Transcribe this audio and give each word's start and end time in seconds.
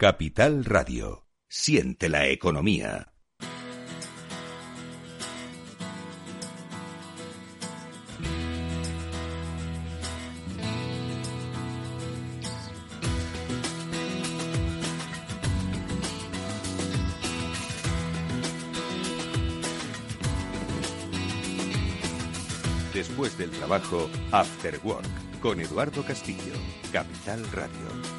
Capital 0.00 0.64
Radio. 0.64 1.26
Siente 1.48 2.08
la 2.08 2.28
economía. 2.28 3.14
Después 22.94 23.36
del 23.36 23.50
trabajo, 23.50 24.08
After 24.30 24.78
Work, 24.84 25.40
con 25.40 25.58
Eduardo 25.58 26.04
Castillo, 26.04 26.54
Capital 26.92 27.44
Radio. 27.50 28.17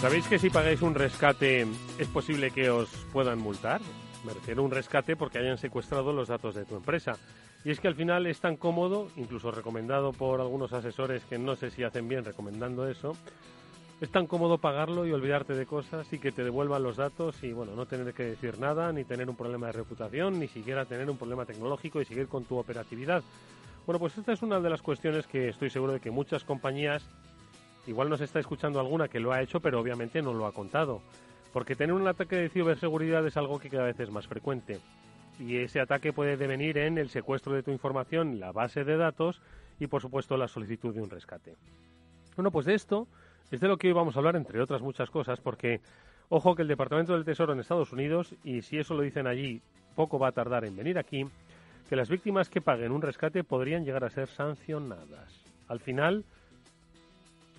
¿Sabéis 0.00 0.28
que 0.28 0.38
si 0.38 0.48
pagáis 0.48 0.80
un 0.82 0.94
rescate 0.94 1.66
es 1.98 2.06
posible 2.06 2.52
que 2.52 2.70
os 2.70 2.88
puedan 3.12 3.40
multar? 3.40 3.80
Me 4.24 4.32
refiero 4.32 4.62
a 4.62 4.64
un 4.64 4.70
rescate 4.70 5.16
porque 5.16 5.38
hayan 5.38 5.58
secuestrado 5.58 6.12
los 6.12 6.28
datos 6.28 6.54
de 6.54 6.64
tu 6.64 6.76
empresa. 6.76 7.14
Y 7.64 7.72
es 7.72 7.80
que 7.80 7.88
al 7.88 7.96
final 7.96 8.24
es 8.28 8.40
tan 8.40 8.56
cómodo, 8.56 9.08
incluso 9.16 9.50
recomendado 9.50 10.12
por 10.12 10.40
algunos 10.40 10.72
asesores 10.72 11.24
que 11.24 11.36
no 11.36 11.56
sé 11.56 11.72
si 11.72 11.82
hacen 11.82 12.08
bien 12.08 12.24
recomendando 12.24 12.88
eso, 12.88 13.16
es 14.00 14.08
tan 14.12 14.28
cómodo 14.28 14.58
pagarlo 14.58 15.04
y 15.04 15.10
olvidarte 15.10 15.54
de 15.54 15.66
cosas 15.66 16.12
y 16.12 16.20
que 16.20 16.30
te 16.30 16.44
devuelvan 16.44 16.84
los 16.84 16.96
datos 16.96 17.42
y 17.42 17.52
bueno, 17.52 17.74
no 17.74 17.86
tener 17.86 18.14
que 18.14 18.22
decir 18.22 18.60
nada, 18.60 18.92
ni 18.92 19.02
tener 19.02 19.28
un 19.28 19.34
problema 19.34 19.66
de 19.66 19.72
reputación, 19.72 20.38
ni 20.38 20.46
siquiera 20.46 20.84
tener 20.84 21.10
un 21.10 21.16
problema 21.16 21.44
tecnológico 21.44 22.00
y 22.00 22.04
seguir 22.04 22.28
con 22.28 22.44
tu 22.44 22.56
operatividad. 22.56 23.24
Bueno, 23.84 23.98
pues 23.98 24.16
esta 24.16 24.32
es 24.32 24.42
una 24.42 24.60
de 24.60 24.70
las 24.70 24.80
cuestiones 24.80 25.26
que 25.26 25.48
estoy 25.48 25.70
seguro 25.70 25.94
de 25.94 26.00
que 26.00 26.12
muchas 26.12 26.44
compañías 26.44 27.04
Igual 27.88 28.10
nos 28.10 28.20
está 28.20 28.38
escuchando 28.38 28.80
alguna 28.80 29.08
que 29.08 29.18
lo 29.18 29.32
ha 29.32 29.40
hecho, 29.40 29.60
pero 29.60 29.80
obviamente 29.80 30.20
no 30.20 30.34
lo 30.34 30.44
ha 30.44 30.52
contado. 30.52 31.00
Porque 31.54 31.74
tener 31.74 31.94
un 31.94 32.06
ataque 32.06 32.36
de 32.36 32.50
ciberseguridad 32.50 33.26
es 33.26 33.38
algo 33.38 33.58
que 33.58 33.70
cada 33.70 33.84
vez 33.84 33.98
es 33.98 34.10
más 34.10 34.26
frecuente. 34.26 34.78
Y 35.40 35.56
ese 35.56 35.80
ataque 35.80 36.12
puede 36.12 36.36
devenir 36.36 36.76
en 36.76 36.98
el 36.98 37.08
secuestro 37.08 37.54
de 37.54 37.62
tu 37.62 37.70
información, 37.70 38.38
la 38.38 38.52
base 38.52 38.84
de 38.84 38.98
datos 38.98 39.40
y, 39.80 39.86
por 39.86 40.02
supuesto, 40.02 40.36
la 40.36 40.48
solicitud 40.48 40.94
de 40.94 41.00
un 41.00 41.08
rescate. 41.08 41.56
Bueno, 42.36 42.50
pues 42.50 42.66
de 42.66 42.74
esto 42.74 43.08
es 43.50 43.58
de 43.58 43.68
lo 43.68 43.78
que 43.78 43.86
hoy 43.86 43.94
vamos 43.94 44.16
a 44.16 44.18
hablar, 44.18 44.36
entre 44.36 44.60
otras 44.60 44.82
muchas 44.82 45.08
cosas, 45.08 45.40
porque, 45.40 45.80
ojo, 46.28 46.54
que 46.54 46.62
el 46.62 46.68
Departamento 46.68 47.14
del 47.14 47.24
Tesoro 47.24 47.54
en 47.54 47.60
Estados 47.60 47.90
Unidos, 47.94 48.34
y 48.44 48.60
si 48.60 48.76
eso 48.76 48.92
lo 48.92 49.00
dicen 49.00 49.26
allí, 49.26 49.62
poco 49.94 50.18
va 50.18 50.28
a 50.28 50.32
tardar 50.32 50.66
en 50.66 50.76
venir 50.76 50.98
aquí, 50.98 51.24
que 51.88 51.96
las 51.96 52.10
víctimas 52.10 52.50
que 52.50 52.60
paguen 52.60 52.92
un 52.92 53.00
rescate 53.00 53.44
podrían 53.44 53.86
llegar 53.86 54.04
a 54.04 54.10
ser 54.10 54.28
sancionadas. 54.28 55.42
Al 55.68 55.80
final, 55.80 56.26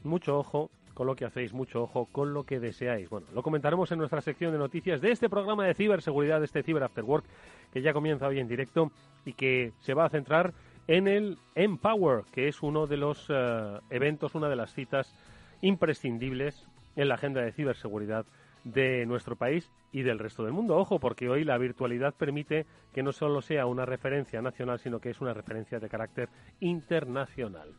mucho 0.03 0.37
ojo 0.37 0.69
con 0.93 1.07
lo 1.07 1.15
que 1.15 1.25
hacéis, 1.25 1.53
mucho 1.53 1.83
ojo 1.83 2.09
con 2.11 2.33
lo 2.33 2.43
que 2.43 2.59
deseáis. 2.59 3.09
Bueno, 3.09 3.27
lo 3.33 3.41
comentaremos 3.41 3.91
en 3.91 3.99
nuestra 3.99 4.21
sección 4.21 4.51
de 4.51 4.57
noticias 4.57 4.99
de 4.99 5.11
este 5.11 5.29
programa 5.29 5.65
de 5.65 5.73
ciberseguridad, 5.73 6.39
de 6.39 6.45
este 6.45 6.61
Cyber 6.61 6.83
After 6.83 7.03
Work, 7.03 7.25
que 7.71 7.81
ya 7.81 7.93
comienza 7.93 8.27
hoy 8.27 8.39
en 8.39 8.47
directo 8.47 8.91
y 9.25 9.33
que 9.33 9.71
se 9.79 9.93
va 9.93 10.05
a 10.05 10.09
centrar 10.09 10.53
en 10.87 11.07
el 11.07 11.37
Empower, 11.55 12.23
que 12.33 12.47
es 12.47 12.61
uno 12.61 12.87
de 12.87 12.97
los 12.97 13.27
eh, 13.29 13.79
eventos, 13.89 14.35
una 14.35 14.49
de 14.49 14.55
las 14.55 14.73
citas 14.73 15.13
imprescindibles 15.61 16.67
en 16.95 17.07
la 17.07 17.15
agenda 17.15 17.41
de 17.41 17.51
ciberseguridad 17.51 18.25
de 18.63 19.05
nuestro 19.05 19.35
país 19.35 19.71
y 19.91 20.01
del 20.01 20.19
resto 20.19 20.43
del 20.43 20.53
mundo. 20.53 20.77
Ojo, 20.77 20.99
porque 20.99 21.29
hoy 21.29 21.43
la 21.43 21.57
virtualidad 21.57 22.13
permite 22.13 22.65
que 22.93 23.03
no 23.03 23.11
solo 23.11 23.41
sea 23.41 23.65
una 23.67 23.85
referencia 23.85 24.41
nacional, 24.41 24.79
sino 24.79 24.99
que 24.99 25.11
es 25.11 25.21
una 25.21 25.33
referencia 25.33 25.79
de 25.79 25.89
carácter 25.89 26.29
internacional. 26.59 27.69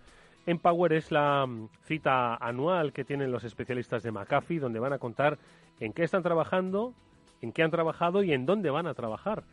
Empower 0.46 0.92
es 0.92 1.10
la 1.10 1.46
mm, 1.46 1.68
cita 1.82 2.34
anual 2.36 2.92
que 2.92 3.04
tienen 3.04 3.30
los 3.30 3.44
especialistas 3.44 4.02
de 4.02 4.12
McAfee, 4.12 4.60
donde 4.60 4.80
van 4.80 4.92
a 4.92 4.98
contar 4.98 5.38
en 5.78 5.92
qué 5.92 6.02
están 6.02 6.22
trabajando, 6.22 6.94
en 7.40 7.52
qué 7.52 7.62
han 7.62 7.70
trabajado 7.70 8.22
y 8.22 8.32
en 8.32 8.46
dónde 8.46 8.70
van 8.70 8.86
a 8.86 8.94
trabajar. 8.94 9.44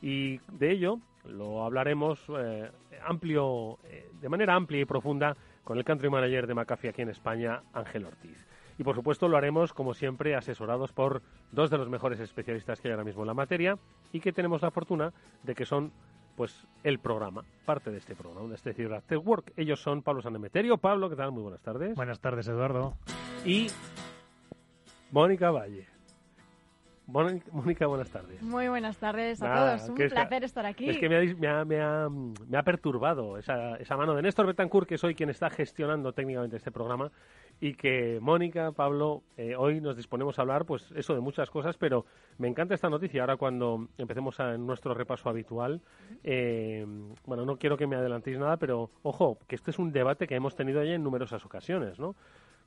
Y 0.00 0.38
de 0.52 0.70
ello 0.70 0.98
lo 1.24 1.64
hablaremos 1.64 2.24
eh, 2.38 2.70
amplio, 3.04 3.78
eh, 3.84 4.10
de 4.20 4.28
manera 4.28 4.54
amplia 4.54 4.80
y 4.80 4.84
profunda 4.84 5.36
con 5.64 5.76
el 5.76 5.84
country 5.84 6.08
manager 6.08 6.46
de 6.46 6.54
McAfee 6.54 6.88
aquí 6.90 7.02
en 7.02 7.10
España, 7.10 7.62
Ángel 7.72 8.06
Ortiz. 8.06 8.46
Y 8.78 8.84
por 8.84 8.94
supuesto 8.94 9.26
lo 9.28 9.36
haremos, 9.36 9.72
como 9.72 9.92
siempre, 9.92 10.36
asesorados 10.36 10.92
por 10.92 11.20
dos 11.50 11.68
de 11.68 11.78
los 11.78 11.88
mejores 11.88 12.20
especialistas 12.20 12.80
que 12.80 12.88
hay 12.88 12.92
ahora 12.92 13.04
mismo 13.04 13.22
en 13.22 13.26
la 13.26 13.34
materia 13.34 13.76
y 14.12 14.20
que 14.20 14.32
tenemos 14.32 14.62
la 14.62 14.70
fortuna 14.70 15.12
de 15.42 15.54
que 15.54 15.66
son 15.66 15.92
pues 16.38 16.68
el 16.84 17.00
programa, 17.00 17.42
parte 17.66 17.90
de 17.90 17.98
este 17.98 18.14
programa, 18.14 18.48
de 18.48 18.54
este 18.54 18.70
After 18.94 19.18
Work. 19.18 19.54
Ellos 19.56 19.82
son 19.82 20.02
Pablo 20.02 20.22
Sanemeterio. 20.22 20.78
Pablo, 20.78 21.10
¿qué 21.10 21.16
tal? 21.16 21.32
Muy 21.32 21.42
buenas 21.42 21.60
tardes. 21.60 21.96
Buenas 21.96 22.20
tardes, 22.20 22.46
Eduardo. 22.46 22.94
Y 23.44 23.66
Mónica 25.10 25.50
Valle. 25.50 25.97
Mónica, 27.08 27.86
buenas 27.86 28.10
tardes. 28.10 28.42
Muy 28.42 28.68
buenas 28.68 28.98
tardes 28.98 29.40
a 29.42 29.54
todos. 29.54 29.88
Un 29.88 29.96
placer 29.96 30.44
estar 30.44 30.66
aquí. 30.66 30.90
Es 30.90 30.98
que 30.98 31.08
me 31.08 31.16
ha, 31.16 31.64
me 31.64 31.80
ha, 31.80 32.08
me 32.10 32.58
ha, 32.58 32.62
perturbado 32.62 33.38
esa, 33.38 33.76
esa, 33.76 33.96
mano 33.96 34.14
de 34.14 34.20
Néstor 34.20 34.44
Betancourt, 34.46 34.86
que 34.86 34.98
soy 34.98 35.14
quien 35.14 35.30
está 35.30 35.48
gestionando 35.48 36.12
técnicamente 36.12 36.58
este 36.58 36.70
programa, 36.70 37.10
y 37.60 37.72
que 37.76 38.18
Mónica, 38.20 38.72
Pablo, 38.72 39.22
eh, 39.38 39.56
hoy 39.56 39.80
nos 39.80 39.96
disponemos 39.96 40.38
a 40.38 40.42
hablar, 40.42 40.66
pues 40.66 40.92
eso 40.94 41.14
de 41.14 41.20
muchas 41.20 41.48
cosas, 41.48 41.78
pero 41.78 42.04
me 42.36 42.46
encanta 42.46 42.74
esta 42.74 42.90
noticia. 42.90 43.22
Ahora 43.22 43.38
cuando 43.38 43.88
empecemos 43.96 44.38
a, 44.38 44.54
en 44.54 44.66
nuestro 44.66 44.92
repaso 44.92 45.30
habitual, 45.30 45.80
eh, 46.24 46.84
bueno, 47.24 47.46
no 47.46 47.56
quiero 47.56 47.78
que 47.78 47.86
me 47.86 47.96
adelantéis 47.96 48.38
nada, 48.38 48.58
pero 48.58 48.90
ojo, 49.02 49.38
que 49.46 49.54
este 49.54 49.70
es 49.70 49.78
un 49.78 49.92
debate 49.92 50.26
que 50.26 50.34
hemos 50.34 50.54
tenido 50.56 50.84
ya 50.84 50.92
en 50.92 51.02
numerosas 51.02 51.42
ocasiones, 51.46 51.98
¿no? 51.98 52.14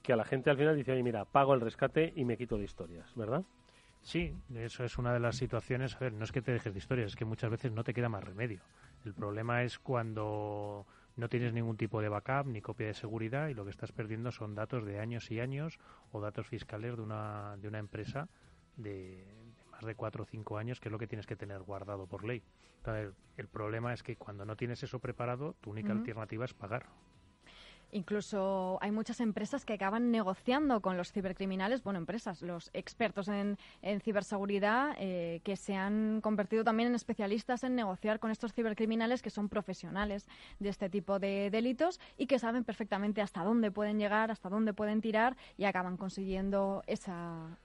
Que 0.02 0.14
a 0.14 0.16
la 0.16 0.26
gente 0.26 0.50
al 0.50 0.58
final 0.58 0.76
dice, 0.76 0.94
oye, 0.94 1.04
mira, 1.04 1.26
pago 1.26 1.54
el 1.54 1.62
rescate 1.62 2.12
y 2.16 2.26
me 2.26 2.38
quito 2.38 2.58
de 2.58 2.64
historias, 2.64 3.14
¿verdad? 3.16 3.44
Sí, 4.04 4.36
eso 4.56 4.84
es 4.84 4.98
una 4.98 5.14
de 5.14 5.20
las 5.20 5.38
situaciones. 5.38 5.96
A 5.96 6.00
ver, 6.00 6.14
no 6.14 6.24
es 6.24 6.32
que 6.32 6.42
te 6.42 6.52
dejes 6.52 6.74
de 6.74 6.80
historias, 6.80 7.12
es 7.12 7.16
que 7.16 7.26
muchas 7.26 7.52
veces 7.52 7.72
no 7.72 7.84
te 7.84 7.94
queda 7.94 8.10
más 8.10 8.24
remedio. 8.24 8.62
El 9.06 9.14
problema 9.14 9.64
es 9.64 9.80
cuando 9.80 10.86
no 11.16 11.30
tienes 11.30 11.54
ningún 11.54 11.78
tipo 11.78 12.02
de 12.02 12.10
backup 12.10 12.48
ni 12.48 12.62
copia 12.62 12.88
de 12.88 12.94
seguridad 12.94 13.50
y 13.50 13.54
lo 13.54 13.64
que 13.64 13.72
estás 13.72 13.92
perdiendo 13.92 14.32
son 14.32 14.56
datos 14.56 14.86
de 14.86 15.00
años 15.00 15.30
y 15.32 15.40
años 15.40 15.80
o 16.12 16.22
datos 16.22 16.48
fiscales 16.48 16.96
de 16.96 17.02
una, 17.02 17.58
de 17.58 17.68
una 17.68 17.80
empresa 17.80 18.28
de, 18.76 19.26
más 19.72 19.86
de 19.86 19.96
cuatro 19.96 20.24
o 20.24 20.26
cinco 20.26 20.58
años, 20.58 20.80
que 20.80 20.90
es 20.90 20.92
lo 20.92 21.00
que 21.00 21.08
tienes 21.08 21.28
que 21.28 21.36
tener 21.36 21.62
guardado 21.62 22.08
por 22.08 22.24
ley. 22.24 22.44
Entonces, 22.78 23.14
el 23.38 23.48
problema 23.48 23.94
es 23.94 24.02
que 24.04 24.16
cuando 24.16 24.46
no 24.46 24.56
tienes 24.56 24.82
eso 24.84 25.00
preparado, 25.00 25.56
tu 25.62 25.72
única 25.72 25.92
alternativa 25.92 26.46
es 26.46 26.54
pagar. 26.54 26.88
Incluso 27.92 28.78
hay 28.82 28.92
muchas 28.92 29.20
empresas 29.20 29.66
que 29.66 29.74
acaban 29.74 30.12
negociando 30.12 30.82
con 30.82 30.98
los 30.98 31.12
cibercriminales, 31.12 31.84
bueno, 31.84 32.00
empresas, 32.00 32.42
los 32.42 32.70
expertos 32.74 33.28
en, 33.28 33.58
ciberseguridad 34.02 34.96
eh, 34.98 35.42
que 35.44 35.56
se 35.58 35.76
han 35.76 36.22
convertido 36.22 36.64
también 36.64 36.90
en 36.90 36.96
especialistas 36.96 37.64
en 37.64 37.76
negociar 37.76 38.20
con 38.20 38.32
estos 38.32 38.54
cibercriminales 38.54 39.22
que 39.22 39.30
son 39.30 39.50
profesionales 39.50 40.28
de 40.60 40.70
este 40.70 40.90
tipo 40.90 41.20
de 41.20 41.50
delitos 41.52 42.00
y 42.18 42.28
que 42.28 42.40
saben 42.40 42.64
perfectamente 42.64 43.22
hasta 43.22 43.44
dónde 43.44 43.72
pueden 43.72 44.00
llegar, 44.00 44.32
hasta 44.32 44.50
dónde 44.50 44.74
pueden 44.74 45.02
tirar 45.02 45.36
y 45.58 45.66
acaban 45.66 45.98
consiguiendo 45.98 46.84
esa, 46.88 47.58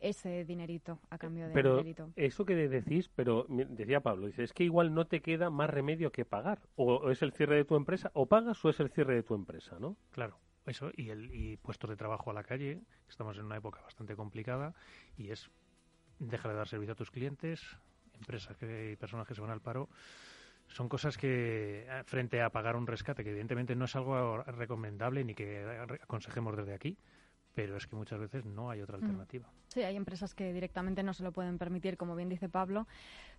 ese 0.00 0.44
dinerito 0.44 0.98
a 1.10 1.18
cambio 1.18 1.46
de 1.46 1.52
pero 1.52 1.76
delito. 1.76 2.10
eso 2.16 2.44
que 2.44 2.54
decís, 2.54 3.08
pero 3.14 3.46
decía 3.48 4.00
Pablo, 4.00 4.26
dice, 4.26 4.42
es 4.42 4.52
que 4.52 4.64
igual 4.64 4.94
no 4.94 5.06
te 5.06 5.20
queda 5.20 5.50
más 5.50 5.70
remedio 5.70 6.10
que 6.10 6.24
pagar. 6.24 6.60
O 6.76 7.10
es 7.10 7.22
el 7.22 7.32
cierre 7.32 7.56
de 7.56 7.64
tu 7.64 7.76
empresa, 7.76 8.10
o 8.14 8.26
pagas 8.26 8.64
o 8.64 8.70
es 8.70 8.80
el 8.80 8.90
cierre 8.90 9.14
de 9.14 9.22
tu 9.22 9.34
empresa, 9.34 9.78
¿no? 9.78 9.96
Claro, 10.10 10.38
eso 10.66 10.90
y, 10.96 11.10
el, 11.10 11.32
y 11.34 11.56
puestos 11.58 11.90
de 11.90 11.96
trabajo 11.96 12.30
a 12.30 12.34
la 12.34 12.42
calle. 12.42 12.80
Estamos 13.08 13.36
en 13.38 13.44
una 13.44 13.56
época 13.56 13.80
bastante 13.82 14.16
complicada 14.16 14.74
y 15.16 15.30
es 15.30 15.50
dejar 16.18 16.52
de 16.52 16.56
dar 16.56 16.68
servicio 16.68 16.92
a 16.92 16.96
tus 16.96 17.10
clientes, 17.10 17.60
empresas 18.14 18.56
que, 18.56 18.92
y 18.92 18.96
personas 18.96 19.26
que 19.26 19.34
se 19.34 19.40
van 19.40 19.50
al 19.50 19.60
paro. 19.60 19.88
Son 20.68 20.88
cosas 20.88 21.18
que, 21.18 21.86
eh, 21.88 22.02
frente 22.04 22.40
a 22.42 22.50
pagar 22.50 22.76
un 22.76 22.86
rescate, 22.86 23.24
que 23.24 23.30
evidentemente 23.30 23.74
no 23.74 23.86
es 23.86 23.96
algo 23.96 24.42
recomendable 24.44 25.24
ni 25.24 25.34
que 25.34 25.66
aconsejemos 26.00 26.56
desde 26.56 26.74
aquí, 26.74 26.96
pero 27.54 27.76
es 27.76 27.86
que 27.86 27.96
muchas 27.96 28.18
veces 28.18 28.44
no 28.44 28.70
hay 28.70 28.80
otra 28.80 28.96
Mm. 28.98 29.02
alternativa. 29.02 29.48
Sí, 29.68 29.82
hay 29.82 29.96
empresas 29.96 30.34
que 30.34 30.52
directamente 30.52 31.02
no 31.02 31.14
se 31.14 31.22
lo 31.22 31.32
pueden 31.32 31.56
permitir, 31.56 31.96
como 31.96 32.16
bien 32.16 32.28
dice 32.28 32.48
Pablo. 32.48 32.86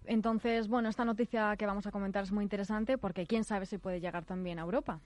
Entonces, 0.05 0.67
bueno, 0.69 0.87
esta 0.89 1.03
noticia 1.03 1.55
que 1.57 1.65
vamos 1.65 1.87
a 1.87 1.91
comentar 1.91 2.23
es 2.23 2.31
muy 2.31 2.43
interesante 2.43 2.97
porque 2.97 3.25
quién 3.27 3.43
sabe 3.43 3.65
si 3.65 3.77
puede 3.77 3.99
llegar 3.99 4.23
también 4.25 4.57
a 4.59 4.61
Europa. 4.63 5.01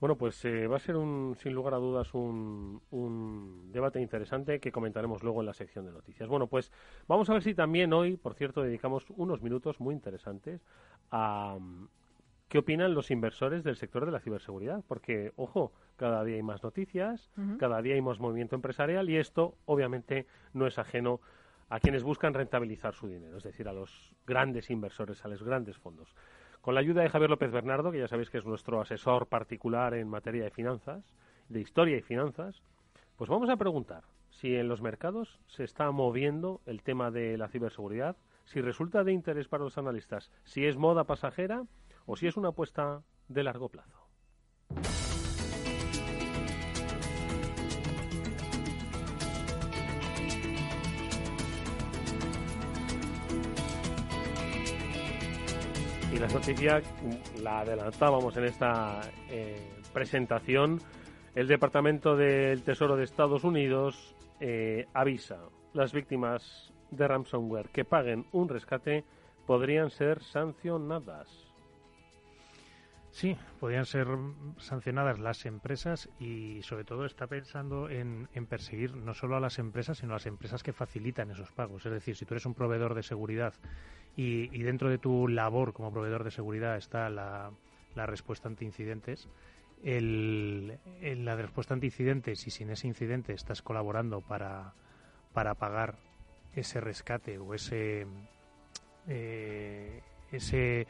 Bueno, 0.00 0.16
pues 0.16 0.44
eh, 0.44 0.68
va 0.68 0.76
a 0.76 0.80
ser 0.80 0.94
un, 0.96 1.34
sin 1.40 1.52
lugar 1.54 1.74
a 1.74 1.78
dudas 1.78 2.14
un, 2.14 2.80
un 2.90 3.72
debate 3.72 4.00
interesante 4.00 4.60
que 4.60 4.70
comentaremos 4.70 5.24
luego 5.24 5.40
en 5.40 5.46
la 5.46 5.52
sección 5.54 5.86
de 5.86 5.92
noticias. 5.92 6.28
Bueno, 6.28 6.46
pues 6.46 6.70
vamos 7.08 7.28
a 7.30 7.32
ver 7.32 7.42
si 7.42 7.52
también 7.54 7.92
hoy, 7.92 8.16
por 8.16 8.34
cierto, 8.34 8.62
dedicamos 8.62 9.06
unos 9.16 9.42
minutos 9.42 9.80
muy 9.80 9.94
interesantes 9.94 10.60
a 11.10 11.58
qué 12.48 12.58
opinan 12.58 12.94
los 12.94 13.10
inversores 13.10 13.62
del 13.62 13.76
sector 13.76 14.06
de 14.06 14.12
la 14.12 14.20
ciberseguridad. 14.20 14.82
Porque, 14.86 15.32
ojo, 15.36 15.72
cada 15.96 16.24
día 16.24 16.36
hay 16.36 16.42
más 16.42 16.62
noticias, 16.62 17.30
cada 17.58 17.82
día 17.82 17.94
hay 17.94 18.00
más 18.00 18.18
movimiento 18.18 18.56
empresarial 18.56 19.08
y 19.10 19.16
esto, 19.16 19.54
obviamente, 19.66 20.26
no 20.52 20.66
es 20.66 20.78
ajeno 20.78 21.20
a 21.68 21.80
quienes 21.80 22.02
buscan 22.02 22.32
rentabilizar 22.34 22.94
su 22.94 23.08
dinero, 23.08 23.36
es 23.36 23.42
decir, 23.42 23.68
a 23.68 23.72
los 23.72 24.14
grandes 24.26 24.70
inversores, 24.70 25.24
a 25.24 25.28
los 25.28 25.42
grandes 25.42 25.76
fondos. 25.76 26.14
Con 26.62 26.74
la 26.74 26.80
ayuda 26.80 27.02
de 27.02 27.10
Javier 27.10 27.30
López 27.30 27.50
Bernardo, 27.50 27.92
que 27.92 27.98
ya 27.98 28.08
sabéis 28.08 28.30
que 28.30 28.38
es 28.38 28.46
nuestro 28.46 28.80
asesor 28.80 29.26
particular 29.26 29.94
en 29.94 30.08
materia 30.08 30.44
de 30.44 30.50
finanzas, 30.50 31.04
de 31.48 31.60
historia 31.60 31.96
y 31.96 32.02
finanzas, 32.02 32.62
pues 33.16 33.28
vamos 33.28 33.50
a 33.50 33.56
preguntar 33.56 34.04
si 34.30 34.56
en 34.56 34.68
los 34.68 34.80
mercados 34.80 35.40
se 35.46 35.64
está 35.64 35.90
moviendo 35.90 36.60
el 36.66 36.82
tema 36.82 37.10
de 37.10 37.36
la 37.36 37.48
ciberseguridad, 37.48 38.16
si 38.44 38.60
resulta 38.60 39.04
de 39.04 39.12
interés 39.12 39.48
para 39.48 39.64
los 39.64 39.76
analistas, 39.76 40.30
si 40.44 40.64
es 40.64 40.76
moda 40.76 41.04
pasajera 41.04 41.64
o 42.08 42.16
si 42.16 42.26
es 42.26 42.36
una 42.36 42.48
apuesta 42.48 43.02
de 43.28 43.42
largo 43.44 43.68
plazo. 43.68 44.08
Y 56.10 56.18
la 56.18 56.28
noticia 56.28 56.82
la 57.42 57.60
adelantábamos 57.60 58.34
en 58.38 58.44
esta 58.44 59.02
eh, 59.30 59.60
presentación. 59.92 60.80
El 61.34 61.46
Departamento 61.46 62.16
del 62.16 62.62
Tesoro 62.62 62.96
de 62.96 63.04
Estados 63.04 63.44
Unidos 63.44 64.16
eh, 64.40 64.86
avisa 64.94 65.40
las 65.74 65.92
víctimas 65.92 66.72
de 66.90 67.06
ransomware 67.06 67.68
que 67.68 67.84
paguen 67.84 68.24
un 68.32 68.48
rescate 68.48 69.04
podrían 69.46 69.90
ser 69.90 70.22
sancionadas. 70.22 71.47
Sí, 73.18 73.36
podrían 73.58 73.84
ser 73.84 74.06
sancionadas 74.58 75.18
las 75.18 75.44
empresas 75.44 76.08
y 76.20 76.62
sobre 76.62 76.84
todo 76.84 77.04
está 77.04 77.26
pensando 77.26 77.90
en, 77.90 78.28
en 78.32 78.46
perseguir 78.46 78.94
no 78.94 79.12
solo 79.12 79.36
a 79.36 79.40
las 79.40 79.58
empresas, 79.58 79.98
sino 79.98 80.12
a 80.12 80.18
las 80.18 80.26
empresas 80.26 80.62
que 80.62 80.72
facilitan 80.72 81.28
esos 81.32 81.50
pagos. 81.50 81.84
Es 81.84 81.90
decir, 81.90 82.14
si 82.14 82.24
tú 82.24 82.34
eres 82.34 82.46
un 82.46 82.54
proveedor 82.54 82.94
de 82.94 83.02
seguridad 83.02 83.54
y, 84.16 84.56
y 84.56 84.62
dentro 84.62 84.88
de 84.88 84.98
tu 84.98 85.26
labor 85.26 85.72
como 85.72 85.90
proveedor 85.90 86.22
de 86.22 86.30
seguridad 86.30 86.76
está 86.76 87.10
la, 87.10 87.50
respuesta 88.06 88.46
ante 88.46 88.64
incidentes, 88.64 89.28
el, 89.82 90.78
la 91.02 91.34
respuesta 91.34 91.74
ante 91.74 91.86
incidentes 91.86 92.46
y 92.46 92.52
si 92.52 92.62
en 92.62 92.70
ese 92.70 92.86
incidente 92.86 93.32
estás 93.32 93.62
colaborando 93.62 94.20
para, 94.20 94.74
para 95.32 95.56
pagar 95.56 95.98
ese 96.54 96.80
rescate 96.80 97.36
o 97.38 97.52
ese, 97.52 98.06
eh, 99.08 100.02
ese 100.30 100.86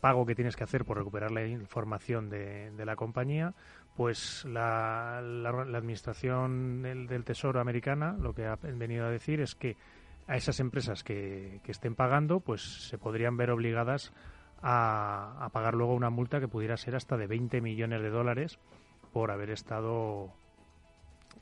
pago 0.00 0.26
que 0.26 0.34
tienes 0.34 0.56
que 0.56 0.64
hacer 0.64 0.84
por 0.84 0.98
recuperar 0.98 1.30
la 1.30 1.46
información 1.46 2.28
de, 2.30 2.72
la 2.84 2.96
compañía, 2.96 3.54
pues 3.96 4.44
la, 4.44 5.20
la- 5.22 5.64
la 5.64 5.78
Administración 5.78 6.82
del, 6.82 7.06
del 7.06 7.24
Tesoro 7.24 7.60
americana 7.60 8.16
lo 8.20 8.34
que 8.34 8.46
ha 8.46 8.56
venido 8.56 9.06
a 9.06 9.10
decir 9.10 9.40
es 9.40 9.54
que 9.54 9.76
a 10.28 10.36
esas 10.36 10.58
empresas 10.60 11.02
que, 11.04 11.60
que 11.62 11.70
estén 11.72 11.94
pagando, 11.94 12.40
pues 12.40 12.88
se 12.88 12.98
podrían 12.98 13.36
ver 13.36 13.50
obligadas 13.50 14.12
a, 14.62 15.36
a 15.44 15.48
pagar 15.50 15.74
luego 15.74 15.94
una 15.94 16.10
multa 16.10 16.40
que 16.40 16.48
pudiera 16.48 16.76
ser 16.76 16.96
hasta 16.96 17.16
de 17.16 17.26
20 17.26 17.60
millones 17.60 18.02
de 18.02 18.10
dólares 18.10 18.58
por 19.12 19.30
haber 19.30 19.50
estado 19.50 20.32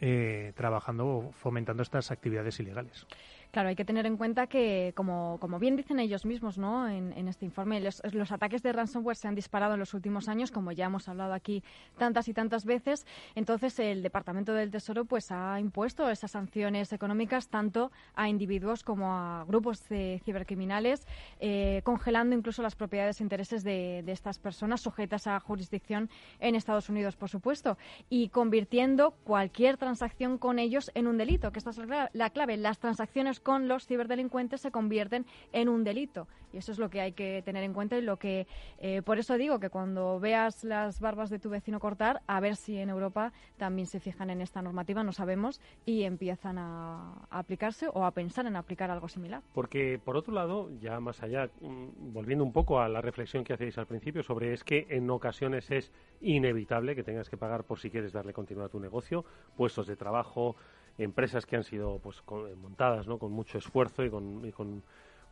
eh, 0.01 0.53
trabajando 0.57 1.07
o 1.07 1.33
fomentando 1.33 1.83
estas 1.83 2.11
actividades 2.11 2.59
ilegales. 2.61 3.07
Claro, 3.55 3.69
hay 3.69 3.77
que 3.77 3.85
tener 3.85 4.05
en 4.05 4.17
cuenta 4.17 4.49
que, 4.49 4.93
como, 4.97 5.39
como 5.39 5.61
bien 5.61 5.77
dicen 5.77 6.01
ellos 6.01 6.27
mismos 6.27 6.59
¿no? 6.59 6.89
en, 6.89 7.29
este 7.29 7.45
informe, 7.45 7.81
los, 7.81 8.03
ataques 8.33 8.65
de 8.65 8.73
ransomware 8.73 9.15
se 9.15 9.29
han 9.29 9.37
disparado 9.37 9.75
en 9.75 9.79
los 9.79 9.95
últimos 9.95 10.29
años, 10.29 10.51
como 10.51 10.73
ya 10.73 10.87
hemos 10.87 11.09
hablado 11.09 11.33
aquí 11.35 11.62
tantas 11.97 12.27
y 12.27 12.35
tantas 12.35 12.65
veces. 12.65 13.06
Entonces, 13.37 13.79
el 13.79 14.03
Departamento 14.03 14.55
del 14.55 14.73
Tesoro 14.73 15.05
pues, 15.05 15.31
ha 15.31 15.61
impuesto 15.61 16.11
esas 16.11 16.33
sanciones 16.33 16.93
económicas 16.93 17.47
tanto 17.47 17.93
a 18.17 18.29
individuos 18.29 18.83
como 18.83 19.12
a 19.12 19.45
grupos 19.47 19.89
de 19.89 20.21
cibercriminales, 20.25 21.07
eh, 21.39 21.81
congelando 21.85 22.35
incluso 22.35 22.61
las 22.61 22.75
propiedades 22.75 23.21
e 23.21 23.23
intereses 23.23 23.62
de, 23.62 24.03
de 24.05 24.11
estas 24.11 24.41
personas 24.41 24.81
sujetas 24.81 25.29
a 25.29 25.39
jurisdicción 25.39 26.11
en 26.41 26.57
Estados 26.57 26.89
Unidos, 26.89 27.15
por 27.15 27.29
supuesto, 27.29 27.79
y 28.11 28.31
convirtiendo 28.31 29.12
cualquier 29.23 29.77
transacción 29.77 30.39
con 30.39 30.59
ellos 30.59 30.91
en 30.97 31.07
un 31.07 31.19
delito, 31.19 31.53
que 31.53 31.61
esta 31.61 31.71
es 31.71 31.79
la 32.12 32.31
clave. 32.31 32.57
Las 32.57 32.81
transacciones 32.81 33.44
con 33.44 33.69
los 33.69 33.87
ciberdelincuentes 33.87 34.61
se 34.61 34.73
convierten 34.73 35.26
en 35.52 35.69
un 35.69 35.85
delito. 35.85 36.26
Y 36.52 36.58
eso 36.58 36.73
es 36.73 36.79
lo 36.79 36.88
que 36.88 37.00
hay 37.00 37.12
que 37.12 37.43
tener 37.43 37.64
en 37.64 37.73
cuenta 37.73 37.99
y 37.99 38.00
lo 38.00 38.17
que, 38.17 38.46
eh, 38.79 39.02
por 39.02 39.19
eso 39.19 39.37
digo 39.37 39.58
que 39.58 39.70
cuando 39.70 40.20
veas 40.20 40.64
las 40.64 41.00
barbas 41.00 41.29
de 41.31 41.38
tu 41.38 41.50
vecino 41.50 41.81
cortar, 41.81 42.23
a 42.26 42.41
ver 42.41 42.56
si 42.56 42.79
en 42.79 42.91
Europa 42.91 43.32
también 43.56 43.87
se 43.87 44.00
fijan 44.00 44.31
en 44.31 44.41
esta 44.41 44.62
normativa, 44.62 45.02
no 45.02 45.12
sabemos, 45.12 45.61
y 45.85 46.05
empiezan 46.05 46.58
a, 46.58 47.26
aplicarse 47.31 47.88
o 47.93 48.05
a 48.05 48.12
pensar 48.12 48.46
en 48.46 48.56
aplicar 48.56 48.91
algo 48.91 49.08
similar. 49.08 49.43
Porque, 49.52 50.00
por 50.02 50.17
otro 50.17 50.32
lado, 50.32 50.70
ya 50.81 51.00
más 51.00 51.23
allá, 51.23 51.50
mm, 51.61 52.12
volviendo 52.12 52.44
un 52.44 52.52
poco 52.52 52.81
a 52.81 52.88
la 52.88 53.00
reflexión 53.00 53.44
que 53.44 53.52
hacéis 53.52 53.76
al 53.79 53.87
principio 53.87 54.23
sobre 54.23 54.52
es 54.52 54.64
que 54.64 54.87
en 54.90 55.11
ocasiones 55.11 55.70
es 55.70 55.93
inevitable 56.20 56.94
que 56.94 57.02
tengas 57.02 57.29
que 57.29 57.37
pagar 57.37 57.64
por 57.64 57.79
si 57.79 57.90
quieres 57.90 58.12
darle 58.12 58.32
continuidad 58.32 58.67
a 58.67 58.73
tu 58.73 58.80
negocio, 58.80 59.25
puestos 59.57 59.87
de 59.87 59.97
trabajo, 59.97 60.57
empresas 60.99 61.47
que 61.47 61.57
han 61.57 61.65
sido 61.65 61.99
pues 61.99 62.23
con- 62.23 62.49
eh, 62.49 62.55
montadas 62.55 63.07
¿no? 63.07 63.19
con 63.19 63.33
mucho 63.33 63.59
esfuerzo 63.59 64.05
y 64.05 64.11
con, 64.11 64.45
y 64.45 64.53
con 64.53 64.83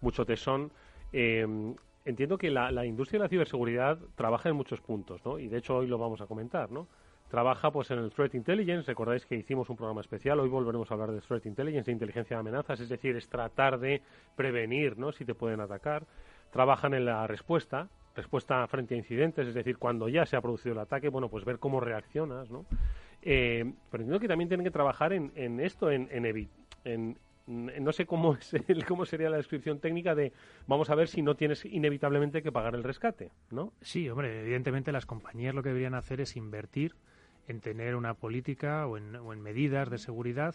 mucho 0.00 0.25
tesón. 0.25 0.71
Eh, 1.12 1.47
entiendo 2.04 2.38
que 2.38 2.50
la, 2.50 2.85
industria 2.85 3.19
de 3.21 3.25
la 3.25 3.28
ciberseguridad 3.28 3.99
trabaja 4.14 4.49
en 4.49 4.57
muchos 4.57 4.81
puntos, 4.81 5.25
¿no? 5.25 5.38
Y 5.38 5.49
de 5.49 5.59
hecho 5.59 5.76
hoy 5.76 5.87
lo 5.87 5.99
vamos 5.99 6.21
a 6.21 6.26
comentar, 6.26 6.71
¿no? 6.71 6.87
Trabaja 7.31 7.71
pues 7.71 7.90
en 7.90 7.99
el 7.99 8.11
Threat 8.11 8.35
Intelligence, 8.35 8.87
recordáis 8.87 9.25
que 9.25 9.37
hicimos 9.37 9.71
un 9.71 9.76
programa 9.76 10.02
especial, 10.02 10.38
hoy 10.40 10.49
volveremos 10.49 10.90
a 10.90 10.95
hablar 10.95 11.12
de 11.12 11.21
Threat 11.21 11.47
Intelligence, 11.47 11.87
de 11.87 11.92
inteligencia 11.92 12.37
de 12.37 12.40
amenazas, 12.40 12.81
es 12.81 12.88
decir, 12.88 13.16
es 13.16 13.28
tratar 13.28 13.78
de 13.78 14.02
prevenir, 14.37 14.99
¿no? 14.99 15.12
Si 15.12 15.25
te 15.25 15.35
pueden 15.35 15.61
atacar. 15.61 16.04
Trabajan 16.50 16.92
en 16.92 17.07
la 17.07 17.26
respuesta, 17.26 17.88
respuesta 18.14 18.66
frente 18.66 18.95
a 18.95 18.99
incidentes, 18.99 19.49
es 19.49 19.54
decir, 19.54 19.78
cuando 19.78 20.09
ya 20.09 20.26
se 20.26 20.37
ha 20.37 20.42
producido 20.42 20.75
el 20.75 20.81
ataque, 20.81 21.09
bueno, 21.09 21.31
pues 21.31 21.47
ver 21.47 21.59
cómo 21.59 21.81
reaccionas, 21.81 22.50
¿no? 22.50 22.66
Eh, 23.22 23.72
pero 23.90 24.02
entiendo 24.02 24.20
que 24.20 24.28
también 24.28 24.48
tienen 24.48 24.64
que 24.64 24.70
trabajar 24.70 25.12
en, 25.12 25.32
en 25.36 25.60
esto, 25.60 25.90
en, 25.90 26.08
en, 26.10 26.24
evi- 26.24 26.48
en- 26.84 27.16
no 27.46 27.92
sé 27.92 28.06
cómo, 28.06 28.34
es 28.34 28.54
el- 28.54 28.84
cómo 28.84 29.04
sería 29.04 29.30
la 29.30 29.36
descripción 29.36 29.78
técnica 29.80 30.14
de 30.14 30.32
vamos 30.66 30.90
a 30.90 30.94
ver 30.94 31.08
si 31.08 31.22
no 31.22 31.34
tienes 31.34 31.64
inevitablemente 31.64 32.42
que 32.42 32.52
pagar 32.52 32.74
el 32.74 32.82
rescate, 32.84 33.30
¿no? 33.50 33.72
Sí, 33.80 34.08
hombre, 34.08 34.40
evidentemente 34.42 34.92
las 34.92 35.06
compañías 35.06 35.54
lo 35.54 35.62
que 35.62 35.68
deberían 35.70 35.94
hacer 35.94 36.20
es 36.20 36.36
invertir 36.36 36.94
en 37.48 37.60
tener 37.60 37.96
una 37.96 38.14
política 38.14 38.86
o 38.86 38.96
en, 38.96 39.16
o 39.16 39.32
en 39.32 39.40
medidas 39.40 39.90
de 39.90 39.98
seguridad 39.98 40.54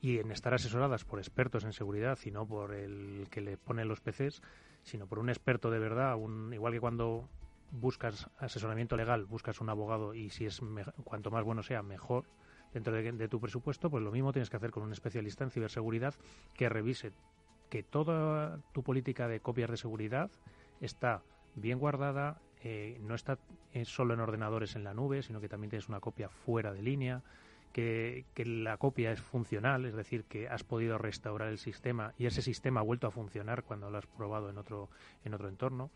y 0.00 0.18
en 0.18 0.32
estar 0.32 0.52
asesoradas 0.54 1.04
por 1.04 1.18
expertos 1.18 1.64
en 1.64 1.72
seguridad 1.72 2.18
y 2.24 2.30
no 2.30 2.46
por 2.46 2.74
el 2.74 3.26
que 3.30 3.40
le 3.40 3.56
pone 3.56 3.84
los 3.84 4.00
PCs, 4.00 4.42
sino 4.82 5.06
por 5.06 5.18
un 5.18 5.28
experto 5.28 5.70
de 5.70 5.78
verdad, 5.78 6.16
un, 6.16 6.52
igual 6.54 6.72
que 6.72 6.80
cuando 6.80 7.28
buscas 7.72 8.28
asesoramiento 8.38 8.96
legal, 8.96 9.24
buscas 9.24 9.60
un 9.60 9.70
abogado 9.70 10.14
y 10.14 10.30
si 10.30 10.44
es 10.46 10.60
cuanto 11.04 11.30
más 11.30 11.42
bueno 11.42 11.62
sea, 11.62 11.82
mejor 11.82 12.26
dentro 12.72 12.92
de, 12.92 13.12
de 13.12 13.28
tu 13.28 13.40
presupuesto, 13.40 13.90
pues 13.90 14.04
lo 14.04 14.12
mismo 14.12 14.32
tienes 14.32 14.50
que 14.50 14.56
hacer 14.56 14.70
con 14.70 14.82
un 14.84 14.92
especialista 14.92 15.42
en 15.42 15.50
ciberseguridad 15.50 16.14
que 16.54 16.68
revise 16.68 17.12
que 17.70 17.82
toda 17.82 18.60
tu 18.72 18.82
política 18.82 19.28
de 19.28 19.40
copias 19.40 19.70
de 19.70 19.78
seguridad 19.78 20.30
está 20.80 21.22
bien 21.54 21.78
guardada, 21.78 22.40
eh, 22.62 22.98
no 23.00 23.14
está 23.14 23.38
eh, 23.72 23.84
solo 23.84 24.14
en 24.14 24.20
ordenadores 24.20 24.76
en 24.76 24.84
la 24.84 24.94
nube, 24.94 25.22
sino 25.22 25.40
que 25.40 25.48
también 25.48 25.70
tienes 25.70 25.88
una 25.88 26.00
copia 26.00 26.28
fuera 26.28 26.72
de 26.72 26.82
línea, 26.82 27.22
que, 27.72 28.26
que, 28.34 28.44
la 28.44 28.76
copia 28.76 29.12
es 29.12 29.20
funcional, 29.22 29.86
es 29.86 29.94
decir, 29.94 30.24
que 30.24 30.48
has 30.48 30.62
podido 30.62 30.98
restaurar 30.98 31.48
el 31.48 31.56
sistema 31.56 32.12
y 32.18 32.26
ese 32.26 32.42
sistema 32.42 32.80
ha 32.80 32.84
vuelto 32.84 33.06
a 33.06 33.10
funcionar 33.10 33.64
cuando 33.64 33.90
lo 33.90 33.96
has 33.96 34.06
probado 34.06 34.50
en 34.50 34.58
otro, 34.58 34.90
en 35.24 35.32
otro 35.32 35.48
entorno 35.48 35.90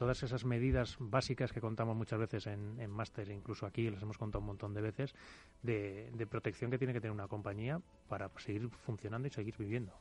todas 0.00 0.22
esas 0.22 0.46
medidas 0.46 0.96
básicas 0.98 1.52
que 1.52 1.60
contamos 1.60 1.94
muchas 1.94 2.18
veces 2.18 2.46
en, 2.46 2.80
en 2.80 2.90
máster, 2.90 3.28
incluso 3.28 3.66
aquí 3.66 3.90
las 3.90 4.02
hemos 4.02 4.16
contado 4.16 4.40
un 4.40 4.46
montón 4.46 4.72
de 4.72 4.80
veces, 4.80 5.14
de, 5.62 6.10
de, 6.14 6.26
protección 6.26 6.70
que 6.70 6.78
tiene 6.78 6.94
que 6.94 7.02
tener 7.02 7.12
una 7.12 7.28
compañía 7.28 7.82
para 8.08 8.30
seguir 8.38 8.70
funcionando 8.70 9.28
y 9.28 9.30
seguir 9.30 9.54
viviendo. 9.58 9.92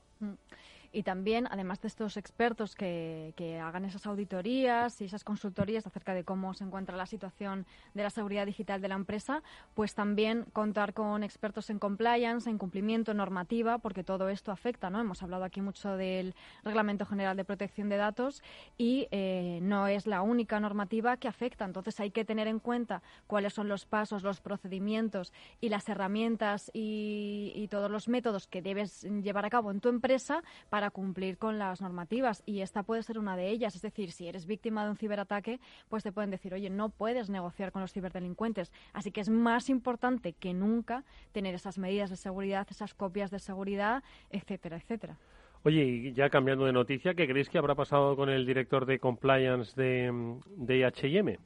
Y 0.91 1.03
también, 1.03 1.47
además 1.51 1.81
de 1.81 1.87
estos 1.87 2.17
expertos 2.17 2.75
que, 2.75 3.33
que, 3.35 3.59
hagan 3.59 3.85
esas 3.85 4.05
auditorías 4.05 5.01
y 5.01 5.05
esas 5.05 5.23
consultorías 5.23 5.85
acerca 5.85 6.13
de 6.13 6.23
cómo 6.23 6.53
se 6.53 6.63
encuentra 6.63 6.95
la 6.95 7.05
situación 7.05 7.65
de 7.93 8.03
la 8.03 8.09
seguridad 8.09 8.45
digital 8.45 8.81
de 8.81 8.87
la 8.87 8.95
empresa, 8.95 9.43
pues 9.73 9.95
también 9.95 10.45
contar 10.53 10.93
con 10.93 11.23
expertos 11.23 11.69
en 11.69 11.79
compliance, 11.79 12.49
en 12.49 12.57
cumplimiento, 12.57 13.13
normativa, 13.13 13.77
porque 13.77 14.03
todo 14.03 14.29
esto 14.29 14.51
afecta, 14.51 14.89
¿no? 14.89 14.99
Hemos 14.99 15.23
hablado 15.23 15.43
aquí 15.43 15.61
mucho 15.61 15.97
del 15.97 16.35
Reglamento 16.63 17.05
General 17.05 17.35
de 17.35 17.45
Protección 17.45 17.89
de 17.89 17.97
Datos 17.97 18.43
y 18.77 19.07
eh, 19.11 19.59
no 19.61 19.87
es 19.87 20.07
la 20.07 20.21
única 20.21 20.59
normativa 20.59 21.17
que 21.17 21.27
afecta. 21.27 21.65
Entonces 21.65 21.99
hay 21.99 22.11
que 22.11 22.25
tener 22.25 22.47
en 22.47 22.59
cuenta 22.59 23.01
cuáles 23.27 23.53
son 23.53 23.67
los 23.67 23.85
pasos, 23.85 24.23
los 24.23 24.41
procedimientos 24.41 25.33
y 25.61 25.69
las 25.69 25.87
herramientas 25.89 26.71
y, 26.73 27.67
todos 27.69 27.91
los 27.91 28.07
métodos 28.07 28.47
que 28.47 28.63
debes 28.63 29.03
llevar 29.03 29.45
a 29.45 29.49
cabo 29.49 29.69
en 29.69 29.79
tu 29.79 29.89
empresa 29.89 30.41
para 30.79 30.91
cumplir 30.91 31.37
con 31.37 31.59
las 31.59 31.81
normativas 31.81 32.41
y 32.45 32.61
esta 32.61 32.83
puede 32.83 33.03
ser 33.03 33.19
una 33.19 33.35
de 33.35 33.49
ellas. 33.49 33.75
Es 33.75 33.81
decir, 33.81 34.13
si 34.13 34.29
eres 34.29 34.45
víctima 34.45 34.85
de 34.85 34.91
un 34.91 34.95
ciberataque, 34.95 35.59
pues 35.89 36.03
te 36.03 36.13
pueden 36.13 36.29
decir, 36.29 36.53
oye, 36.53 36.69
no 36.69 36.87
puedes 36.87 37.29
negociar 37.29 37.73
con 37.73 37.81
los 37.81 37.91
ciberdelincuentes. 37.91 38.71
Así 38.93 39.11
que 39.11 39.19
es 39.19 39.27
más 39.27 39.69
importante 39.69 40.31
que 40.31 40.53
nunca 40.53 41.03
tener 41.33 41.53
esas 41.53 41.77
medidas 41.77 42.09
de 42.09 42.15
seguridad, 42.15 42.65
esas 42.71 42.93
copias 42.93 43.29
de 43.29 43.39
seguridad, 43.39 44.03
etcétera, 44.29 44.77
etcétera. 44.77 45.17
Oye, 45.63 45.83
y 45.83 46.13
ya 46.13 46.29
cambiando 46.29 46.63
de 46.63 46.71
noticia, 46.71 47.13
¿qué 47.13 47.27
creéis 47.27 47.49
que 47.49 47.57
habrá 47.57 47.75
pasado 47.75 48.15
con 48.15 48.29
el 48.29 48.45
director 48.45 48.85
de 48.85 48.99
compliance 48.99 49.75
de, 49.75 50.37
de 50.55 50.85
H&M? 50.85 51.37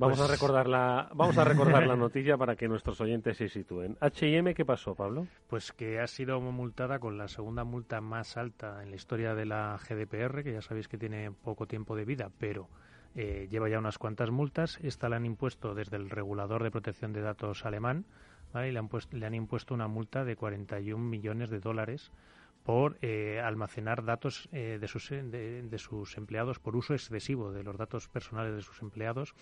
Vamos 0.00 0.16
pues... 0.16 0.30
a 0.30 0.32
recordar 0.32 0.66
la 0.66 1.10
vamos 1.12 1.36
a 1.36 1.44
recordar 1.44 1.86
la 1.86 1.94
noticia 2.04 2.38
para 2.38 2.56
que 2.56 2.66
nuestros 2.68 2.98
oyentes 3.02 3.36
se 3.36 3.48
sitúen. 3.48 3.98
H&M, 4.00 4.54
¿qué 4.54 4.64
pasó, 4.64 4.94
Pablo? 4.94 5.26
Pues 5.46 5.72
que 5.72 6.00
ha 6.00 6.06
sido 6.06 6.40
multada 6.40 6.98
con 6.98 7.18
la 7.18 7.28
segunda 7.28 7.64
multa 7.64 8.00
más 8.00 8.38
alta 8.38 8.82
en 8.82 8.88
la 8.88 8.96
historia 8.96 9.34
de 9.34 9.44
la 9.44 9.78
GDPR, 9.78 10.42
que 10.42 10.54
ya 10.54 10.62
sabéis 10.62 10.88
que 10.88 10.96
tiene 10.96 11.30
poco 11.30 11.66
tiempo 11.66 11.94
de 11.96 12.06
vida, 12.06 12.30
pero 12.38 12.70
eh, 13.14 13.46
lleva 13.50 13.68
ya 13.68 13.78
unas 13.78 13.98
cuantas 13.98 14.30
multas. 14.30 14.78
Esta 14.82 15.10
la 15.10 15.16
han 15.16 15.26
impuesto 15.26 15.74
desde 15.74 15.98
el 15.98 16.08
regulador 16.08 16.62
de 16.62 16.70
protección 16.70 17.12
de 17.12 17.20
datos 17.20 17.66
alemán, 17.66 18.06
¿vale? 18.54 18.70
y 18.70 18.72
le 18.72 18.78
han, 18.78 18.88
puesto, 18.88 19.14
le 19.18 19.26
han 19.26 19.34
impuesto 19.34 19.74
una 19.74 19.86
multa 19.86 20.24
de 20.24 20.34
41 20.34 21.04
millones 21.04 21.50
de 21.50 21.60
dólares 21.60 22.10
por 22.64 22.98
eh, 23.00 23.40
almacenar 23.42 24.04
datos 24.04 24.48
eh, 24.52 24.78
de, 24.80 24.88
sus, 24.88 25.08
de, 25.10 25.62
de, 25.62 25.78
sus 25.78 26.16
empleados 26.16 26.58
por 26.58 26.76
uso 26.76 26.94
excesivo 26.94 27.52
de 27.52 27.62
los 27.62 27.76
datos 27.76 28.08
personales 28.08 28.54
de 28.54 28.62
sus 28.62 28.82
empleados, 28.82 29.34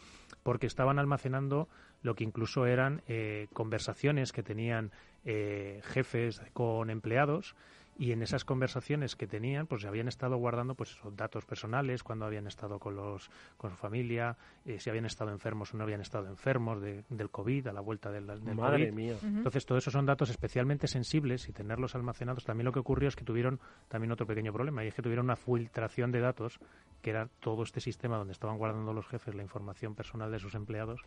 porque 0.42 0.66
estaban 0.66 0.98
almacenando 0.98 1.68
lo 2.02 2.14
que 2.14 2.24
incluso 2.24 2.66
eran 2.66 3.02
eh, 3.08 3.48
conversaciones 3.52 4.32
que 4.32 4.42
tenían 4.42 4.92
eh, 5.24 5.80
jefes 5.84 6.40
con 6.52 6.90
empleados 6.90 7.56
y 7.98 8.12
en 8.12 8.22
esas 8.22 8.44
conversaciones 8.44 9.16
que 9.16 9.26
tenían 9.26 9.66
pues 9.66 9.84
habían 9.84 10.06
estado 10.06 10.36
guardando 10.36 10.76
pues 10.76 10.92
esos 10.92 11.14
datos 11.16 11.44
personales 11.44 12.04
cuando 12.04 12.24
habían 12.24 12.46
estado 12.46 12.78
con 12.78 12.94
los 12.94 13.28
con 13.56 13.70
su 13.70 13.76
familia 13.76 14.36
eh, 14.64 14.78
si 14.78 14.88
habían 14.88 15.04
estado 15.04 15.32
enfermos 15.32 15.74
o 15.74 15.76
no 15.76 15.82
habían 15.82 16.00
estado 16.00 16.28
enfermos 16.28 16.80
de, 16.80 17.04
del 17.10 17.28
covid 17.30 17.66
a 17.66 17.72
la 17.72 17.80
vuelta 17.80 18.10
del, 18.12 18.26
del 18.28 18.54
Madre 18.54 18.90
COVID. 18.90 18.92
mía. 18.94 19.14
Uh 19.20 19.24
-huh. 19.26 19.36
entonces 19.38 19.66
todos 19.66 19.82
esos 19.82 19.92
son 19.92 20.06
datos 20.06 20.30
especialmente 20.30 20.86
sensibles 20.86 21.48
y 21.48 21.52
tenerlos 21.52 21.96
almacenados 21.96 22.44
también 22.44 22.66
lo 22.66 22.72
que 22.72 22.78
ocurrió 22.78 23.08
es 23.08 23.16
que 23.16 23.24
tuvieron 23.24 23.58
también 23.88 24.12
otro 24.12 24.26
pequeño 24.26 24.52
problema 24.52 24.84
y 24.84 24.88
es 24.88 24.94
que 24.94 25.02
tuvieron 25.02 25.26
una 25.26 25.36
filtración 25.36 26.12
de 26.12 26.20
datos 26.20 26.60
que 27.02 27.10
era 27.10 27.28
todo 27.40 27.64
este 27.64 27.80
sistema 27.80 28.16
donde 28.16 28.32
estaban 28.32 28.58
guardando 28.58 28.92
los 28.92 29.08
jefes 29.08 29.34
la 29.34 29.42
información 29.42 29.96
personal 29.96 30.30
de 30.30 30.38
sus 30.38 30.54
empleados 30.54 31.00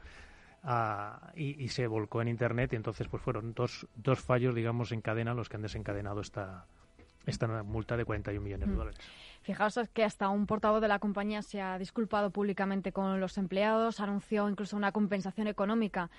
Uh, 0.64 1.18
y, 1.34 1.64
y, 1.64 1.70
se 1.70 1.88
volcó 1.88 2.22
en 2.22 2.28
internet 2.28 2.74
y 2.74 2.76
entonces 2.76 3.08
pues 3.08 3.24
fueron 3.24 3.56
dos, 3.56 3.88
dos 3.96 4.20
fallos 4.20 4.54
digamos 4.54 4.92
en 4.92 5.02
cadena 5.02 5.34
los 5.34 5.50
que 5.50 5.56
han 5.56 5.64
desencadenado 5.64 6.22
esta 6.22 6.68
esta 7.26 7.64
multa 7.64 7.98
de 7.98 8.06
41 8.06 8.44
millones 8.44 8.70
de 8.70 8.76
dólares. 8.76 9.00
Fijaos 9.42 9.80
que 9.94 10.04
hasta 10.04 10.30
un 10.30 10.46
portavoz 10.46 10.82
de 10.82 10.88
la 10.88 11.00
compañía 11.00 11.42
se 11.42 11.62
ha 11.62 11.80
disculpado 11.80 12.30
públicamente 12.30 12.92
con 12.92 13.20
los 13.20 13.40
empleados, 13.40 14.00
anunció 14.00 14.48
incluso 14.48 14.78
una 14.78 14.92
compensación 14.92 15.48
económica 15.48 16.12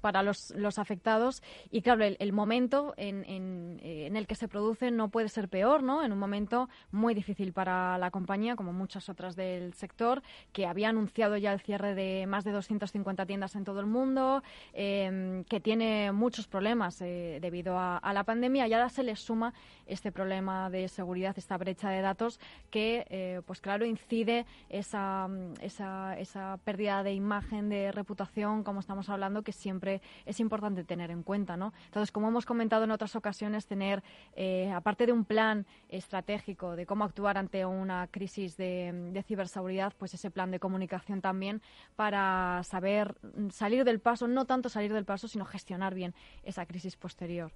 para 0.00 0.22
los, 0.22 0.52
los 0.56 0.78
afectados 0.78 1.42
y 1.72 1.82
claro, 1.82 2.04
el, 2.04 2.32
momento 2.32 2.94
en, 2.96 3.24
en, 3.24 3.80
en, 3.82 4.16
el 4.16 4.28
que 4.28 4.36
se 4.36 4.46
produce 4.46 4.92
no 4.92 5.08
puede 5.08 5.28
ser 5.28 5.48
peor, 5.48 5.82
¿no? 5.82 6.04
En 6.04 6.12
un 6.12 6.18
momento 6.18 6.68
muy 6.92 7.12
difícil 7.12 7.52
para 7.52 7.98
la 7.98 8.12
compañía, 8.12 8.54
como 8.54 8.72
muchas 8.72 9.08
otras 9.08 9.34
del 9.34 9.74
sector, 9.74 10.22
que 10.52 10.66
había 10.66 10.90
anunciado 10.90 11.36
ya 11.36 11.52
el 11.52 11.60
cierre 11.60 11.96
de 11.96 12.26
más 12.28 12.44
de 12.44 12.52
250 12.52 13.26
tiendas 13.26 13.56
en 13.56 13.64
todo 13.64 13.80
el 13.80 13.86
mundo, 13.86 14.44
eh, 14.74 15.42
que 15.48 15.58
tiene 15.58 16.12
muchos 16.12 16.46
problemas 16.46 17.00
eh, 17.00 17.38
debido 17.40 17.76
a, 17.78 17.98
a 17.98 18.12
la 18.12 18.22
pandemia 18.22 18.68
y 18.68 18.74
ahora 18.74 18.90
se 18.90 19.02
le 19.02 19.16
suma 19.16 19.54
este 19.86 20.12
problema 20.12 20.70
de 20.70 20.86
seguridad, 20.86 21.34
esta 21.36 21.58
brecha 21.58 21.90
de 21.90 22.00
datos 22.00 22.38
que, 22.70 23.06
eh, 23.10 23.42
pues 23.46 23.60
claro, 23.60 23.84
incide 23.84 24.46
esa, 24.68 25.28
esa, 25.60 26.18
esa, 26.18 26.58
pérdida 26.64 27.02
de 27.02 27.12
imagen, 27.12 27.68
de 27.68 27.92
reputación, 27.92 28.62
como 28.62 28.80
estamos 28.80 29.08
hablando, 29.08 29.42
que 29.42 29.52
siempre 29.52 30.00
es 30.24 30.40
importante 30.40 30.84
tener 30.84 31.10
en 31.10 31.22
cuenta, 31.22 31.56
¿no? 31.56 31.72
Entonces, 31.86 32.12
como 32.12 32.28
hemos 32.28 32.46
comentado 32.46 32.84
en 32.84 32.90
otras 32.90 33.16
ocasiones, 33.16 33.66
tener, 33.66 34.02
eh, 34.34 34.70
aparte 34.72 35.06
de 35.06 35.12
un 35.12 35.24
plan 35.24 35.66
estratégico 35.88 36.76
de 36.76 36.86
cómo 36.86 37.04
actuar 37.04 37.36
ante 37.36 37.66
una 37.66 38.06
crisis 38.06 38.56
de, 38.56 39.10
de 39.12 39.22
ciberseguridad, 39.22 39.92
pues 39.98 40.14
ese 40.14 40.30
plan 40.30 40.50
de 40.50 40.60
comunicación 40.60 41.20
también 41.20 41.60
para 41.96 42.62
saber 42.62 43.16
salir 43.50 43.84
del 43.84 44.00
paso, 44.00 44.28
no 44.28 44.44
tanto 44.46 44.68
salir 44.68 44.92
del 44.92 45.04
paso, 45.04 45.28
sino 45.28 45.44
gestionar 45.44 45.94
bien 45.94 46.14
esa 46.42 46.66
crisis 46.66 46.96
posterior. 46.96 47.52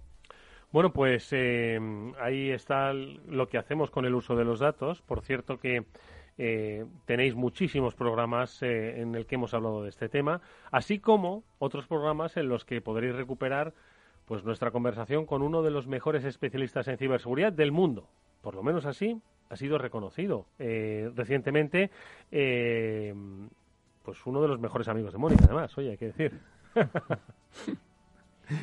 Bueno, 0.75 0.93
pues 0.93 1.29
eh, 1.31 1.79
ahí 2.21 2.51
está 2.51 2.93
lo 2.93 3.49
que 3.49 3.59
hacemos 3.59 3.93
con 3.93 4.07
el 4.07 4.15
uso 4.17 4.35
de 4.35 4.45
los 4.45 4.59
datos. 4.59 5.03
Por 5.03 5.21
cierto 5.21 5.61
que 5.61 5.85
eh, 6.37 6.85
tenéis 7.05 7.37
muchísimos 7.37 7.95
programas 7.95 8.61
eh, 8.61 9.01
en 9.01 9.15
el 9.15 9.25
que 9.25 9.37
hemos 9.37 9.55
hablado 9.55 9.85
de 9.85 9.91
este 9.91 10.09
tema, 10.09 10.41
así 10.73 10.99
como 10.99 11.45
otros 11.61 11.87
programas 11.87 12.37
en 12.37 12.49
los 12.49 12.65
que 12.65 12.81
podréis 12.81 13.15
recuperar 13.15 13.73
pues 14.25 14.43
nuestra 14.43 14.73
conversación 14.73 15.27
con 15.27 15.43
uno 15.43 15.63
de 15.63 15.71
los 15.71 15.87
mejores 15.87 16.25
especialistas 16.25 16.89
en 16.89 16.99
ciberseguridad 16.99 17.53
del 17.53 17.71
mundo. 17.71 18.09
Por 18.43 18.57
lo 18.57 18.65
menos 18.65 18.85
así 18.85 19.23
ha 19.51 19.55
sido 19.55 19.79
reconocido 19.79 20.47
eh, 20.59 21.09
recientemente 21.15 21.93
pues 24.03 24.27
uno 24.27 24.43
de 24.43 24.49
los 24.49 24.59
mejores 24.59 24.89
amigos 24.89 25.13
de 25.13 25.19
Mónica, 25.21 25.45
además, 25.45 25.79
oye, 25.79 25.91
hay 25.91 25.99
que 25.99 26.07
decir. 26.07 26.41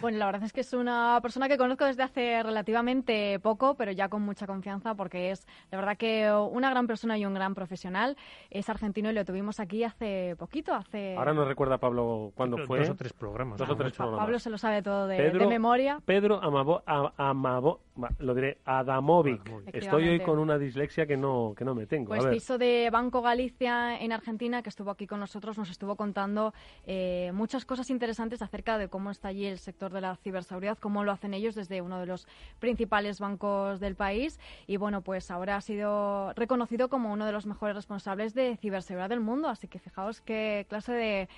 Bueno, 0.01 0.17
la 0.17 0.25
verdad 0.25 0.43
es 0.43 0.53
que 0.53 0.61
es 0.61 0.73
una 0.73 1.19
persona 1.21 1.47
que 1.47 1.57
conozco 1.57 1.85
desde 1.85 2.03
hace 2.03 2.43
relativamente 2.43 3.39
poco, 3.39 3.75
pero 3.75 3.91
ya 3.91 4.09
con 4.09 4.21
mucha 4.21 4.47
confianza 4.47 4.95
porque 4.95 5.31
es, 5.31 5.45
de 5.69 5.77
verdad 5.77 5.97
que 5.97 6.31
una 6.31 6.69
gran 6.69 6.87
persona 6.87 7.17
y 7.17 7.25
un 7.25 7.33
gran 7.33 7.55
profesional. 7.55 8.17
Es 8.49 8.69
argentino 8.69 9.09
y 9.09 9.13
lo 9.13 9.25
tuvimos 9.25 9.59
aquí 9.59 9.83
hace 9.83 10.35
poquito, 10.37 10.73
hace... 10.73 11.15
Ahora 11.15 11.33
no 11.33 11.45
recuerda 11.45 11.77
Pablo 11.77 12.31
cuándo 12.35 12.57
fue. 12.65 12.79
Dos 12.79 12.89
o 12.89 12.95
tres 12.95 13.13
programas. 13.13 13.57
Dos 13.57 13.69
o 13.69 13.75
tres 13.75 13.93
programas. 13.93 14.25
Pablo 14.25 14.39
se 14.39 14.49
lo 14.49 14.57
sabe 14.57 14.81
todo 14.81 15.07
de, 15.07 15.17
Pedro, 15.17 15.39
de 15.39 15.47
memoria. 15.47 15.99
Pedro 16.05 16.41
Amabo, 16.43 16.83
Amabo, 16.85 17.81
lo 18.19 18.33
diré, 18.33 18.57
Adamovic. 18.65 19.41
Estoy 19.73 20.09
hoy 20.09 20.19
con 20.19 20.39
una 20.39 20.57
dislexia 20.57 21.05
que 21.05 21.17
no, 21.17 21.53
que 21.55 21.65
no 21.65 21.75
me 21.75 21.85
tengo. 21.85 22.09
Pues 22.09 22.35
hizo 22.35 22.57
de 22.57 22.89
Banco 22.91 23.21
Galicia 23.21 23.99
en 23.99 24.11
Argentina, 24.11 24.61
que 24.61 24.69
estuvo 24.69 24.91
aquí 24.91 25.07
con 25.07 25.19
nosotros, 25.19 25.57
nos 25.57 25.69
estuvo 25.69 25.95
contando 25.95 26.53
eh, 26.85 27.31
muchas 27.33 27.65
cosas 27.65 27.89
interesantes 27.89 28.41
acerca 28.41 28.77
de 28.77 28.87
cómo 28.87 29.11
está 29.11 29.29
allí 29.29 29.45
el 29.45 29.57
sector 29.57 29.91
de 29.91 30.01
la 30.01 30.15
ciberseguridad, 30.17 30.77
cómo 30.77 31.03
lo 31.03 31.11
hacen 31.11 31.33
ellos 31.33 31.55
desde 31.55 31.81
uno 31.81 31.99
de 31.99 32.05
los 32.05 32.27
principales 32.59 33.19
bancos 33.19 33.79
del 33.79 33.95
país. 33.95 34.39
Y 34.67 34.77
bueno, 34.77 35.01
pues 35.01 35.31
ahora 35.31 35.55
ha 35.55 35.61
sido 35.61 36.33
reconocido 36.33 36.89
como 36.89 37.11
uno 37.11 37.25
de 37.25 37.31
los 37.31 37.45
mejores 37.45 37.75
responsables 37.75 38.33
de 38.33 38.57
ciberseguridad 38.57 39.09
del 39.09 39.19
mundo. 39.19 39.47
Así 39.47 39.67
que 39.67 39.79
fijaos 39.79 40.21
qué 40.21 40.65
clase 40.69 40.93
de 40.93 41.29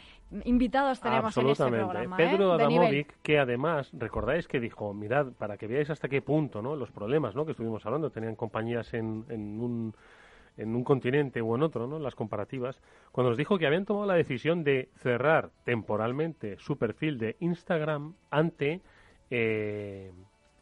invitados 0.46 1.00
tenemos 1.00 1.36
en 1.38 1.50
este 1.50 1.67
programa. 1.67 2.17
Pedro 2.17 2.51
¿eh? 2.51 2.55
Adamovic, 2.55 3.22
que 3.22 3.39
además, 3.39 3.89
recordáis 3.93 4.48
que 4.48 4.60
dijo, 4.60 4.93
mirad, 4.93 5.27
para 5.34 5.58
que 5.58 5.67
veáis 5.67 5.89
hasta 5.89 6.08
qué 6.08 6.22
punto, 6.22 6.53
¿no? 6.62 6.76
Los 6.76 6.92
problemas, 6.92 7.36
¿no? 7.36 7.46
Que 7.46 7.52
estuvimos 7.52 7.86
hablando, 7.86 8.10
tenían 8.10 8.36
compañías 8.36 8.94
en, 8.94 9.26
en 9.30 9.60
un 9.60 9.96
en 10.58 10.76
un 10.76 10.84
continente 10.84 11.42
o 11.42 11.56
en 11.56 11.64
otro, 11.64 11.88
¿no? 11.88 12.00
Las 12.00 12.16
comparativas, 12.16 12.80
cuando 13.12 13.32
nos 13.32 13.38
dijo 13.38 13.58
que 13.58 13.66
habían 13.66 13.86
tomado 13.86 14.06
la 14.06 14.14
decisión 14.14 14.64
de 14.64 14.90
cerrar 14.98 15.50
temporalmente 15.64 16.58
su 16.60 16.78
perfil 16.78 17.18
de 17.18 17.38
Instagram 17.40 18.14
ante 18.30 18.82
eh, 19.32 20.12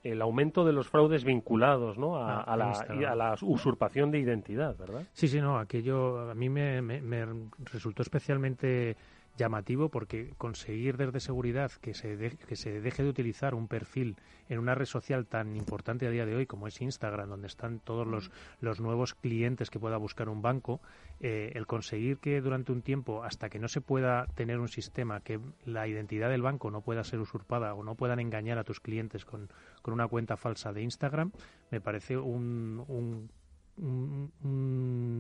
el 0.04 0.22
aumento 0.22 0.66
de 0.66 0.74
los 0.74 0.88
fraudes 0.88 1.24
vinculados 1.24 1.98
¿no? 1.98 2.18
a, 2.18 2.40
ah, 2.40 2.42
a, 2.42 2.58
la, 2.58 2.72
a, 2.72 3.16
la, 3.16 3.36
usurpación 3.42 4.12
de 4.12 4.20
identidad, 4.20 4.76
¿verdad? 4.78 5.04
Sí, 5.14 5.28
sí, 5.28 5.40
no, 5.40 5.60
aquello 5.60 6.32
a 6.32 6.36
mí 6.36 6.50
me, 6.50 6.82
me, 6.82 7.02
me 7.02 7.26
resultó 7.72 8.02
especialmente 8.02 8.96
llamativo 9.38 9.90
porque 9.90 10.34
conseguir 10.38 10.98
desde 10.98 11.20
seguridad 11.20 11.72
que 11.82 11.94
se, 11.94 12.38
que 12.48 12.56
se 12.56 12.82
deje 12.82 13.04
de 13.04 13.10
utilizar 13.10 13.56
un 13.56 13.68
perfil 13.68 14.18
en 14.50 14.60
una 14.60 14.76
red 14.76 14.86
social 14.86 15.26
tan 15.26 15.56
importante 15.56 16.06
a 16.06 16.12
día 16.12 16.26
de 16.26 16.36
hoy 16.36 16.46
como 16.46 16.68
es 16.68 16.82
Instagram, 16.82 17.30
donde 17.30 17.48
están 17.48 17.80
todos 17.80 18.06
los, 18.06 18.32
los 18.60 18.80
nuevos 18.82 19.14
clientes 19.14 19.70
que 19.70 19.80
pueda 19.80 19.98
buscar 19.98 20.30
un 20.30 20.42
banco, 20.42 20.82
eh, 21.20 21.52
el 21.56 21.68
conseguir 21.68 22.18
que 22.18 22.42
durante 22.42 22.72
un 22.72 22.82
tiempo, 22.82 23.24
hasta 23.24 23.50
que 23.50 23.60
no 23.60 23.68
se 23.68 23.82
pueda 23.82 24.28
tener 24.36 24.60
un 24.60 24.68
sistema 24.68 25.22
que 25.22 25.40
la 25.66 25.88
identidad 25.88 26.30
del 26.30 26.42
banco 26.42 26.70
no 26.70 26.82
pueda 26.82 27.04
ser 27.04 27.20
usurpada 27.20 27.74
o 27.74 27.84
no 27.84 27.96
puedan 27.96 28.20
engañar 28.20 28.58
a 28.58 28.64
tus 28.64 28.80
clientes 28.80 29.26
con, 29.26 29.50
con 29.82 29.94
una 29.94 30.08
cuenta 30.08 30.38
falsa 30.38 30.74
de 30.74 30.82
Instagram, 30.82 31.32
me 31.70 31.80
parece 31.80 32.18
un, 32.18 32.84
un 32.88 33.30
muy 33.78 35.12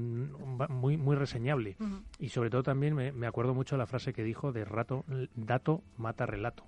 muy 0.97 1.15
reseñable. 1.15 1.75
Y 2.19 2.29
sobre 2.29 2.49
todo 2.49 2.63
también 2.63 2.95
me, 2.95 3.11
me, 3.11 3.27
acuerdo 3.27 3.53
mucho 3.53 3.75
de 3.75 3.79
la 3.79 3.87
frase 3.87 4.13
que 4.13 4.23
dijo 4.23 4.51
de 4.51 4.65
rato 4.65 5.05
dato 5.35 5.81
mata 5.97 6.25
relato. 6.25 6.65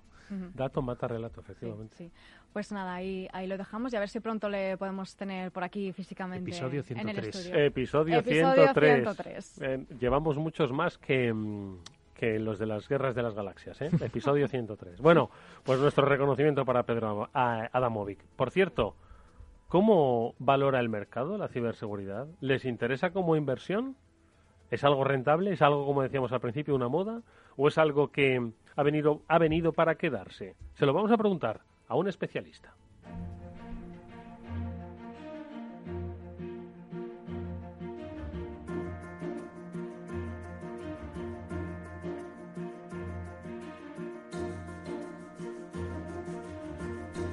Dato 0.54 0.82
mata 0.82 1.06
relato 1.06 1.40
efectivamente. 1.40 2.10
Pues 2.52 2.72
nada 2.72 2.94
ahí 2.94 3.28
ahí 3.32 3.46
lo 3.46 3.58
dejamos 3.58 3.92
y 3.92 3.96
a 3.96 4.00
ver 4.00 4.08
si 4.08 4.20
pronto 4.20 4.48
le 4.48 4.76
podemos 4.76 5.16
tener 5.16 5.50
por 5.52 5.64
aquí 5.64 5.92
físicamente 5.92 6.50
episodio 6.50 6.82
103 6.82 7.50
episodio, 7.54 8.22
103, 8.22 9.60
eh, 9.60 9.86
llevamos 9.98 10.38
muchos 10.38 10.72
más 10.72 10.96
que 10.96 11.32
mm, 11.32 11.78
que 12.14 12.38
los 12.38 12.58
de 12.58 12.66
las 12.66 12.88
guerras 12.88 13.14
de 13.14 13.22
las 13.22 13.34
galaxias, 13.34 13.80
¿eh? 13.82 13.90
Episodio 14.00 14.48
103. 14.48 15.00
Bueno, 15.00 15.30
pues 15.64 15.80
nuestro 15.80 16.06
reconocimiento 16.06 16.64
para 16.64 16.84
Pedro 16.84 17.28
Adamovic. 17.32 18.24
Por 18.36 18.50
cierto, 18.50 18.94
¿Cómo 19.74 20.36
valora 20.38 20.78
el 20.78 20.88
mercado 20.88 21.36
la 21.36 21.48
ciberseguridad? 21.48 22.28
¿Les 22.40 22.64
interesa 22.64 23.10
como 23.10 23.34
inversión? 23.34 23.96
¿Es 24.70 24.84
algo 24.84 25.02
rentable? 25.02 25.52
¿Es 25.52 25.62
algo, 25.62 25.84
como 25.84 26.02
decíamos 26.02 26.30
al 26.30 26.40
principio, 26.40 26.76
una 26.76 26.86
moda? 26.86 27.22
¿O 27.56 27.66
es 27.66 27.76
algo 27.76 28.12
que 28.12 28.52
ha 28.76 28.82
venido, 28.84 29.22
ha 29.26 29.36
venido 29.40 29.72
para 29.72 29.96
quedarse? 29.96 30.54
Se 30.74 30.86
lo 30.86 30.92
vamos 30.92 31.10
a 31.10 31.16
preguntar 31.16 31.62
a 31.88 31.96
un 31.96 32.06
especialista. 32.06 32.72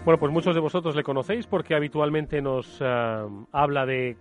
Bueno, 0.03 0.19
pues 0.19 0.31
muchos 0.31 0.55
de 0.55 0.61
vosotros 0.61 0.95
le 0.95 1.03
conocéis 1.03 1.45
porque 1.45 1.75
habitualmente 1.75 2.41
nos 2.41 2.79
eh, 2.81 3.27
habla 3.51 3.85
de 3.85 4.17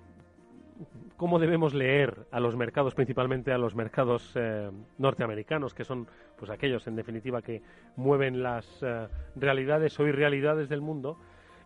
cómo 1.17 1.39
debemos 1.39 1.73
leer 1.73 2.27
a 2.31 2.39
los 2.39 2.55
mercados, 2.55 2.95
principalmente 2.95 3.51
a 3.51 3.57
los 3.57 3.75
mercados 3.75 4.33
eh, 4.35 4.71
norteamericanos, 4.99 5.73
que 5.73 5.85
son 5.85 6.07
pues 6.37 6.51
aquellos, 6.51 6.87
en 6.87 6.97
definitiva, 6.97 7.41
que 7.41 7.63
mueven 7.97 8.43
las 8.43 8.67
eh, 8.83 9.09
realidades 9.37 9.99
o 9.99 10.07
irrealidades 10.07 10.69
del 10.69 10.83
mundo. 10.83 11.17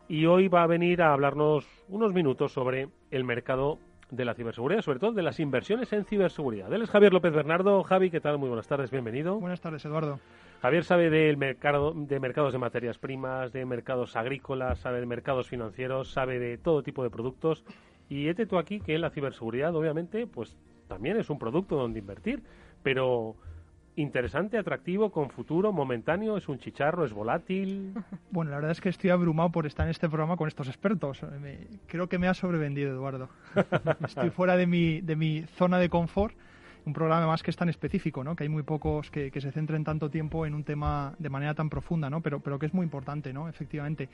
Y 0.07 0.27
hoy 0.27 0.47
va 0.47 0.63
a 0.63 0.69
venir 0.69 1.03
a 1.03 1.13
hablarnos 1.13 1.67
unos 1.89 2.13
minutos 2.13 2.53
sobre 2.53 2.89
el 3.11 3.25
mercado 3.25 3.81
de 4.13 4.25
la 4.25 4.35
ciberseguridad, 4.35 4.83
sobre 4.83 5.01
todo 5.01 5.11
de 5.11 5.23
las 5.23 5.41
inversiones 5.41 5.93
en 5.93 6.05
ciberseguridad. 6.05 6.73
Él 6.73 6.83
es 6.83 6.91
Javier 6.91 7.13
López 7.13 7.33
Bernardo. 7.33 7.83
Javi, 7.83 8.11
¿qué 8.11 8.21
tal? 8.21 8.39
Muy 8.39 8.49
buenas 8.49 8.69
tardes, 8.69 8.93
bienvenido. 8.93 9.41
Buenas 9.41 9.61
tardes, 9.61 9.85
Eduardo. 9.85 10.21
Javier 10.65 10.83
sabe 10.83 11.11
del 11.11 11.37
mercado, 11.37 11.93
de 11.95 12.19
mercados 12.19 12.55
de 12.55 12.59
materias 12.59 12.97
primas, 12.97 13.53
de 13.53 13.67
mercados 13.67 14.17
agrícolas, 14.17 14.79
sabe 14.79 14.99
de 15.01 15.05
mercados 15.05 15.47
financieros, 15.47 16.11
sabe 16.11 16.39
de 16.39 16.57
todo 16.57 16.83
tipo 16.83 17.03
de 17.03 17.11
productos. 17.11 17.67
Y 18.09 18.29
este 18.29 18.47
tú 18.47 18.57
aquí 18.57 18.81
que 18.81 18.99
la 18.99 19.11
ciberseguridad, 19.11 19.77
obviamente, 19.77 20.27
pues 20.27 20.57
también 20.89 21.19
es 21.19 21.29
un 21.29 21.39
producto 21.39 21.77
donde 21.77 21.99
invertir, 21.99 22.43
pero 22.83 23.37
interesante, 23.95 24.57
atractivo, 24.57 25.13
con 25.13 25.29
futuro, 25.29 25.71
momentáneo, 25.71 26.39
es 26.39 26.49
un 26.49 26.59
chicharro, 26.59 27.05
es 27.05 27.13
volátil. 27.13 27.93
Bueno, 28.31 28.51
la 28.51 28.57
verdad 28.57 28.71
es 28.71 28.81
que 28.81 28.89
estoy 28.89 29.11
abrumado 29.11 29.51
por 29.51 29.67
estar 29.67 29.85
en 29.85 29.91
este 29.91 30.09
programa 30.09 30.39
con 30.39 30.49
estos 30.49 30.69
expertos. 30.69 31.21
creo 31.89 32.09
que 32.09 32.19
me 32.19 32.27
ha 32.27 32.33
sobrevendido, 32.33 32.91
Eduardo. 32.91 33.29
estoy 34.03 34.31
fuera 34.31 34.57
de 34.57 34.67
mi, 34.67 35.03
de 35.03 35.15
mi 35.15 35.43
zona 35.59 35.79
de 35.79 35.91
confort 35.91 36.35
un 36.87 36.93
programa 36.93 37.27
más 37.27 37.43
que 37.43 37.51
es 37.51 37.57
tan 37.57 37.69
específico, 37.69 38.23
¿no? 38.23 38.37
que 38.37 38.45
hay 38.45 38.49
muy 38.49 38.63
pocos 38.63 39.11
que, 39.11 39.31
se 39.35 39.53
centren 39.53 39.85
tanto 39.85 40.11
tiempo 40.11 40.47
en 40.47 40.55
un 40.55 40.65
tema 40.65 41.15
de 41.19 41.31
manera 41.31 41.55
tan 41.55 41.71
profunda, 41.71 42.11
¿no? 42.11 42.21
pero, 42.21 42.41
pero 42.41 42.59
que 42.59 42.67
es 42.67 42.75
muy 42.75 42.85
importante, 42.85 43.33
¿no? 43.33 43.49
efectivamente. 43.49 44.09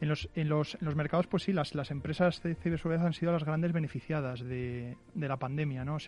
En 0.00 0.08
los, 0.08 0.28
en 0.34 0.48
los, 0.48 0.76
mercados, 0.94 1.26
pues 1.26 1.42
sí, 1.42 1.52
las, 1.52 1.90
empresas 1.90 2.42
de 2.42 2.54
ciberseguridad 2.54 3.06
han 3.06 3.12
sido 3.12 3.32
las 3.32 3.44
grandes 3.44 3.72
beneficiadas 3.72 4.40
de, 4.40 4.96
la 5.14 5.36
pandemia. 5.36 5.84
¿no? 5.84 5.98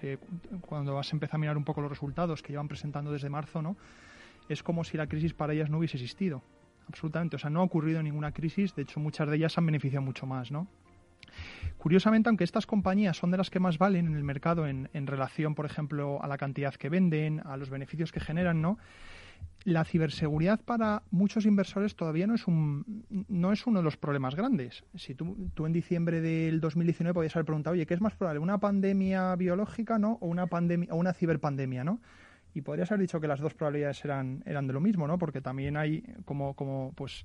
Cuando 0.61 0.95
vas 0.95 1.13
a 1.13 1.17
empezar 1.17 1.37
a 1.37 1.39
mirar 1.39 1.57
un 1.57 1.65
poco 1.65 1.81
los 1.81 1.91
resultados 1.91 2.43
que 2.43 2.53
llevan 2.53 2.69
presentando 2.69 3.13
desde 3.13 3.29
marzo, 3.29 3.63
¿no? 3.63 3.77
es 4.49 4.63
como 4.63 4.85
si 4.85 4.97
la 4.97 5.07
crisis 5.07 5.33
para 5.33 5.53
ellas 5.53 5.71
no 5.71 5.79
hubiese 5.79 5.97
existido. 5.97 6.43
Absolutamente. 6.89 7.37
O 7.37 7.39
sea, 7.39 7.51
no 7.51 7.61
ha 7.61 7.63
ocurrido 7.63 8.03
ninguna 8.03 8.33
crisis. 8.33 8.75
De 8.75 8.83
hecho, 8.83 8.99
muchas 8.99 9.29
de 9.29 9.37
ellas 9.37 9.57
han 9.57 9.67
beneficiado 9.67 10.03
mucho 10.05 10.27
más, 10.27 10.51
¿no? 10.51 10.67
Curiosamente, 11.81 12.29
aunque 12.29 12.45
estas 12.45 12.67
compañías 12.67 13.17
son 13.17 13.31
de 13.31 13.39
las 13.39 13.49
que 13.49 13.59
más 13.59 13.79
valen 13.79 14.07
en 14.07 14.15
el 14.15 14.23
mercado 14.23 14.67
en, 14.67 15.07
relación, 15.07 15.55
por 15.55 15.65
ejemplo, 15.65 16.23
a 16.23 16.29
la 16.29 16.37
cantidad 16.37 16.75
que 16.75 16.91
venden, 16.91 17.41
a 17.47 17.57
los 17.57 17.71
beneficios 17.71 18.13
que 18.13 18.21
generan, 18.21 18.61
¿no? 18.61 18.77
La 19.65 19.87
ciberseguridad 19.87 20.61
para 20.61 21.05
muchos 21.11 21.47
inversores 21.47 21.97
todavía 21.97 22.27
no 22.27 22.35
es 22.35 22.47
un 22.47 23.07
no 23.29 23.51
es 23.51 23.67
uno 23.67 23.79
de 23.79 23.85
los 23.85 23.97
problemas 23.97 24.35
grandes. 24.35 24.85
Si 24.95 25.15
tú, 25.15 25.49
tú 25.55 25.65
en 25.65 25.73
diciembre 25.73 26.21
del 26.21 26.61
2019 26.61 27.15
podías 27.15 27.35
haber 27.35 27.47
preguntado, 27.47 27.73
oye, 27.73 27.87
¿qué 27.87 27.95
es 27.95 28.03
más 28.03 28.15
probable, 28.15 28.41
una 28.41 28.59
pandemia 28.59 29.35
biológica, 29.37 29.99
no, 29.99 30.19
o 30.21 30.27
una 30.27 30.49
pandemia 30.49 30.93
o 30.93 30.97
una 30.97 31.15
ciberpandemia, 31.15 31.83
no? 31.83 32.03
Y 32.53 32.61
podrías 32.61 32.91
haber 32.93 33.01
dicho 33.01 33.23
que 33.23 33.27
las 33.27 33.41
dos 33.41 33.55
probabilidades 33.55 34.05
eran 34.05 34.43
eran 34.45 34.67
de 34.67 34.75
lo 34.75 34.81
mismo, 34.83 35.07
¿no? 35.09 35.17
Porque 35.17 35.41
también 35.41 35.79
hay 35.79 36.03
como 36.27 36.53
como 36.53 36.93
pues 36.95 37.25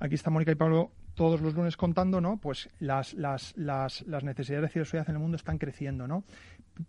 aquí 0.00 0.14
está 0.14 0.30
Mónica 0.30 0.52
y 0.52 0.54
Pablo 0.54 0.92
todos 1.16 1.40
los 1.40 1.54
lunes 1.54 1.76
contando, 1.76 2.20
¿no? 2.20 2.36
Pues 2.36 2.68
las, 2.78 3.14
las, 3.14 3.56
las, 3.56 4.02
las 4.06 4.22
necesidades 4.22 4.68
de 4.68 4.72
ciberseguridad 4.72 5.08
en 5.08 5.16
el 5.16 5.20
mundo 5.20 5.36
están 5.36 5.58
creciendo, 5.58 6.06
¿no? 6.06 6.22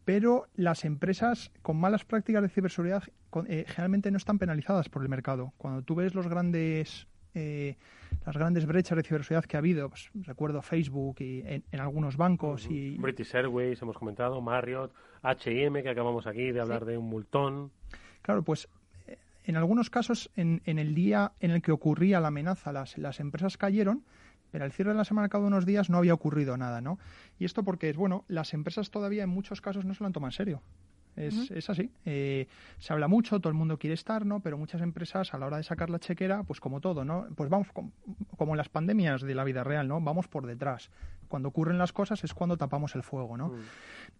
Pero 0.05 0.47
las 0.55 0.85
empresas 0.85 1.51
con 1.63 1.77
malas 1.77 2.05
prácticas 2.05 2.43
de 2.43 2.49
ciberseguridad 2.49 3.03
eh, 3.47 3.63
generalmente 3.67 4.11
no 4.11 4.17
están 4.17 4.37
penalizadas 4.37 4.89
por 4.89 5.01
el 5.01 5.09
mercado. 5.09 5.53
Cuando 5.57 5.81
tú 5.81 5.95
ves 5.95 6.13
los 6.13 6.27
grandes 6.27 7.07
eh, 7.33 7.77
las 8.25 8.35
grandes 8.35 8.65
brechas 8.65 8.97
de 8.97 9.03
ciberseguridad 9.03 9.45
que 9.45 9.57
ha 9.57 9.59
habido, 9.59 9.89
pues, 9.89 10.09
recuerdo 10.13 10.61
Facebook 10.61 11.17
y 11.21 11.43
en, 11.45 11.63
algunos 11.79 12.17
bancos 12.17 12.69
y 12.69 12.97
British 12.97 13.33
Airways 13.35 13.81
hemos 13.81 13.97
comentado, 13.97 14.41
Marriott, 14.41 14.91
H&M 15.21 15.81
que 15.81 15.89
acabamos 15.89 16.27
aquí 16.27 16.51
de 16.51 16.59
hablar 16.59 16.85
de 16.85 16.97
un 16.97 17.07
multón. 17.07 17.71
Claro, 18.21 18.43
pues 18.43 18.67
en 19.47 19.55
algunos 19.55 19.89
casos, 19.89 20.29
en, 20.35 20.61
el 20.65 20.93
día 20.93 21.31
en 21.39 21.51
el 21.51 21.61
que 21.61 21.71
ocurría 21.71 22.19
la 22.19 22.27
amenaza, 22.27 22.73
las, 22.73 22.97
las 22.97 23.21
empresas 23.21 23.55
cayeron, 23.55 24.03
pero 24.51 24.65
al 24.65 24.71
cierre 24.71 24.91
de 24.91 24.97
la 24.97 25.05
semana, 25.05 25.29
cada 25.29 25.45
unos 25.45 25.65
días, 25.65 25.89
no 25.89 25.97
había 25.97 26.13
ocurrido 26.13 26.57
nada, 26.57 26.81
¿no? 26.81 26.99
Y 27.39 27.45
esto 27.45 27.63
porque, 27.63 27.89
es 27.89 27.97
bueno, 27.97 28.25
las 28.27 28.53
empresas 28.53 28.91
todavía 28.91 29.23
en 29.23 29.29
muchos 29.29 29.61
casos 29.61 29.85
no 29.85 29.93
se 29.93 30.01
lo 30.01 30.07
han 30.07 30.13
tomado 30.13 30.29
en 30.29 30.35
serio. 30.35 30.61
Es, 31.17 31.49
es 31.49 31.69
así. 31.69 31.89
Eh, 32.05 32.47
se 32.77 32.93
habla 32.93 33.07
mucho, 33.07 33.39
todo 33.39 33.49
el 33.49 33.55
mundo 33.55 33.79
quiere 33.79 33.95
estar, 33.95 34.25
¿no? 34.25 34.39
Pero 34.39 34.57
muchas 34.57 34.81
empresas 34.81 35.33
a 35.33 35.37
la 35.39 35.47
hora 35.47 35.57
de 35.57 35.63
sacar 35.63 35.89
la 35.89 35.99
chequera, 35.99 36.43
pues 36.43 36.59
como 36.59 36.79
todo, 36.79 37.03
¿no? 37.03 37.27
Pues 37.35 37.49
vamos, 37.49 37.67
como 38.37 38.53
en 38.53 38.57
las 38.57 38.69
pandemias 38.69 39.21
de 39.21 39.33
la 39.33 39.43
vida 39.43 39.63
real, 39.63 39.87
¿no? 39.87 39.99
Vamos 39.99 40.27
por 40.27 40.45
detrás. 40.45 40.91
Cuando 41.27 41.49
ocurren 41.49 41.79
las 41.79 41.91
cosas 41.91 42.23
es 42.23 42.33
cuando 42.33 42.55
tapamos 42.55 42.95
el 42.95 43.01
fuego, 43.01 43.35
¿no? 43.35 43.49
Mm. 43.49 43.61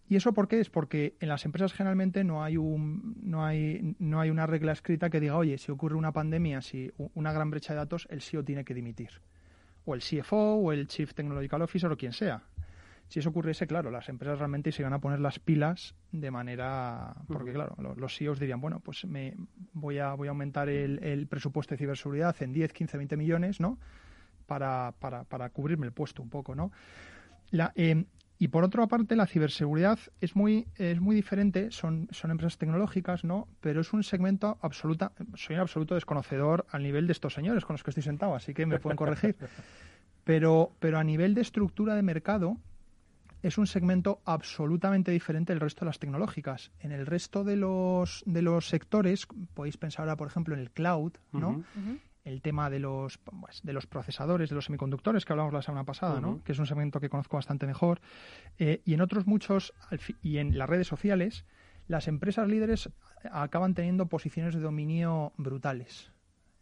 ¿Y 0.08 0.16
eso 0.16 0.32
por 0.32 0.48
qué? 0.48 0.58
Es 0.60 0.70
porque 0.70 1.14
en 1.20 1.28
las 1.28 1.44
empresas 1.44 1.72
generalmente 1.72 2.24
no 2.24 2.42
hay, 2.42 2.56
un, 2.56 3.16
no, 3.22 3.44
hay, 3.44 3.94
no 4.00 4.20
hay 4.20 4.30
una 4.30 4.46
regla 4.46 4.72
escrita 4.72 5.08
que 5.08 5.20
diga, 5.20 5.36
oye, 5.36 5.56
si 5.56 5.70
ocurre 5.70 5.94
una 5.94 6.12
pandemia, 6.12 6.60
si 6.62 6.90
una 7.14 7.32
gran 7.32 7.50
brecha 7.50 7.74
de 7.74 7.78
datos, 7.78 8.08
el 8.10 8.22
CEO 8.22 8.44
tiene 8.44 8.64
que 8.64 8.74
dimitir. 8.74 9.20
O 9.88 9.94
el 9.94 10.02
CFO, 10.02 10.56
o 10.56 10.70
el 10.70 10.86
Chief 10.86 11.14
Technological 11.14 11.62
Officer, 11.62 11.90
o 11.90 11.96
quien 11.96 12.12
sea. 12.12 12.42
Si 13.08 13.20
eso 13.20 13.30
ocurriese, 13.30 13.66
claro, 13.66 13.90
las 13.90 14.10
empresas 14.10 14.38
realmente 14.38 14.70
se 14.70 14.82
iban 14.82 14.92
a 14.92 15.00
poner 15.00 15.18
las 15.18 15.38
pilas 15.38 15.94
de 16.12 16.30
manera... 16.30 17.14
Porque, 17.26 17.54
claro, 17.54 17.74
los 17.96 18.14
CEOs 18.14 18.38
dirían, 18.38 18.60
bueno, 18.60 18.80
pues 18.80 19.06
me 19.06 19.34
voy 19.72 19.98
a, 19.98 20.12
voy 20.12 20.28
a 20.28 20.32
aumentar 20.32 20.68
el, 20.68 21.26
presupuesto 21.26 21.74
de 21.74 21.78
ciberseguridad 21.78 22.36
en 22.42 22.52
10, 22.52 22.70
15, 22.74 22.98
20 22.98 23.16
millones, 23.16 23.60
¿no? 23.60 23.78
Para, 24.46 24.92
para, 24.98 25.24
para 25.24 25.48
cubrirme 25.48 25.86
el 25.86 25.92
puesto 25.92 26.22
un 26.22 26.28
poco, 26.28 26.54
¿no? 26.54 26.70
La, 27.50 27.72
eh, 27.74 28.04
y 28.38 28.48
por 28.48 28.62
otra 28.62 28.86
parte, 28.86 29.16
la 29.16 29.26
ciberseguridad 29.26 29.98
es 30.20 30.36
muy, 30.36 30.68
es 30.76 31.00
muy 31.00 31.16
diferente, 31.16 31.70
son, 31.72 32.08
son 32.12 32.30
empresas 32.30 32.56
tecnológicas, 32.56 33.24
¿no? 33.24 33.48
Pero 33.60 33.80
es 33.80 33.92
un 33.92 34.04
segmento 34.04 34.58
absoluta, 34.62 35.12
soy 35.34 35.56
un 35.56 35.62
absoluto 35.62 35.96
desconocedor 35.96 36.64
al 36.70 36.84
nivel 36.84 37.06
de 37.08 37.12
estos 37.12 37.34
señores 37.34 37.64
con 37.64 37.74
los 37.74 37.82
que 37.82 37.90
estoy 37.90 38.04
sentado, 38.04 38.36
así 38.36 38.54
que 38.54 38.64
me 38.64 38.78
pueden 38.78 38.96
corregir. 38.96 39.36
Pero, 40.24 40.72
pero 40.78 40.98
a 40.98 41.04
nivel 41.04 41.34
de 41.34 41.40
estructura 41.40 41.94
de 41.94 42.02
mercado, 42.02 42.58
es 43.42 43.56
un 43.56 43.66
segmento 43.66 44.20
absolutamente 44.26 45.10
diferente 45.10 45.54
del 45.54 45.60
resto 45.60 45.80
de 45.80 45.86
las 45.86 45.98
tecnológicas. 45.98 46.70
En 46.80 46.92
el 46.92 47.06
resto 47.06 47.44
de 47.44 47.56
los, 47.56 48.22
de 48.26 48.42
los 48.42 48.68
sectores, 48.68 49.26
podéis 49.54 49.78
pensar 49.78 50.02
ahora, 50.02 50.16
por 50.16 50.26
ejemplo, 50.26 50.54
en 50.54 50.60
el 50.60 50.70
cloud, 50.70 51.12
¿no? 51.32 51.64
El 52.28 52.42
tema 52.42 52.68
de 52.68 52.78
los, 52.78 53.16
pues, 53.16 53.62
de 53.62 53.72
los 53.72 53.86
procesadores, 53.86 54.50
de 54.50 54.54
los 54.54 54.66
semiconductores 54.66 55.24
que 55.24 55.32
hablamos 55.32 55.54
la 55.54 55.62
semana 55.62 55.84
pasada, 55.84 56.20
¿no? 56.20 56.42
Que 56.44 56.52
es 56.52 56.58
un 56.58 56.66
segmento 56.66 57.00
que 57.00 57.08
conozco 57.08 57.38
bastante 57.38 57.66
mejor. 57.66 58.00
Eh, 58.58 58.82
y 58.84 58.92
en 58.92 59.00
otros 59.00 59.26
muchos, 59.26 59.72
y 60.22 60.36
en 60.36 60.58
las 60.58 60.68
redes 60.68 60.86
sociales, 60.86 61.46
las 61.86 62.06
empresas 62.06 62.46
líderes 62.46 62.90
acaban 63.32 63.72
teniendo 63.72 64.06
posiciones 64.06 64.54
de 64.54 64.60
dominio 64.60 65.32
brutales. 65.38 66.12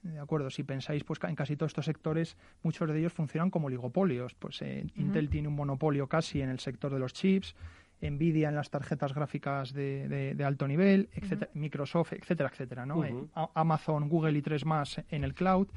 De 0.03 0.21
acuerdo, 0.21 0.51
si 0.51 0.63
pensáis 0.63 1.03
pues 1.03 1.19
en 1.25 1.35
casi 1.35 1.57
todos 1.57 1.71
estos 1.71 1.87
sectores, 1.87 2.37
muchos 2.63 2.89
de 2.89 2.99
ellos 2.99 3.13
funcionan 3.13 3.51
como 3.51 3.67
oligopolios. 3.67 4.35
Pues 4.35 4.63
eh, 4.63 4.87
Intel 4.95 5.29
tiene 5.29 5.49
un 5.49 5.57
monopolio 5.57 6.07
casi 6.07 6.43
en 6.43 6.49
el 6.49 6.61
sector 6.61 6.93
de 6.93 7.01
los 7.01 7.13
chips, 7.13 7.57
Nvidia 8.01 8.49
en 8.49 8.55
las 8.55 8.71
tarjetas 8.71 9.15
gráficas 9.15 9.73
de, 9.73 10.37
alto 10.45 10.69
nivel, 10.69 11.09
etcétera, 11.13 11.51
Microsoft, 11.55 12.13
etcétera, 12.13 12.51
etcétera, 12.53 12.87
¿no? 12.87 13.05
Eh, 13.05 13.15
Amazon, 13.55 14.09
Google 14.09 14.39
y 14.39 14.43
tres 14.43 14.65
más 14.65 15.01
en 15.11 15.25
el 15.25 15.35
cloud. 15.35 15.69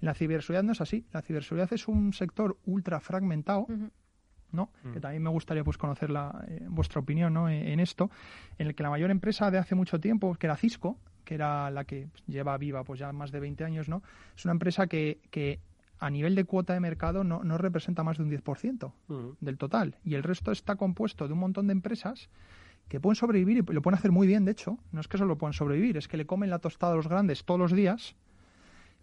En 0.00 0.06
la 0.06 0.14
ciberseguridad 0.14 0.62
no 0.62 0.72
es 0.72 0.80
así. 0.80 1.04
La 1.12 1.22
ciberseguridad 1.22 1.72
es 1.72 1.88
un 1.88 2.12
sector 2.12 2.58
ultra 2.66 3.00
fragmentado. 3.00 3.66
¿no? 4.50 4.70
Que 4.94 4.98
también 4.98 5.22
me 5.22 5.28
gustaría 5.28 5.62
pues 5.62 5.76
conocer 5.76 6.08
la, 6.08 6.42
eh, 6.48 6.64
vuestra 6.70 7.00
opinión 7.00 7.34
¿no? 7.34 7.50
en, 7.50 7.68
en, 7.68 7.80
esto, 7.80 8.10
en 8.56 8.68
el 8.68 8.74
que 8.74 8.82
la 8.82 8.88
mayor 8.88 9.10
empresa 9.10 9.50
de 9.50 9.58
hace 9.58 9.74
mucho 9.74 10.00
tiempo, 10.00 10.34
que 10.36 10.46
era 10.46 10.56
Cisco, 10.56 10.96
que 11.28 11.34
era 11.34 11.70
la 11.70 11.84
que 11.84 12.08
lleva 12.26 12.56
viva 12.56 12.82
pues 12.84 12.98
ya 12.98 13.12
más 13.12 13.30
de 13.30 13.40
20 13.40 13.62
años, 13.62 13.86
¿no? 13.86 14.02
Es 14.34 14.46
una 14.46 14.52
empresa 14.52 14.86
que, 14.86 15.20
que 15.30 15.60
a 15.98 16.10
nivel 16.10 16.34
de 16.34 16.44
cuota 16.44 16.74
de 16.74 16.80
mercado 16.80 17.24
no, 17.24 17.42
no 17.44 17.58
representa 17.58 18.02
más 18.04 18.18
de 18.18 18.24
un 18.24 18.30
10% 18.30 18.92
del 19.40 19.58
total. 19.58 19.96
Y 20.04 20.14
el 20.14 20.22
resto 20.22 20.52
está 20.52 20.76
compuesto 20.76 21.26
de 21.26 21.32
un 21.32 21.40
montón 21.40 21.66
de 21.66 21.72
empresas 21.72 22.28
que 22.88 23.00
pueden 23.00 23.16
sobrevivir 23.16 23.58
y 23.58 23.72
lo 23.72 23.82
pueden 23.82 23.98
hacer 23.98 24.12
muy 24.12 24.26
bien, 24.26 24.44
de 24.44 24.52
hecho. 24.52 24.78
No 24.92 25.00
es 25.00 25.08
que 25.08 25.18
solo 25.18 25.36
puedan 25.36 25.52
sobrevivir, 25.52 25.96
es 25.96 26.08
que 26.08 26.16
le 26.16 26.26
comen 26.26 26.50
la 26.50 26.58
tostada 26.58 26.92
a 26.92 26.96
los 26.96 27.08
grandes 27.08 27.44
todos 27.44 27.60
los 27.60 27.72
días, 27.72 28.14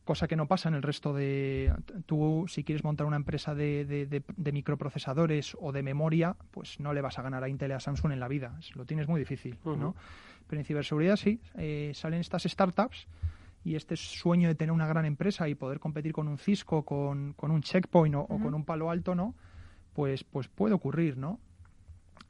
cosa 0.05 0.27
que 0.27 0.36
no 0.36 0.47
pasa 0.47 0.69
en 0.69 0.75
el 0.75 0.84
resto 0.84 1.13
de... 1.13 1.73
Tú, 2.05 2.45
si 2.47 2.63
quieres 2.63 2.84
montar 2.84 3.08
una 3.08 3.15
empresa 3.17 3.53
de, 3.55 3.86
de, 3.86 4.51
microprocesadores 4.51 5.58
o 5.60 5.71
de 5.71 5.84
memoria, 5.84 6.36
pues 6.51 6.79
no 6.79 6.93
le 6.93 7.01
vas 7.01 7.19
a 7.19 7.21
ganar 7.23 7.43
a 7.43 7.49
Intel 7.49 7.71
y 7.71 7.73
a 7.73 7.79
Samsung 7.79 8.12
en 8.13 8.19
la 8.19 8.27
vida. 8.27 8.58
Lo 8.75 8.86
tienes 8.86 9.08
muy 9.08 9.19
difícil, 9.19 9.58
¿no? 9.65 9.95
Pero 10.47 10.60
en 10.60 10.65
ciberseguridad 10.65 11.15
sí, 11.15 11.41
eh, 11.55 11.91
salen 11.95 12.21
estas 12.21 12.43
startups 12.43 13.08
y 13.65 13.75
este 13.75 13.95
sueño 13.97 14.47
de 14.47 14.56
tener 14.56 14.71
una 14.71 14.88
gran 14.88 15.06
empresa 15.06 15.49
y 15.49 15.56
poder 15.56 15.80
competir 15.80 16.13
con 16.13 16.28
un 16.28 16.38
Cisco, 16.38 16.86
con, 16.86 17.34
con 17.34 17.49
un 17.49 17.62
Checkpoint 17.62 18.15
o, 18.15 18.28
con 18.28 18.54
un 18.54 18.63
Palo 18.63 18.91
Alto, 18.91 19.15
¿no? 19.15 19.34
Pues, 19.93 20.23
pues 20.23 20.47
puede 20.47 20.75
ocurrir, 20.75 21.17
¿no? 21.17 21.39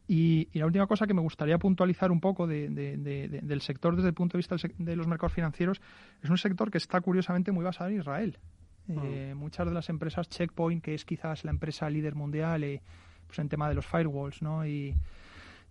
Y, 0.08 0.48
la 0.54 0.65
última 0.65 0.88
cosa 0.88 1.06
que 1.06 1.13
me 1.13 1.21
gustaría 1.21 1.58
puntualizar 1.58 2.10
un 2.10 2.21
poco 2.21 2.48
de, 2.48 2.69
del 2.69 3.62
sector 3.62 3.98
desde 3.98 4.10
el 4.10 4.13
punto 4.13 4.38
de 4.38 4.39
vista 4.39 4.56
de 4.78 4.95
los 4.95 5.08
mercados 5.08 5.34
financieros 5.34 5.82
es 6.24 6.30
un 6.30 6.38
sector 6.38 6.71
que 6.71 6.78
está 6.78 7.02
curiosamente 7.02 7.52
muy 7.52 7.65
basado 7.65 7.89
en 7.89 8.00
Israel. 8.00 8.39
Eh, 8.88 9.34
muchas 9.36 9.67
de 9.67 9.74
las 9.74 9.89
empresas 9.89 10.30
Checkpoint, 10.30 10.82
que 10.82 10.93
es 10.93 11.04
quizás 11.04 11.43
la 11.43 11.52
empresa 11.52 11.89
líder 11.89 12.15
mundial 12.15 12.63
eh, 12.63 12.82
pues 13.28 13.39
en 13.39 13.50
tema 13.50 13.67
de 13.67 13.76
los 13.76 13.86
firewalls, 13.86 14.41
¿no? 14.41 14.65
Y, 14.65 14.95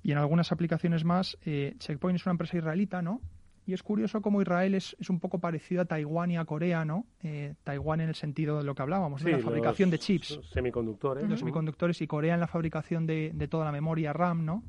y 0.03 0.12
en 0.12 0.18
algunas 0.18 0.53
aplicaciones 0.53 1.05
más, 1.05 1.38
eh, 1.46 1.74
Checkpoint 1.79 2.16
es 2.16 2.27
una 2.27 2.33
empresa 2.33 2.59
israelita, 2.59 3.00
¿no? 3.00 3.22
Y 3.66 3.72
es 3.72 3.83
curioso 3.83 4.20
cómo 4.20 4.42
Israel 4.42 4.74
es, 4.74 4.94
es 5.00 5.09
un 5.09 5.20
poco 5.20 5.38
parecido 5.38 5.83
a 5.83 5.85
Taiwán 5.87 6.31
y 6.31 6.37
a 6.37 6.44
Corea, 6.44 6.85
¿no? 6.85 7.07
Eh, 7.22 7.55
Taiwán 7.64 8.00
en 8.00 8.11
el 8.11 8.14
sentido 8.14 8.59
de 8.59 8.64
lo 8.64 8.74
que 8.74 8.83
hablábamos, 8.83 9.22
de 9.24 9.33
la 9.33 9.38
fabricación 9.38 9.90
de 9.90 9.98
chips. 9.98 10.40
Semiconductores. 10.53 11.29
Los 11.29 11.38
semiconductores 11.38 12.00
y 12.03 12.07
Corea 12.07 12.35
en 12.35 12.40
la 12.40 12.46
fabricación 12.46 13.07
de, 13.07 13.31
de 13.35 13.48
toda 13.48 13.64
la 13.64 13.72
memoria 13.72 14.12
RAM, 14.12 14.44
¿no? 14.44 14.62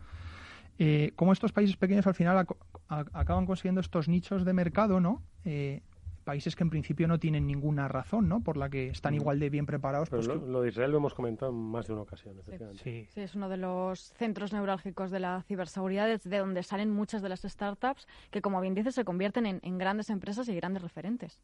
Eh, 0.77 1.13
como 1.15 1.31
estos 1.31 1.51
países 1.53 1.77
pequeños 1.77 2.05
al 2.05 2.15
final 2.15 2.45
acaban 2.87 3.45
consiguiendo 3.45 3.81
estos 3.81 4.07
nichos 4.07 4.43
de 4.43 4.53
mercado, 4.53 4.99
¿no? 4.99 5.23
Eh, 5.45 5.81
países 6.25 6.55
que 6.55 6.63
en 6.63 6.69
principio 6.69 7.07
no 7.07 7.19
tienen 7.19 7.47
ninguna 7.47 7.87
razón, 7.87 8.27
¿no? 8.27 8.41
Por 8.41 8.57
la 8.57 8.69
que 8.69 8.87
están 8.87 9.13
mm. 9.13 9.17
igual 9.17 9.39
de 9.39 9.49
bien 9.49 9.65
preparados. 9.65 10.09
Pero 10.09 10.23
pues 10.23 10.49
lo, 10.49 10.61
de 10.61 10.69
Israel 10.69 10.91
lo 10.91 10.97
hemos 10.97 11.13
comentado 11.13 11.51
en 11.51 11.57
más 11.57 11.87
de 11.87 11.93
una 11.93 12.01
ocasión, 12.01 12.35
sí. 12.83 13.07
sí. 13.09 13.21
es 13.21 13.35
uno 13.35 13.47
de 13.47 13.57
los 13.57 14.11
centros 14.15 14.51
neurálgicos 14.51 15.11
de 15.11 15.21
la 15.21 15.43
ciberseguridad, 15.43 16.07
desde 16.07 16.37
donde 16.39 16.63
salen 16.63 16.91
muchas 16.91 17.21
de 17.21 17.29
las 17.29 17.43
startups 17.43 18.07
que, 18.31 18.41
como 18.41 18.59
bien 18.59 18.73
dices, 18.73 18.95
se 18.95 19.05
convierten 19.05 19.45
en, 19.45 19.77
grandes 19.77 20.09
empresas 20.09 20.49
y 20.49 20.55
grandes 20.55 20.81
referentes. 20.81 21.39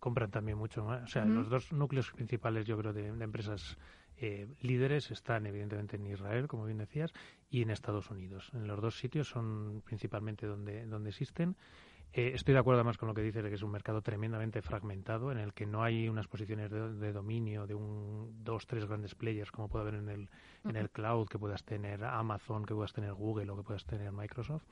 Compran 0.00 0.30
también 0.30 0.58
mucho 0.58 0.84
más. 0.84 1.04
O 1.04 1.06
sea, 1.06 1.24
los 1.24 1.48
dos 1.48 1.72
núcleos 1.72 2.10
principales, 2.10 2.66
yo 2.66 2.76
creo, 2.78 2.92
de, 2.92 3.08
empresas 3.08 3.78
eh, 4.16 4.46
líderes 4.60 5.10
están 5.10 5.46
evidentemente 5.46 5.96
en 5.96 6.06
Israel, 6.06 6.48
como 6.48 6.64
bien 6.64 6.78
decías, 6.78 7.12
y 7.50 7.62
en 7.62 7.70
Estados 7.70 8.10
Unidos. 8.10 8.50
En 8.54 8.66
los 8.66 8.80
dos 8.80 8.98
sitios 8.98 9.28
son 9.28 9.82
principalmente 9.84 10.46
donde, 10.46 10.86
donde 10.86 11.10
existen. 11.10 11.56
Eh, 12.16 12.30
estoy 12.32 12.54
de 12.54 12.60
acuerdo 12.60 12.78
además 12.78 12.96
con 12.96 13.08
lo 13.08 13.14
que 13.14 13.22
dice 13.22 13.42
de 13.42 13.48
que 13.48 13.56
es 13.56 13.62
un 13.62 13.72
mercado 13.72 14.00
tremendamente 14.00 14.62
fragmentado 14.62 15.32
en 15.32 15.38
el 15.38 15.52
que 15.52 15.66
no 15.66 15.82
hay 15.82 16.08
unas 16.08 16.28
posiciones 16.28 16.70
de, 16.70 17.12
dominio 17.12 17.66
de 17.66 17.74
un 17.74 18.44
dos 18.44 18.68
tres 18.68 18.84
grandes 18.84 19.16
players 19.16 19.50
como 19.50 19.68
puede 19.68 19.82
haber 19.82 19.94
en 19.96 20.08
el 20.08 20.28
en 20.62 20.76
el 20.76 20.90
cloud 20.90 21.26
que 21.26 21.40
puedas 21.40 21.64
tener 21.64 22.04
Amazon 22.04 22.64
que 22.64 22.74
puedas 22.74 22.92
tener 22.92 23.14
Google 23.14 23.50
o 23.50 23.56
que 23.56 23.64
puedas 23.64 23.84
tener 23.84 24.12
Microsoft 24.12 24.62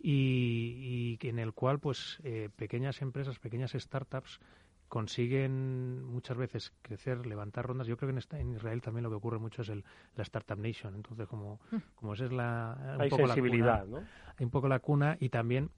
y, 0.00 1.18
y 1.22 1.28
en 1.28 1.38
el 1.38 1.52
cual 1.52 1.78
pues 1.78 2.18
eh, 2.24 2.48
pequeñas 2.56 3.00
empresas 3.00 3.38
pequeñas 3.38 3.70
startups 3.72 4.40
consiguen 4.88 6.04
muchas 6.04 6.36
veces 6.36 6.70
crecer, 6.82 7.24
levantar 7.24 7.64
rondas. 7.64 7.86
Yo 7.86 7.96
creo 7.96 8.12
que 8.12 8.20
en, 8.20 8.40
en 8.40 8.54
Israel 8.56 8.82
también 8.82 9.04
lo 9.04 9.08
que 9.08 9.16
ocurre 9.16 9.38
mucho 9.38 9.62
es 9.62 9.70
el, 9.70 9.82
la 10.16 10.22
Startup 10.22 10.58
Nation. 10.58 10.94
Entonces, 10.94 11.26
como, 11.28 11.60
como 11.94 12.12
esa 12.12 12.26
es 12.26 12.32
la... 12.32 12.98
Hay 12.98 13.08
sensibilidad, 13.08 13.86
¿no? 13.86 14.00
Hay 14.36 14.44
un 14.44 14.50
poco 14.50 14.68
la 14.68 14.80
cuna 14.80 15.16
y 15.18 15.30
también 15.30 15.70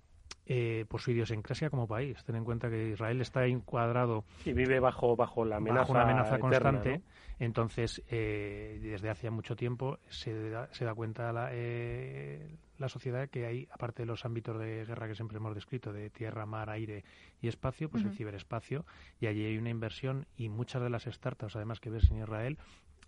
eh, 0.47 0.85
por 0.89 1.01
su 1.01 1.11
idiosincrasia 1.13 1.71
como 1.71 1.87
país. 1.87 2.23
Ten 2.25 2.37
en 2.37 2.45
cuenta 2.45 2.69
que 2.69 2.91
Israel 2.91 3.21
está 3.23 3.47
encuadrado 3.47 4.25
y 4.45 4.53
vive 4.53 4.79
bajo 4.79 5.17
bajo 5.17 5.45
la 5.45 5.57
amenaza, 5.57 5.91
una 5.91 6.03
amenaza 6.03 6.39
constante. 6.39 7.01
Entonces, 7.39 8.03
eh, 8.11 8.79
desde 8.83 9.11
hace 9.11 9.31
mucho 9.31 9.57
tiempo 9.57 9.99
se 10.09 10.51
da, 10.51 10.69
se 10.73 10.85
da 10.85 10.95
cuenta 10.95 11.33
la, 11.33 11.49
eh, 11.53 12.59
la 12.79 12.89
sociedad 12.89 13.29
que 13.29 13.47
hay, 13.47 13.69
aparte 13.73 14.03
de 14.03 14.07
los 14.07 14.25
ámbitos 14.25 14.59
de 14.59 14.85
guerra 14.85 15.09
que 15.09 15.15
siempre 15.15 15.39
hemos 15.39 15.55
descrito, 15.55 15.93
de 15.93 16.11
tierra, 16.11 16.47
mar, 16.47 16.71
aire 16.71 17.05
y 17.41 17.49
espacio, 17.49 17.89
pues 17.89 18.05
el 18.05 18.13
ciberespacio, 18.13 18.85
y 19.21 19.27
allí 19.27 19.45
hay 19.45 19.57
una 19.57 19.71
inversión 19.71 20.27
y 20.37 20.49
muchas 20.49 20.83
de 20.83 20.91
las 20.91 21.05
startups, 21.05 21.57
además 21.57 21.81
que 21.81 21.91
ves 21.91 22.11
en 22.11 22.19
Israel, 22.19 22.59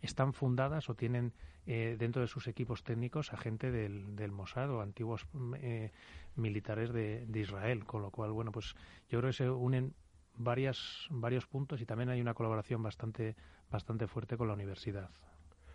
están 0.02 0.32
fundadas 0.32 0.88
o 0.88 0.94
tienen 0.94 1.32
eh, 1.66 1.96
dentro 1.98 2.22
de 2.22 2.28
sus 2.28 2.46
equipos 2.46 2.84
técnicos 2.84 3.32
a 3.32 3.36
gente 3.36 3.72
del, 3.72 4.14
del 4.14 4.30
Mossad 4.30 4.70
o 4.70 4.80
antiguos 4.80 5.26
eh, 5.60 5.90
militares 6.36 6.92
de, 6.92 7.26
Israel, 7.34 7.84
con 7.84 8.02
lo 8.02 8.10
cual, 8.10 8.30
bueno, 8.30 8.52
pues 8.52 8.74
yo 9.08 9.18
creo 9.18 9.30
que 9.30 9.36
se 9.36 9.50
unen 9.50 9.92
varias, 10.36 11.06
varios 11.10 11.46
puntos 11.46 11.80
y 11.80 11.86
también 11.86 12.10
hay 12.10 12.20
una 12.20 12.34
colaboración 12.34 12.82
bastante, 12.82 13.34
bastante 13.70 14.06
fuerte 14.06 14.36
con 14.36 14.46
la 14.46 14.54
universidad. 14.54 15.10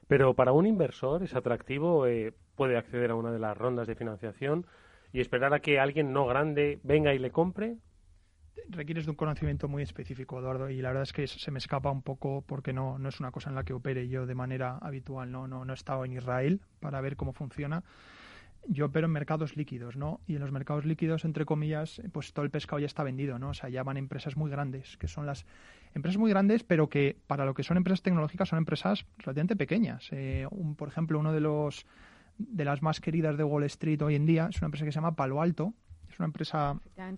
Pero 0.07 0.33
para 0.33 0.53
un 0.53 0.65
inversor 0.65 1.23
es 1.23 1.35
atractivo, 1.35 2.07
eh, 2.07 2.33
puede 2.55 2.77
acceder 2.77 3.11
a 3.11 3.15
una 3.15 3.31
de 3.31 3.39
las 3.39 3.57
rondas 3.57 3.87
de 3.87 3.95
financiación 3.95 4.65
y 5.11 5.19
esperar 5.19 5.53
a 5.53 5.59
que 5.59 5.79
alguien 5.79 6.13
no 6.13 6.25
grande 6.25 6.79
venga 6.83 7.13
y 7.13 7.19
le 7.19 7.31
compre 7.31 7.77
requieres 8.69 9.05
de 9.05 9.11
un 9.11 9.17
conocimiento 9.17 9.67
muy 9.67 9.83
específico, 9.83 10.39
Eduardo, 10.39 10.69
y 10.69 10.81
la 10.81 10.89
verdad 10.89 11.03
es 11.03 11.13
que 11.13 11.27
se 11.27 11.51
me 11.51 11.59
escapa 11.59 11.91
un 11.91 12.01
poco 12.01 12.43
porque 12.45 12.73
no, 12.73 12.97
no 12.99 13.09
es 13.09 13.19
una 13.19 13.31
cosa 13.31 13.49
en 13.49 13.55
la 13.55 13.63
que 13.63 13.73
opere 13.73 14.07
yo 14.07 14.25
de 14.25 14.35
manera 14.35 14.77
habitual, 14.81 15.31
no, 15.31 15.47
no, 15.47 15.65
no 15.65 15.73
he 15.73 15.75
estado 15.75 16.05
en 16.05 16.13
Israel 16.13 16.61
para 16.79 17.01
ver 17.01 17.15
cómo 17.15 17.33
funciona. 17.33 17.83
Yo 18.67 18.85
opero 18.85 19.07
en 19.07 19.11
mercados 19.11 19.57
líquidos, 19.57 19.97
¿no? 19.97 20.21
Y 20.27 20.35
en 20.35 20.41
los 20.41 20.51
mercados 20.51 20.85
líquidos, 20.85 21.25
entre 21.25 21.45
comillas, 21.45 21.99
pues 22.11 22.31
todo 22.31 22.45
el 22.45 22.51
pescado 22.51 22.79
ya 22.79 22.85
está 22.85 23.03
vendido, 23.03 23.39
¿no? 23.39 23.49
O 23.49 23.53
sea, 23.55 23.69
ya 23.69 23.81
van 23.81 23.97
empresas 23.97 24.37
muy 24.37 24.51
grandes, 24.51 24.97
que 24.97 25.07
son 25.07 25.25
las 25.25 25.47
empresas 25.95 26.19
muy 26.19 26.29
grandes, 26.29 26.63
pero 26.63 26.87
que 26.87 27.17
para 27.25 27.45
lo 27.45 27.55
que 27.55 27.63
son 27.63 27.77
empresas 27.77 28.03
tecnológicas 28.03 28.49
son 28.49 28.59
empresas 28.59 29.07
relativamente 29.17 29.55
pequeñas. 29.55 30.09
Eh, 30.11 30.45
un, 30.51 30.75
por 30.75 30.89
ejemplo, 30.89 31.17
uno 31.17 31.33
de 31.33 31.39
los 31.39 31.87
de 32.37 32.65
las 32.65 32.81
más 32.81 33.01
queridas 33.01 33.37
de 33.37 33.43
Wall 33.43 33.63
Street 33.65 34.01
hoy 34.01 34.15
en 34.15 34.25
día 34.25 34.47
es 34.49 34.57
una 34.57 34.67
empresa 34.67 34.85
que 34.85 34.91
se 34.91 34.95
llama 34.95 35.15
Palo 35.15 35.41
Alto, 35.41 35.73
es 36.11 36.19
una 36.19 36.27
empresa. 36.27 36.75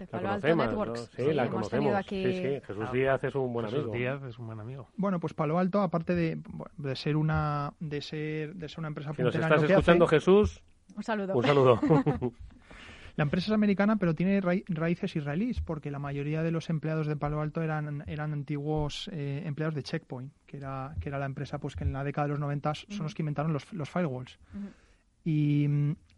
Palo 0.10 0.32
Alto 0.32 0.56
Networks. 0.56 1.12
Sí, 1.16 1.34
la 1.34 1.50
conocemos. 1.50 1.96
Aquí... 1.96 2.24
Sí, 2.24 2.34
sí. 2.34 2.62
Jesús 2.66 2.92
Díaz 2.92 3.24
es 3.24 3.36
un 3.36 3.54
buen 3.54 3.66
Jesús 3.66 3.80
amigo. 3.80 3.94
Díaz 3.96 4.24
es 4.24 4.40
un 4.40 4.48
buen 4.48 4.60
amigo. 4.60 4.88
Bueno, 4.98 5.20
pues 5.20 5.34
Palo 5.34 5.60
Alto, 5.60 5.82
aparte 5.82 6.16
de, 6.16 6.40
de 6.78 6.96
ser 6.96 7.16
una 7.16 7.74
de 7.80 8.02
ser 8.02 8.56
de 8.56 8.70
ser 8.70 8.80
una 8.80 8.90
empresa 8.90 9.14
si 9.14 9.24
nos 9.24 9.36
estás 9.36 9.64
escuchando, 9.64 10.08
Jesús, 10.08 10.62
un 10.96 11.04
saludo. 11.04 11.36
Un 11.36 11.44
saludo. 11.44 11.80
La 13.16 13.24
empresa 13.24 13.52
es 13.52 13.54
americana, 13.54 13.98
pero 13.98 14.16
tiene 14.16 14.42
raíces 14.42 15.16
israelíes, 15.16 15.62
porque 15.62 15.92
la 15.92 16.00
mayoría 16.00 16.42
de 16.42 16.50
los 16.50 16.72
empleados 16.72 17.06
de 17.06 17.16
Palo 17.16 17.42
Alto 17.42 17.62
eran, 17.62 18.04
eran 18.08 18.34
antiguos 18.34 19.08
eh, 19.14 19.44
empleados 19.46 19.76
de 19.76 19.84
Checkpoint, 19.84 20.34
que 20.48 20.58
era, 20.58 20.96
que 21.00 21.10
era 21.10 21.20
la 21.20 21.28
empresa 21.28 21.60
pues 21.60 21.76
que 21.76 21.84
en 21.84 21.94
la 21.94 22.04
década 22.04 22.26
de 22.26 22.32
los 22.32 22.40
90 22.40 22.74
son 22.74 23.04
los 23.04 23.14
que 23.14 23.22
inventaron 23.22 23.54
los, 23.54 23.72
los 23.72 23.88
firewalls. 23.88 24.40
Y, 25.26 25.68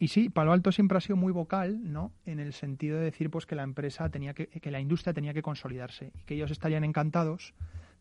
sí, 0.07 0.29
Palo 0.29 0.51
Alto 0.51 0.71
siempre 0.71 0.97
ha 0.97 1.01
sido 1.01 1.15
muy 1.15 1.31
vocal, 1.31 1.91
¿no? 1.91 2.11
En 2.25 2.39
el 2.39 2.53
sentido 2.53 2.97
de 2.97 3.05
decir 3.05 3.29
pues 3.29 3.45
que 3.45 3.55
la 3.55 3.63
empresa 3.63 4.09
tenía 4.09 4.33
que, 4.33 4.47
que 4.47 4.71
la 4.71 4.79
industria 4.79 5.13
tenía 5.13 5.33
que 5.33 5.43
consolidarse 5.43 6.11
y 6.15 6.23
que 6.23 6.33
ellos 6.33 6.49
estarían 6.51 6.83
encantados 6.83 7.53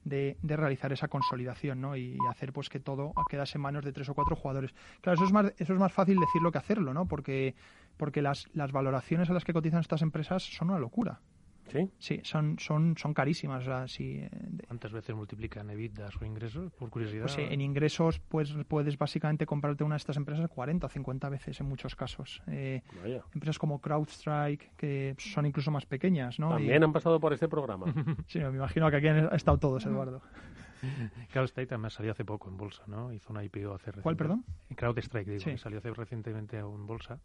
de, 0.05 0.39
de 0.43 0.57
realizar 0.57 0.93
esa 0.93 1.09
consolidación, 1.09 1.81
¿no? 1.81 1.97
Y 1.97 2.17
hacer 2.31 2.53
pues 2.53 2.69
que 2.69 2.81
todo 2.81 3.13
quedase 3.29 3.59
en 3.59 3.63
manos 3.63 3.85
de 3.85 3.93
tres 3.93 4.09
o 4.09 4.15
cuatro 4.15 4.37
jugadores. 4.37 4.75
Claro, 5.01 5.17
eso 5.17 5.27
es 5.27 5.33
más, 5.33 5.53
eso 5.59 5.75
es 5.75 5.79
más 5.79 5.93
fácil 5.93 6.19
decirlo 6.19 6.53
que 6.53 6.59
hacerlo, 6.59 6.95
¿no? 6.95 7.07
Porque, 7.07 7.55
porque 7.97 8.23
las, 8.23 8.49
las 8.55 8.73
valoraciones 8.73 9.29
a 9.29 9.35
las 9.35 9.45
que 9.45 9.53
cotizan 9.53 9.81
estas 9.81 10.03
empresas 10.03 10.43
son 10.43 10.71
una 10.71 10.79
locura. 10.79 11.21
¿Sí? 11.69 11.91
Sí, 11.99 12.21
son, 12.25 12.59
son, 12.59 12.97
son 12.97 13.15
carísimas. 13.15 13.63
O 13.63 13.65
sea, 13.65 13.89
si, 13.89 14.19
eh, 14.19 14.31
¿Cuántas 14.67 14.93
veces 14.93 15.15
multiplican 15.15 15.71
EBITDA 15.71 16.09
o 16.21 16.25
ingresos? 16.25 16.73
Por 16.73 16.91
curiosidad. 16.91 17.23
Pues 17.23 17.39
en 17.39 17.61
ingresos 17.61 18.21
pues 18.21 18.55
puedes 18.69 18.99
básicamente 18.99 19.47
comprarte 19.47 19.85
una 19.85 19.95
de 19.95 19.99
estas 19.99 20.17
empresas 20.17 20.49
40 20.49 20.87
o 20.87 20.91
50 20.91 21.29
veces 21.29 21.61
en 21.61 21.67
muchos 21.67 21.97
casos. 21.97 22.43
Eh, 22.47 22.83
empresas 23.35 23.59
como 23.59 23.81
CrowdStrike, 23.81 24.73
que 24.77 25.15
son 25.19 25.47
incluso 25.47 25.71
más 25.71 25.87
pequeñas, 25.87 26.39
¿no? 26.39 26.51
También 26.51 26.83
han 26.83 26.93
pasado 26.93 27.19
por 27.21 27.33
este 27.33 27.49
programa. 27.49 27.87
sí, 28.27 28.39
me 28.41 28.49
imagino 28.49 28.91
que 28.91 28.97
aquí 28.97 29.09
han 29.09 29.35
estado 29.35 29.59
todos, 29.59 29.85
Eduardo. 29.87 30.23
CrowdStrike 31.33 31.69
también 31.69 31.91
salió 31.91 32.13
hace 32.13 32.25
poco 32.25 32.49
en 32.49 32.57
bolsa, 32.57 32.85
¿no? 32.87 33.13
Hizo 33.13 33.33
una 33.33 33.43
IPO 33.43 33.75
hace 33.75 33.93
¿Cuál, 33.93 34.17
perdón? 34.17 34.45
CrowdStrike, 34.77 35.31
digo, 35.31 35.59
salió 35.59 35.79
hace 35.79 35.91
recientemente 35.93 36.59
en 36.59 36.87
bolsa 36.87 37.21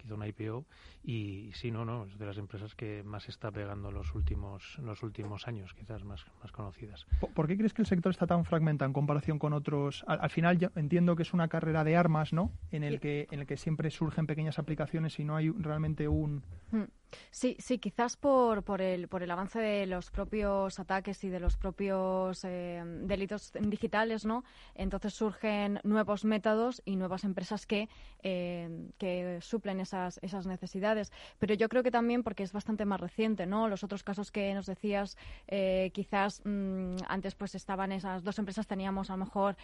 que 0.00 0.06
hizo 0.06 0.14
una 0.14 0.26
IPO 0.26 0.64
y, 1.02 1.50
sí, 1.54 1.70
no, 1.70 1.84
no, 1.84 2.04
es 2.06 2.18
de 2.18 2.26
las 2.26 2.38
empresas 2.38 2.74
que 2.74 3.02
más 3.04 3.28
está 3.28 3.50
pegando 3.50 3.90
los 3.90 4.14
últimos 4.14 4.78
los 4.78 5.02
últimos 5.02 5.46
años, 5.46 5.74
quizás 5.74 6.04
más, 6.04 6.24
más 6.42 6.52
conocidas. 6.52 7.06
¿Por, 7.34 7.46
qué 7.46 7.56
crees 7.56 7.72
que 7.72 7.82
el 7.82 7.86
sector 7.86 8.10
está 8.10 8.26
tan 8.26 8.44
fragmentado 8.44 8.86
en 8.88 8.92
comparación 8.92 9.38
con 9.38 9.52
otros? 9.52 10.04
Al, 10.06 10.30
final 10.30 10.58
yo 10.58 10.68
entiendo 10.76 11.16
que 11.16 11.22
es 11.22 11.32
una 11.32 11.48
carrera 11.48 11.84
de 11.84 11.96
armas, 11.96 12.32
¿no? 12.32 12.50
En 12.70 12.84
el 12.84 13.00
que 13.00 13.28
en 13.30 13.40
el 13.40 13.46
que 13.46 13.56
siempre 13.56 13.90
surgen 13.90 14.26
pequeñas 14.26 14.58
aplicaciones 14.58 15.18
y 15.18 15.24
no 15.24 15.36
hay 15.36 15.50
realmente 15.50 16.08
un 16.08 16.42
hmm. 16.70 16.84
Sí, 17.30 17.56
sí, 17.58 17.78
quizás 17.78 18.16
por, 18.16 18.62
por, 18.62 18.80
el, 18.80 19.08
por 19.08 19.22
el 19.22 19.30
avance 19.30 19.58
de 19.58 19.86
los 19.86 20.10
propios 20.10 20.78
ataques 20.78 21.22
y 21.24 21.28
de 21.28 21.40
los 21.40 21.56
propios 21.56 22.44
eh, 22.44 22.82
delitos 23.02 23.52
digitales, 23.60 24.24
¿no? 24.24 24.44
Entonces 24.74 25.14
surgen 25.14 25.80
nuevos 25.84 26.24
métodos 26.24 26.82
y 26.84 26.96
nuevas 26.96 27.24
empresas 27.24 27.66
que, 27.66 27.88
eh, 28.22 28.90
que 28.98 29.38
suplen 29.40 29.80
esas, 29.80 30.18
esas 30.22 30.46
necesidades. 30.46 31.12
Pero 31.38 31.54
yo 31.54 31.68
creo 31.68 31.82
que 31.82 31.90
también 31.90 32.22
porque 32.22 32.42
es 32.42 32.52
bastante 32.52 32.84
más 32.84 33.00
reciente, 33.00 33.46
¿no? 33.46 33.68
Los 33.68 33.84
otros 33.84 34.02
casos 34.02 34.30
que 34.30 34.54
nos 34.54 34.66
decías, 34.66 35.16
eh, 35.48 35.90
quizás 35.92 36.42
mm, 36.44 36.96
antes 37.08 37.34
pues 37.34 37.54
estaban 37.54 37.92
esas 37.92 38.22
dos 38.22 38.38
empresas, 38.38 38.66
teníamos 38.66 39.10
a 39.10 39.14
lo 39.14 39.24
mejor 39.24 39.56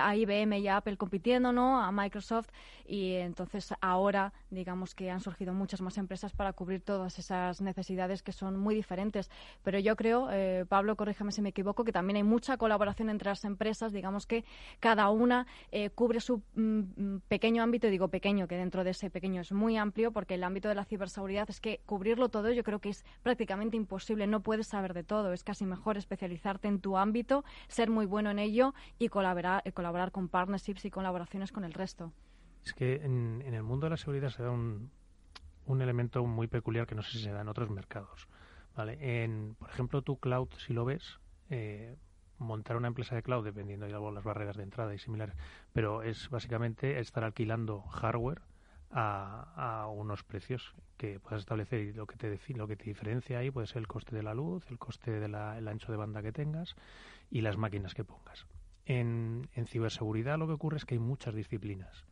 a 0.00 0.16
IBM 0.16 0.58
y 0.58 0.68
a 0.68 0.76
Apple 0.76 0.96
compitiendo, 0.96 1.52
¿no? 1.52 1.80
A 1.80 1.90
Microsoft 1.90 2.48
y 2.86 3.14
entonces 3.14 3.74
ahora 3.80 4.32
digamos 4.50 4.94
que 4.94 5.10
han 5.10 5.20
surgido 5.20 5.52
muchas 5.54 5.80
más 5.80 5.98
empresas 5.98 6.32
para 6.32 6.52
cubrir 6.52 6.83
todas 6.84 7.18
esas 7.18 7.60
necesidades 7.60 8.22
que 8.22 8.32
son 8.32 8.58
muy 8.58 8.74
diferentes. 8.74 9.30
Pero 9.62 9.78
yo 9.78 9.96
creo, 9.96 10.28
eh, 10.30 10.64
Pablo, 10.68 10.96
corríjame 10.96 11.32
si 11.32 11.42
me 11.42 11.50
equivoco, 11.50 11.84
que 11.84 11.92
también 11.92 12.16
hay 12.16 12.22
mucha 12.22 12.56
colaboración 12.56 13.10
entre 13.10 13.30
las 13.30 13.44
empresas. 13.44 13.92
Digamos 13.92 14.26
que 14.26 14.44
cada 14.80 15.10
una 15.10 15.46
eh, 15.72 15.90
cubre 15.90 16.20
su 16.20 16.42
mm, 16.54 16.62
mm, 16.96 17.20
pequeño 17.28 17.62
ámbito, 17.62 17.86
y 17.86 17.90
digo 17.90 18.08
pequeño, 18.08 18.46
que 18.46 18.56
dentro 18.56 18.84
de 18.84 18.90
ese 18.90 19.10
pequeño 19.10 19.40
es 19.40 19.52
muy 19.52 19.76
amplio, 19.76 20.12
porque 20.12 20.34
el 20.34 20.44
ámbito 20.44 20.68
de 20.68 20.74
la 20.74 20.84
ciberseguridad 20.84 21.48
es 21.50 21.60
que 21.60 21.80
cubrirlo 21.86 22.28
todo 22.28 22.52
yo 22.52 22.62
creo 22.62 22.78
que 22.80 22.90
es 22.90 23.04
prácticamente 23.22 23.76
imposible. 23.76 24.26
No 24.26 24.40
puedes 24.40 24.68
saber 24.68 24.94
de 24.94 25.04
todo. 25.04 25.32
Es 25.32 25.44
casi 25.44 25.64
mejor 25.64 25.96
especializarte 25.96 26.68
en 26.68 26.80
tu 26.80 26.96
ámbito, 26.96 27.44
ser 27.68 27.90
muy 27.90 28.06
bueno 28.06 28.30
en 28.30 28.38
ello 28.38 28.74
y 28.98 29.08
colaborar, 29.08 29.62
eh, 29.64 29.72
colaborar 29.72 30.12
con 30.12 30.28
partnerships 30.28 30.84
y 30.84 30.90
colaboraciones 30.90 31.52
con 31.52 31.64
el 31.64 31.72
resto. 31.72 32.12
Es 32.64 32.72
que 32.72 32.94
en 32.94 33.42
el 33.42 33.62
mundo 33.62 33.86
de 33.86 33.90
la 33.90 33.96
seguridad 33.98 34.30
se 34.30 34.42
da 34.42 34.50
un, 34.50 34.90
un 35.66 35.82
elemento 35.82 36.24
muy 36.26 36.46
peculiar 36.46 36.86
que 36.86 36.94
no 36.94 37.02
sé 37.02 37.12
si 37.12 37.24
se 37.24 37.32
da 37.32 37.40
en 37.40 37.48
otros 37.48 37.70
mercados. 37.70 38.28
¿vale? 38.76 38.98
En, 39.00 39.54
por 39.54 39.70
ejemplo, 39.70 40.02
tu 40.02 40.18
cloud, 40.18 40.48
si 40.58 40.72
lo 40.72 40.84
ves, 40.84 41.20
eh, 41.50 41.96
montar 42.38 42.76
una 42.76 42.88
empresa 42.88 43.14
de 43.14 43.22
cloud, 43.22 43.44
dependiendo 43.44 43.86
de 43.86 43.92
las 43.92 44.24
barreras 44.24 44.56
de 44.56 44.64
entrada 44.64 44.94
y 44.94 44.98
similares, 44.98 45.36
pero 45.72 46.02
es 46.02 46.28
básicamente 46.30 46.98
estar 46.98 47.24
alquilando 47.24 47.82
hardware 47.82 48.42
a, 48.90 49.82
a 49.82 49.88
unos 49.88 50.22
precios 50.22 50.74
que 50.96 51.18
puedas 51.18 51.40
establecer 51.40 51.80
y 51.80 51.92
lo 51.92 52.06
que 52.06 52.16
te 52.16 52.38
lo 52.54 52.68
que 52.68 52.76
te 52.76 52.84
diferencia 52.84 53.38
ahí 53.38 53.50
puede 53.50 53.66
ser 53.66 53.78
el 53.78 53.88
coste 53.88 54.14
de 54.14 54.22
la 54.22 54.34
luz, 54.34 54.64
el 54.70 54.78
coste 54.78 55.10
del 55.10 55.34
ancho 55.34 55.90
de 55.90 55.98
banda 55.98 56.22
que 56.22 56.32
tengas 56.32 56.76
y 57.30 57.40
las 57.40 57.56
máquinas 57.56 57.94
que 57.94 58.04
pongas. 58.04 58.46
En, 58.86 59.48
en 59.54 59.66
ciberseguridad 59.66 60.38
lo 60.38 60.46
que 60.46 60.52
ocurre 60.52 60.76
es 60.76 60.84
que 60.84 60.94
hay 60.94 61.00
muchas 61.00 61.34
disciplinas. 61.34 62.04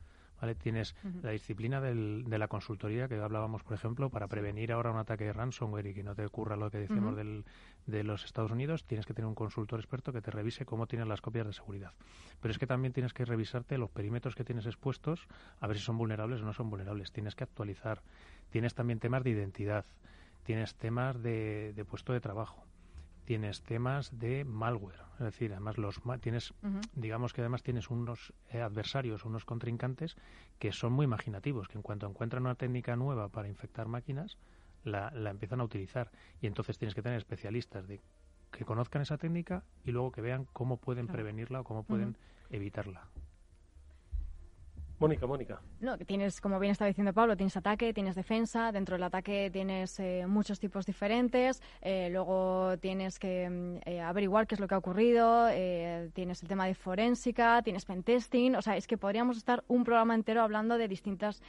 Tienes 0.59 0.97
la 1.23 1.31
disciplina 1.31 1.81
del, 1.81 2.25
de 2.27 2.37
la 2.37 2.49
consultoría 2.49 3.07
que 3.07 3.15
hablábamos, 3.15 3.63
por 3.63 3.75
ejemplo, 3.75 4.11
para 4.11 4.27
prevenir 4.27 4.73
ahora 4.73 4.91
un 4.91 4.99
ataque 4.99 5.25
de 5.25 5.33
ransomware 5.33 5.87
y 5.87 5.95
que 5.95 6.03
no 6.03 6.17
te 6.17 6.27
ocurra 6.27 6.57
lo 6.57 6.69
que 6.69 6.79
decimos 6.79 7.17
del, 7.17 7.45
de 7.87 8.03
los 8.03 8.25
Estados 8.25 8.51
Unidos, 8.51 8.85
tienes 8.85 9.07
que 9.07 9.15
tener 9.15 9.29
un 9.29 9.37
consultor 9.37 9.79
experto 9.79 10.13
que 10.13 10.21
te 10.21 10.33
revise 10.33 10.65
cómo 10.65 10.89
tienes 10.89 11.07
las 11.07 11.21
copias 11.21 11.47
de 11.47 11.53
seguridad. 11.53 11.93
Pero 12.41 12.51
es 12.51 12.59
que 12.59 12.67
también 12.67 12.93
tienes 12.93 13.13
que 13.13 13.25
revisarte 13.25 13.79
los 13.79 13.91
perímetros 13.91 14.35
que 14.35 14.43
tienes 14.43 14.67
expuestos, 14.67 15.29
a 15.61 15.67
ver 15.69 15.77
si 15.79 15.85
son 15.85 15.97
vulnerables 15.97 16.41
o 16.43 16.45
no 16.45 16.53
son 16.53 16.71
vulnerables. 16.71 17.13
Tienes 17.13 17.37
que 17.37 17.45
actualizar. 17.45 18.03
Tienes 18.51 18.75
también 18.75 18.99
temas 18.99 19.23
de 19.23 19.31
identidad. 19.31 19.85
Tienes 20.43 20.75
temas 20.75 21.23
de, 21.23 21.73
de 21.77 21.85
puesto 21.85 22.13
de 22.13 22.21
trabajo 22.21 22.65
tienes 23.25 23.63
temas 23.63 24.19
de 24.19 24.45
malware, 24.45 25.01
es 25.15 25.25
decir, 25.25 25.53
además 25.53 25.79
los 25.79 26.01
tienes, 26.21 26.53
digamos 26.95 27.33
que 27.33 27.41
además 27.41 27.63
tienes 27.63 27.91
unos 27.91 28.33
eh, 28.51 28.61
adversarios, 28.61 29.25
unos 29.25 29.45
contrincantes 29.45 30.17
que 30.59 30.73
son 30.73 30.93
muy 30.93 31.05
imaginativos, 31.05 31.69
que 31.69 31.79
en 31.79 31.83
cuanto 31.83 32.07
encuentran 32.07 32.43
una 32.43 32.55
técnica 32.55 32.97
nueva 32.97 33.29
para 33.29 33.49
infectar 33.49 33.87
máquinas, 33.87 34.37
la, 34.85 35.11
la 35.13 35.31
empiezan 35.31 35.61
a 35.61 35.65
utilizar. 35.65 36.11
Y 36.41 36.47
entonces 36.47 36.79
tienes 36.79 36.95
que 36.95 37.03
tener 37.03 37.19
especialistas 37.19 37.87
de 37.87 38.01
que 38.51 38.65
conozcan 38.65 39.03
esa 39.03 39.17
técnica 39.17 39.65
y 39.85 39.93
luego 39.93 40.13
que 40.13 40.21
vean 40.21 40.47
cómo 40.53 40.77
pueden 40.77 41.07
prevenirla 41.07 41.61
o 41.61 41.65
cómo 41.65 41.85
pueden 41.85 42.17
evitarla. 42.51 43.09
Mónica, 45.03 45.27
Mónica. 45.27 45.61
No, 45.81 45.99
tienes, 45.99 46.41
como 46.41 46.61
bien 46.61 46.71
estaba 46.71 46.87
diciendo 46.87 47.13
Pablo, 47.13 47.37
tienes 47.37 47.57
ataque, 47.57 47.93
tienes 47.93 48.15
defensa. 48.15 48.71
Dentro 48.71 48.95
del 48.95 49.03
ataque 49.03 49.51
tienes 49.51 49.99
eh, 49.99 50.27
muchos 50.29 50.61
tipos 50.61 50.87
diferentes. 50.87 51.61
Eh, 51.81 52.09
luego 52.13 52.79
tienes 52.79 53.19
que 53.19 53.51
mm, 53.51 53.79
eh, 53.85 54.01
averiguar 54.01 54.47
qué 54.47 54.55
es 54.55 54.61
lo 54.61 54.69
que 54.69 54.77
ha 54.77 54.79
ocurrido. 54.79 55.49
tienes 56.13 56.43
el 56.43 56.49
tema 56.49 56.67
de 56.67 56.75
forénsica, 56.75 57.63
tienes 57.63 57.85
pentesting. 57.85 58.55
O 58.55 58.63
sea, 58.63 58.77
es 58.77 58.87
que 58.87 58.97
podríamos 58.97 59.37
estar 59.37 59.65
un 59.67 59.83
programa 59.83 60.15
entero 60.15 60.41
hablando 60.41 60.79
de 60.79 60.87
distintas 60.87 61.43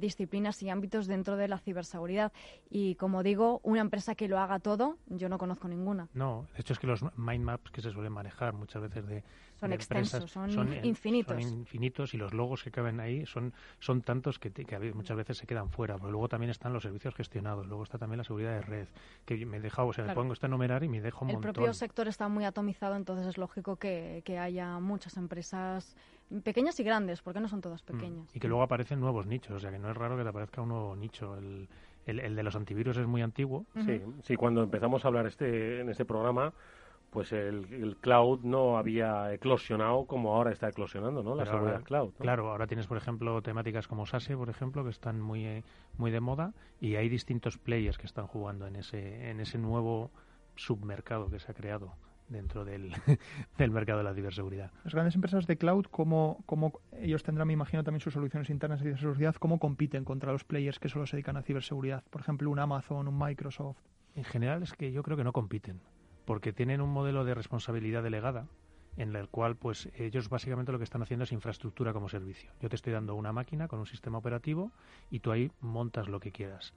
disciplinas 0.00 0.62
y 0.62 0.70
ámbitos 0.70 1.06
dentro 1.06 1.36
de 1.36 1.48
la 1.48 1.58
ciberseguridad. 1.58 2.32
Y 2.70 2.94
como 2.94 3.22
digo, 3.22 3.60
una 3.62 3.82
empresa 3.82 4.14
que 4.14 4.26
lo 4.26 4.38
haga 4.38 4.58
todo, 4.58 4.96
yo 5.06 5.28
no 5.28 5.36
conozco 5.36 5.68
ninguna. 5.68 6.08
No, 6.14 6.46
de 6.54 6.62
hecho 6.62 6.72
es 6.72 6.78
que 6.78 6.86
los 6.86 7.02
mind 7.18 7.44
maps 7.44 7.70
que 7.70 7.82
se 7.82 7.90
suelen 7.90 8.12
manejar 8.12 8.54
muchas 8.54 8.80
veces 8.80 9.06
de 9.06 9.22
son 9.58 9.72
extensos, 9.72 10.30
son, 10.30 10.84
infinitos. 10.84 11.42
Son 11.42 11.58
infinitos 11.58 12.14
y 12.14 12.18
los 12.18 12.34
logos 12.34 12.62
que 12.62 12.70
caben 12.70 13.00
ahí 13.00 13.24
son, 13.26 13.52
son 13.80 14.02
tantos 14.02 14.38
que, 14.38 14.50
que 14.50 14.92
muchas 14.92 15.16
veces 15.16 15.38
se 15.38 15.46
quedan 15.46 15.70
fuera. 15.70 15.96
Pero 15.96 16.10
luego 16.10 16.28
también 16.28 16.50
están 16.50 16.72
los 16.72 16.82
servicios 16.82 17.14
gestionados, 17.14 17.66
luego 17.66 17.82
está 17.82 17.98
también 17.98 18.18
la 18.18 18.24
seguridad 18.24 18.52
de 18.52 18.62
red, 18.62 18.88
que 19.24 19.46
me 19.46 19.56
he 19.56 19.60
dejado, 19.60 19.88
o 19.88 19.92
sea, 19.92 20.04
me 20.04 20.14
pongo 20.14 20.32
este 20.32 20.48
numerar 20.48 20.84
y 20.84 20.88
me 20.88 21.00
dejo 21.00 21.24
un 21.24 21.30
El 21.30 21.38
propio 21.38 21.72
sector 21.72 22.08
está 22.08 22.28
muy 22.28 22.44
atomizado, 22.44 22.96
entonces 22.96 23.26
es 23.26 23.38
lógico 23.38 23.76
que, 23.76 24.22
que 24.24 24.38
haya 24.38 24.78
muchas 24.78 25.16
empresas 25.16 25.96
pequeñas 26.42 26.78
y 26.80 26.82
grandes, 26.82 27.22
porque 27.22 27.40
no 27.40 27.48
son 27.48 27.60
todas 27.60 27.82
mm. 27.82 27.86
pequeñas. 27.86 28.36
Y 28.36 28.40
que 28.40 28.48
luego 28.48 28.62
aparecen 28.62 29.00
nuevos 29.00 29.26
nichos, 29.26 29.52
o 29.56 29.60
sea, 29.60 29.70
que 29.70 29.78
no 29.78 29.90
es 29.90 29.96
raro 29.96 30.16
que 30.16 30.22
te 30.22 30.28
aparezca 30.28 30.62
un 30.62 30.68
nuevo 30.68 30.96
nicho. 30.96 31.36
El, 31.36 31.68
el, 32.06 32.36
de 32.36 32.42
los 32.42 32.54
antivirus 32.54 32.96
es 32.98 33.06
muy 33.06 33.22
antiguo. 33.22 33.66
Sí, 33.84 34.00
sí, 34.22 34.36
cuando 34.36 34.62
empezamos 34.62 35.04
a 35.04 35.08
hablar 35.08 35.26
este 35.26 35.80
en 35.80 35.88
este 35.88 36.04
programa 36.04 36.52
pues 37.16 37.32
el, 37.32 37.96
cloud 38.02 38.40
no 38.42 38.76
había 38.76 39.32
eclosionado 39.32 40.04
como 40.04 40.34
ahora 40.34 40.52
está 40.52 40.68
eclosionando, 40.68 41.22
¿no? 41.22 41.34
La 41.34 41.46
seguridad 41.46 41.82
cloud. 41.82 42.12
Claro, 42.18 42.50
ahora 42.50 42.66
tienes, 42.66 42.86
por 42.86 42.98
ejemplo, 42.98 43.40
temáticas 43.40 43.88
como 43.88 44.04
SASE, 44.04 44.36
por 44.36 44.50
ejemplo, 44.50 44.84
que 44.84 44.90
están 44.90 45.18
muy, 45.18 45.46
eh, 45.46 45.64
muy 45.96 46.10
de 46.10 46.20
moda 46.20 46.52
y 46.78 46.96
hay 46.96 47.08
distintos 47.08 47.56
players 47.56 47.96
que 47.96 48.04
están 48.04 48.26
jugando 48.26 48.66
en 48.66 48.76
ese, 48.76 49.30
en 49.30 49.40
ese 49.40 49.56
nuevo 49.56 50.10
submercado 50.56 51.30
que 51.30 51.38
se 51.38 51.50
ha 51.50 51.54
creado 51.54 51.94
dentro 52.28 52.66
del, 52.66 52.92
del 53.56 53.70
mercado 53.70 54.00
de 54.00 54.04
la 54.04 54.12
ciberseguridad. 54.12 54.70
Las 54.84 54.92
grandes 54.92 55.14
empresas 55.14 55.46
de 55.46 55.56
cloud, 55.56 55.86
¿cómo, 55.90 56.44
cómo 56.44 56.80
ellos 57.00 57.22
tendrán, 57.22 57.46
me 57.46 57.54
imagino, 57.54 57.82
también 57.82 58.02
sus 58.02 58.12
soluciones 58.12 58.50
internas 58.50 58.80
de 58.80 58.90
ciberseguridad, 58.90 59.36
cómo 59.36 59.58
compiten 59.58 60.04
contra 60.04 60.32
los 60.32 60.44
players 60.44 60.78
que 60.78 60.90
solo 60.90 61.06
se 61.06 61.16
dedican 61.16 61.38
a 61.38 61.42
ciberseguridad? 61.42 62.04
Por 62.10 62.20
ejemplo, 62.20 62.50
un 62.50 62.58
Amazon, 62.58 63.08
un 63.08 63.18
Microsoft. 63.18 63.78
En 64.14 64.24
general 64.24 64.62
es 64.62 64.74
que 64.74 64.92
yo 64.92 65.02
creo 65.02 65.16
que 65.16 65.24
no 65.24 65.32
compiten 65.32 65.80
porque 66.26 66.52
tienen 66.52 66.82
un 66.82 66.90
modelo 66.90 67.24
de 67.24 67.34
responsabilidad 67.34 68.02
delegada 68.02 68.46
en 68.98 69.14
el 69.14 69.28
cual 69.28 69.56
pues 69.56 69.88
ellos 69.96 70.28
básicamente 70.28 70.72
lo 70.72 70.78
que 70.78 70.84
están 70.84 71.02
haciendo 71.02 71.24
es 71.24 71.32
infraestructura 71.32 71.92
como 71.92 72.08
servicio. 72.08 72.50
Yo 72.60 72.68
te 72.68 72.76
estoy 72.76 72.92
dando 72.92 73.14
una 73.14 73.32
máquina 73.32 73.68
con 73.68 73.78
un 73.78 73.86
sistema 73.86 74.18
operativo 74.18 74.72
y 75.10 75.20
tú 75.20 75.32
ahí 75.32 75.50
montas 75.60 76.08
lo 76.08 76.20
que 76.20 76.32
quieras. 76.32 76.74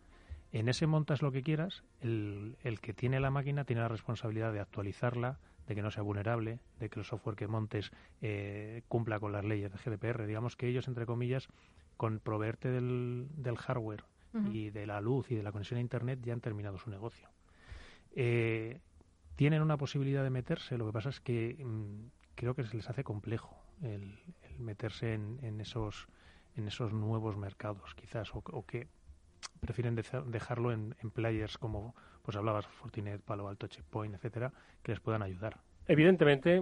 En 0.51 0.67
ese 0.67 0.88
montas 0.88 1.21
lo 1.21 1.31
que 1.31 1.43
quieras, 1.43 1.83
el, 2.01 2.57
el 2.63 2.79
que 2.79 2.93
tiene 2.93 3.19
la 3.19 3.31
máquina 3.31 3.65
tiene 3.65 3.81
la 3.81 3.88
responsabilidad 3.88 4.51
de 4.51 4.59
actualizarla, 4.59 5.39
de 5.67 5.75
que 5.75 5.81
no 5.81 5.91
sea 5.91 6.03
vulnerable, 6.03 6.59
de 6.79 6.89
que 6.89 6.99
el 6.99 7.05
software 7.05 7.35
que 7.35 7.47
montes 7.47 7.91
eh, 8.21 8.81
cumpla 8.88 9.19
con 9.19 9.31
las 9.31 9.45
leyes 9.45 9.71
de 9.71 9.77
GDPR. 9.77 10.25
Digamos 10.25 10.55
que 10.55 10.67
ellos, 10.67 10.88
entre 10.88 11.05
comillas, 11.05 11.47
con 11.97 12.19
proveerte 12.19 12.69
del, 12.69 13.27
del 13.35 13.57
hardware 13.57 14.03
y 14.51 14.69
de 14.69 14.85
la 14.85 15.01
luz 15.01 15.31
y 15.31 15.35
de 15.35 15.41
la 15.41 15.51
conexión 15.51 15.79
a 15.79 15.81
Internet 15.81 16.19
ya 16.23 16.33
han 16.33 16.41
terminado 16.41 16.77
su 16.77 16.91
negocio. 16.91 17.27
Eh, 18.15 18.79
tienen 19.39 19.62
una 19.62 19.78
posibilidad 19.78 20.21
de 20.21 20.30
meterse, 20.30 20.78
lo 20.78 20.86
que 20.86 20.91
pasa 20.91 21.08
es 21.08 21.21
que 21.21 21.56
mm, 21.63 22.10
creo 22.36 22.56
que 22.56 22.65
se 22.65 22.75
les 22.75 22.89
hace 22.89 23.06
complejo 23.06 23.58
el, 23.82 24.19
meterse 24.58 25.13
en, 25.13 25.62
esos 25.62 26.10
en 26.58 26.67
esos 26.67 26.91
nuevos 26.91 27.38
mercados, 27.38 27.95
quizás, 27.95 28.30
o, 28.34 28.65
que 28.65 28.89
prefieren 29.62 29.95
dejarlo 29.95 30.73
en, 30.73 30.93
players 31.13 31.58
como, 31.58 31.95
pues 32.21 32.36
hablabas, 32.36 32.67
Fortinet, 32.67 33.21
Palo 33.21 33.47
Alto, 33.47 33.67
Checkpoint, 33.67 34.13
etcétera, 34.13 34.52
que 34.84 34.91
les 34.91 34.99
puedan 34.99 35.21
ayudar. 35.21 35.56
Evidentemente 35.88 36.62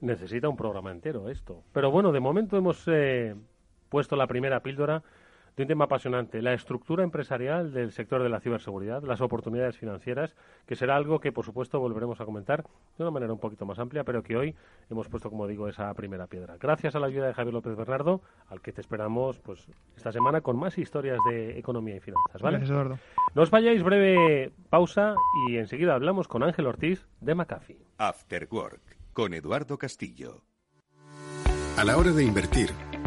necesita 0.00 0.48
un 0.48 0.56
programa 0.56 0.92
entero 0.92 1.28
esto. 1.28 1.64
Pero 1.72 1.90
bueno, 1.90 2.12
de 2.12 2.20
momento 2.20 2.56
hemos 2.56 2.84
eh, 2.86 3.34
puesto 3.88 4.14
la 4.14 4.28
primera 4.28 4.60
píldora 4.60 5.02
de 5.56 5.62
un 5.62 5.68
tema 5.68 5.84
apasionante, 5.84 6.40
la 6.40 6.54
estructura 6.54 7.04
empresarial 7.04 7.72
del 7.72 7.92
sector 7.92 8.22
de 8.22 8.28
la 8.28 8.40
ciberseguridad, 8.40 9.02
las 9.02 9.20
oportunidades 9.20 9.76
financieras, 9.76 10.34
que 10.66 10.76
será 10.76 10.96
algo 10.96 11.20
que, 11.20 11.32
por 11.32 11.44
supuesto, 11.44 11.78
volveremos 11.78 12.20
a 12.20 12.24
comentar 12.24 12.64
de 12.96 13.04
una 13.04 13.10
manera 13.10 13.32
un 13.32 13.38
poquito 13.38 13.66
más 13.66 13.78
amplia, 13.78 14.04
pero 14.04 14.22
que 14.22 14.36
hoy 14.36 14.54
hemos 14.90 15.08
puesto, 15.08 15.30
como 15.30 15.46
digo, 15.46 15.68
esa 15.68 15.92
primera 15.94 16.26
piedra. 16.26 16.56
Gracias 16.58 16.94
a 16.96 17.00
la 17.00 17.06
ayuda 17.06 17.26
de 17.26 17.34
Javier 17.34 17.54
López 17.54 17.76
Bernardo, 17.76 18.22
al 18.48 18.60
que 18.60 18.72
te 18.72 18.80
esperamos 18.80 19.38
pues 19.40 19.66
esta 19.96 20.12
semana 20.12 20.40
con 20.40 20.58
más 20.58 20.78
historias 20.78 21.18
de 21.28 21.58
economía 21.58 21.96
y 21.96 22.00
finanzas. 22.00 22.40
¿vale? 22.40 22.58
Gracias, 22.58 22.70
Eduardo. 22.70 22.98
No 23.34 23.42
os 23.42 23.50
vayáis, 23.50 23.82
breve 23.82 24.52
pausa 24.70 25.14
y 25.48 25.56
enseguida 25.56 25.94
hablamos 25.94 26.28
con 26.28 26.42
Ángel 26.42 26.66
Ortiz 26.66 27.06
de 27.20 27.34
McAfee. 27.34 27.86
After 27.98 28.48
Work 28.50 28.80
con 29.12 29.34
Eduardo 29.34 29.78
Castillo. 29.78 30.42
A 31.76 31.84
la 31.84 31.96
hora 31.96 32.12
de 32.12 32.24
invertir, 32.24 32.70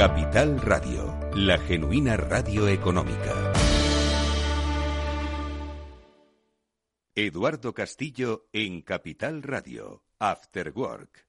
Capital 0.00 0.58
Radio, 0.62 1.14
la 1.34 1.58
genuina 1.58 2.16
radio 2.16 2.66
económica. 2.68 3.52
Eduardo 7.14 7.74
Castillo 7.74 8.46
en 8.54 8.80
Capital 8.80 9.42
Radio, 9.42 10.02
After 10.18 10.72
Work. 10.74 11.26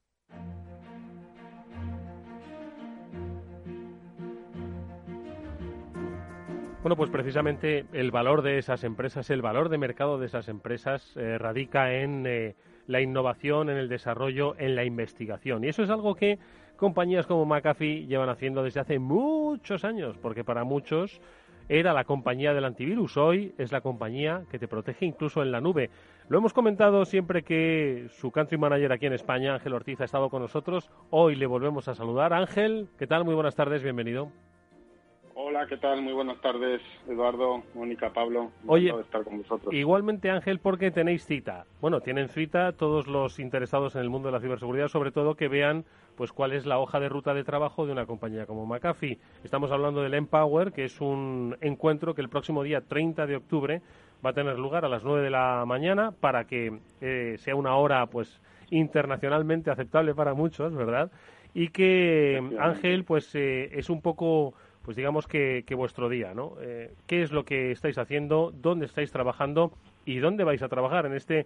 Bueno, 6.81 6.95
pues 6.95 7.09
precisamente 7.09 7.85
el 7.91 8.11
valor 8.11 8.41
de 8.41 8.57
esas 8.57 8.85
empresas, 8.85 9.29
el 9.31 9.41
valor 9.41 9.67
de 9.67 9.79
mercado 9.79 10.17
de 10.17 10.27
esas 10.27 10.47
empresas 10.47 11.11
eh, 11.17 11.37
radica 11.37 11.93
en 11.93 12.25
eh, 12.25 12.55
la 12.87 13.01
innovación, 13.01 13.69
en 13.69 13.75
el 13.75 13.89
desarrollo, 13.89 14.55
en 14.57 14.75
la 14.75 14.85
investigación. 14.85 15.65
Y 15.65 15.67
eso 15.67 15.83
es 15.83 15.89
algo 15.89 16.15
que 16.15 16.39
compañías 16.81 17.27
como 17.27 17.45
McAfee 17.45 18.07
llevan 18.07 18.29
haciendo 18.29 18.63
desde 18.63 18.79
hace 18.79 18.97
muchos 18.97 19.85
años, 19.85 20.17
porque 20.17 20.43
para 20.43 20.63
muchos 20.63 21.21
era 21.69 21.93
la 21.93 22.05
compañía 22.05 22.55
del 22.55 22.65
antivirus, 22.65 23.17
hoy 23.17 23.53
es 23.59 23.71
la 23.71 23.81
compañía 23.81 24.45
que 24.49 24.57
te 24.57 24.67
protege 24.67 25.05
incluso 25.05 25.43
en 25.43 25.51
la 25.51 25.61
nube. 25.61 25.91
Lo 26.27 26.39
hemos 26.39 26.53
comentado 26.53 27.05
siempre 27.05 27.43
que 27.43 28.07
su 28.09 28.31
country 28.31 28.57
manager 28.57 28.93
aquí 28.93 29.05
en 29.05 29.13
España, 29.13 29.53
Ángel 29.53 29.73
Ortiz, 29.73 30.01
ha 30.01 30.05
estado 30.05 30.31
con 30.31 30.41
nosotros. 30.41 30.89
Hoy 31.11 31.35
le 31.35 31.45
volvemos 31.45 31.87
a 31.87 31.93
saludar. 31.93 32.33
Ángel, 32.33 32.89
¿qué 32.97 33.05
tal? 33.05 33.25
Muy 33.25 33.35
buenas 33.35 33.55
tardes, 33.55 33.83
bienvenido. 33.83 34.31
Hola, 35.35 35.65
¿qué 35.67 35.77
tal? 35.77 36.01
Muy 36.01 36.13
buenas 36.13 36.41
tardes, 36.41 36.81
Eduardo, 37.07 37.63
Mónica, 37.73 38.11
Pablo. 38.11 38.51
Oye, 38.67 38.91
de 38.93 39.01
estar 39.01 39.23
con 39.23 39.37
vosotros. 39.37 39.73
Igualmente, 39.73 40.29
Ángel, 40.29 40.59
porque 40.59 40.91
tenéis 40.91 41.25
cita. 41.25 41.65
Bueno, 41.79 42.01
tienen 42.01 42.27
cita 42.27 42.73
todos 42.73 43.07
los 43.07 43.39
interesados 43.39 43.95
en 43.95 44.01
el 44.01 44.09
mundo 44.09 44.27
de 44.27 44.33
la 44.33 44.41
ciberseguridad, 44.41 44.89
sobre 44.89 45.11
todo 45.11 45.35
que 45.35 45.47
vean 45.47 45.85
pues 46.15 46.33
cuál 46.33 46.51
es 46.51 46.65
la 46.65 46.79
hoja 46.79 46.99
de 46.99 47.09
ruta 47.09 47.33
de 47.33 47.43
trabajo 47.43 47.85
de 47.85 47.93
una 47.93 48.05
compañía 48.05 48.45
como 48.45 48.65
McAfee. 48.65 49.19
Estamos 49.43 49.71
hablando 49.71 50.01
del 50.01 50.13
Empower, 50.13 50.73
que 50.73 50.83
es 50.83 50.99
un 50.99 51.57
encuentro 51.61 52.13
que 52.13 52.21
el 52.21 52.29
próximo 52.29 52.63
día 52.63 52.81
30 52.81 53.25
de 53.25 53.37
octubre 53.37 53.81
va 54.23 54.31
a 54.31 54.33
tener 54.33 54.59
lugar 54.59 54.85
a 54.85 54.89
las 54.89 55.03
9 55.03 55.23
de 55.23 55.29
la 55.29 55.63
mañana 55.65 56.11
para 56.11 56.45
que 56.45 56.79
eh, 56.99 57.35
sea 57.37 57.55
una 57.55 57.75
hora 57.75 58.05
pues 58.07 58.41
internacionalmente 58.69 59.71
aceptable 59.71 60.13
para 60.13 60.33
muchos, 60.33 60.75
¿verdad? 60.75 61.11
Y 61.53 61.69
que 61.69 62.41
Ángel 62.59 63.03
pues 63.03 63.33
eh, 63.35 63.69
es 63.73 63.89
un 63.89 64.01
poco 64.01 64.53
pues 64.83 64.97
digamos 64.97 65.27
que, 65.27 65.63
vuestro 65.75 66.09
día, 66.09 66.33
¿no? 66.33 66.53
Eh, 66.61 66.91
¿Qué 67.07 67.21
es 67.21 67.31
lo 67.31 67.45
que 67.45 67.71
estáis 67.71 67.97
haciendo? 67.97 68.51
¿Dónde 68.53 68.85
estáis 68.85 69.11
trabajando? 69.11 69.71
¿Y 70.05 70.17
dónde 70.17 70.43
vais 70.43 70.61
a 70.63 70.69
trabajar 70.69 71.05
en 71.05 71.13
este 71.13 71.45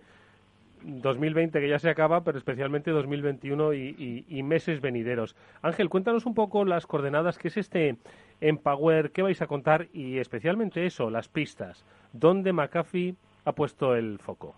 2020 0.83 1.59
que 1.59 1.69
ya 1.69 1.79
se 1.79 1.89
acaba, 1.89 2.23
pero 2.23 2.37
especialmente 2.37 2.91
2021 2.91 3.73
y, 3.73 4.25
y, 4.27 4.43
meses 4.43 4.79
venideros? 4.79 5.35
Ángel, 5.61 5.89
cuéntanos 5.89 6.25
un 6.25 6.33
poco 6.33 6.63
las 6.63 6.87
coordenadas, 6.87 7.37
qué 7.37 7.49
es 7.49 7.57
este 7.57 7.97
Empower, 8.39 9.11
qué 9.11 9.21
vais 9.21 9.41
a 9.41 9.47
contar 9.47 9.87
y 9.93 10.17
especialmente 10.19 10.85
eso, 10.85 11.09
las 11.09 11.27
pistas. 11.27 11.85
¿Dónde 12.13 12.53
McAfee 12.53 13.15
ha 13.43 13.51
puesto 13.51 13.95
el 13.95 14.19
foco? 14.19 14.55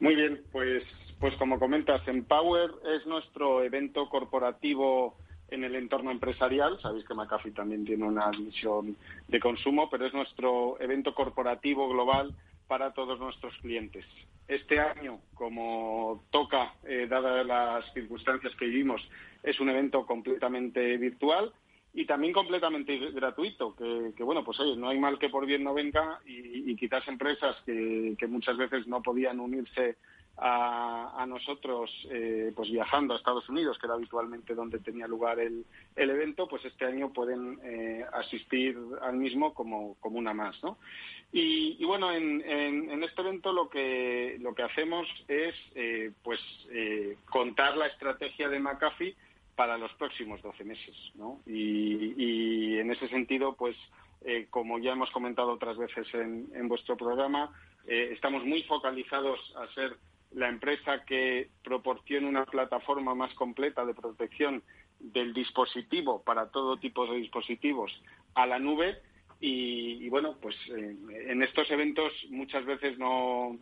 Muy 0.00 0.14
bien, 0.14 0.42
pues, 0.52 0.82
pues 1.20 1.34
como 1.36 1.58
comentas, 1.58 2.06
Empower 2.06 2.70
es 2.94 3.06
nuestro 3.06 3.62
evento 3.62 4.08
corporativo 4.10 5.16
en 5.48 5.64
el 5.64 5.74
entorno 5.76 6.10
empresarial. 6.10 6.78
Sabéis 6.80 7.04
que 7.04 7.14
McAfee 7.14 7.52
también 7.52 7.84
tiene 7.84 8.04
una 8.04 8.30
misión 8.30 8.96
de 9.28 9.40
consumo, 9.40 9.88
pero 9.90 10.06
es 10.06 10.14
nuestro 10.14 10.80
evento 10.80 11.14
corporativo 11.14 11.88
global 11.88 12.34
para 12.66 12.92
todos 12.92 13.18
nuestros 13.18 13.54
clientes. 13.58 14.04
Este 14.48 14.78
año, 14.78 15.20
como 15.34 16.24
toca, 16.30 16.74
eh, 16.84 17.06
dadas 17.08 17.46
las 17.46 17.92
circunstancias 17.94 18.54
que 18.58 18.66
vivimos, 18.66 19.00
es 19.42 19.58
un 19.60 19.70
evento 19.70 20.06
completamente 20.06 20.96
virtual 20.96 21.52
y 21.94 22.06
también 22.06 22.32
completamente 22.32 22.98
gratuito, 23.12 23.76
que, 23.76 24.22
bueno, 24.24 24.44
pues 24.44 24.58
no 24.76 24.88
hay 24.88 24.98
mal 24.98 25.18
que 25.18 25.28
por 25.28 25.46
bien 25.46 25.62
no 25.62 25.72
venga 25.72 26.20
y, 26.26 26.74
quizás 26.74 27.06
empresas 27.06 27.56
que, 27.64 28.16
muchas 28.28 28.56
veces 28.56 28.86
no 28.88 29.00
podían 29.00 29.38
unirse 29.38 29.96
a, 30.36 31.24
nosotros 31.28 31.90
eh, 32.10 32.52
pues 32.54 32.70
viajando 32.70 33.14
a 33.14 33.16
Estados 33.16 33.48
Unidos, 33.48 33.78
que 33.78 33.86
era 33.86 33.94
habitualmente 33.94 34.54
donde 34.54 34.78
tenía 34.78 35.06
lugar 35.06 35.38
el, 35.38 35.64
el 35.96 36.10
evento, 36.10 36.48
pues 36.48 36.64
este 36.64 36.84
año 36.84 37.12
pueden 37.12 37.58
eh, 37.62 38.04
asistir 38.12 38.76
al 39.02 39.16
mismo 39.16 39.54
como, 39.54 39.94
como 40.00 40.18
una 40.18 40.34
más, 40.34 40.60
¿no? 40.62 40.78
Y, 41.36 41.84
bueno, 41.84 42.12
en, 42.12 42.42
en, 42.48 43.02
este 43.02 43.20
evento 43.20 43.52
lo 43.52 43.68
que 43.68 44.36
lo 44.40 44.54
que 44.54 44.62
hacemos 44.62 45.08
es 45.26 45.54
eh, 45.74 46.12
pues 46.22 46.38
contar 47.28 47.76
la 47.76 47.88
estrategia 47.88 48.48
de 48.48 48.60
McAfee 48.60 49.16
para 49.56 49.76
los 49.76 49.92
próximos 49.94 50.40
12 50.42 50.62
meses, 50.62 50.94
¿no? 51.16 51.40
Y, 51.44 52.14
y 52.16 52.78
en 52.78 52.92
ese 52.92 53.08
sentido, 53.08 53.56
pues 53.56 53.76
como 54.50 54.78
ya 54.78 54.92
hemos 54.92 55.10
comentado 55.10 55.50
otras 55.50 55.76
veces 55.76 56.06
en, 56.14 56.48
en 56.54 56.68
vuestro 56.68 56.96
programa, 56.96 57.50
estamos 57.84 58.44
muy 58.44 58.62
focalizados 58.62 59.40
a 59.56 59.66
ser 59.74 59.98
la 60.34 60.48
empresa 60.48 61.04
que 61.04 61.48
proporcione 61.62 62.26
una 62.26 62.44
plataforma 62.44 63.14
más 63.14 63.32
completa 63.34 63.84
de 63.84 63.94
protección 63.94 64.62
del 64.98 65.32
dispositivo 65.32 66.22
para 66.22 66.50
todo 66.50 66.78
tipo 66.78 67.06
de 67.06 67.18
dispositivos 67.18 67.92
a 68.34 68.46
la 68.46 68.58
nube. 68.58 68.98
Y, 69.40 70.08
bueno 70.08 70.36
pues 70.40 70.56
eh, 70.74 70.96
en 71.26 71.42
estos 71.42 71.70
eventos 71.70 72.12
muchas 72.30 72.64
veces 72.64 72.98
no 72.98 73.58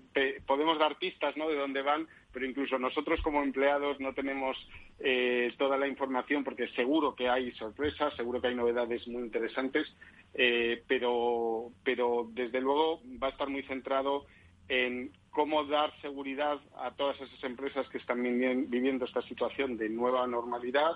podemos 0.46 0.78
dar 0.78 0.96
pistas 0.98 1.36
no 1.36 1.48
de 1.48 1.56
dónde 1.56 1.82
van 1.82 2.06
pero 2.30 2.46
incluso 2.46 2.78
nosotros 2.78 3.20
como 3.22 3.42
empleados 3.42 3.98
no 3.98 4.12
tenemos 4.12 4.56
eh, 5.00 5.52
toda 5.58 5.76
la 5.76 5.88
información 5.88 6.44
porque 6.44 6.68
seguro 6.76 7.16
que 7.16 7.28
hay 7.28 7.50
sorpresas 7.52 8.14
seguro 8.14 8.40
que 8.40 8.48
hay 8.48 8.54
novedades 8.54 9.08
muy 9.08 9.22
interesantes 9.22 9.92
eh, 10.34 10.84
pero 10.86 11.72
pero 11.82 12.28
desde 12.30 12.60
luego 12.60 13.00
va 13.20 13.28
a 13.28 13.30
estar 13.30 13.48
muy 13.48 13.62
centrado 13.64 14.26
en 14.72 15.12
cómo 15.30 15.64
dar 15.64 15.92
seguridad 16.00 16.58
a 16.78 16.92
todas 16.92 17.20
esas 17.20 17.44
empresas 17.44 17.86
que 17.90 17.98
están 17.98 18.22
viviendo 18.22 19.04
esta 19.04 19.20
situación 19.22 19.76
de 19.76 19.90
nueva 19.90 20.26
normalidad 20.26 20.92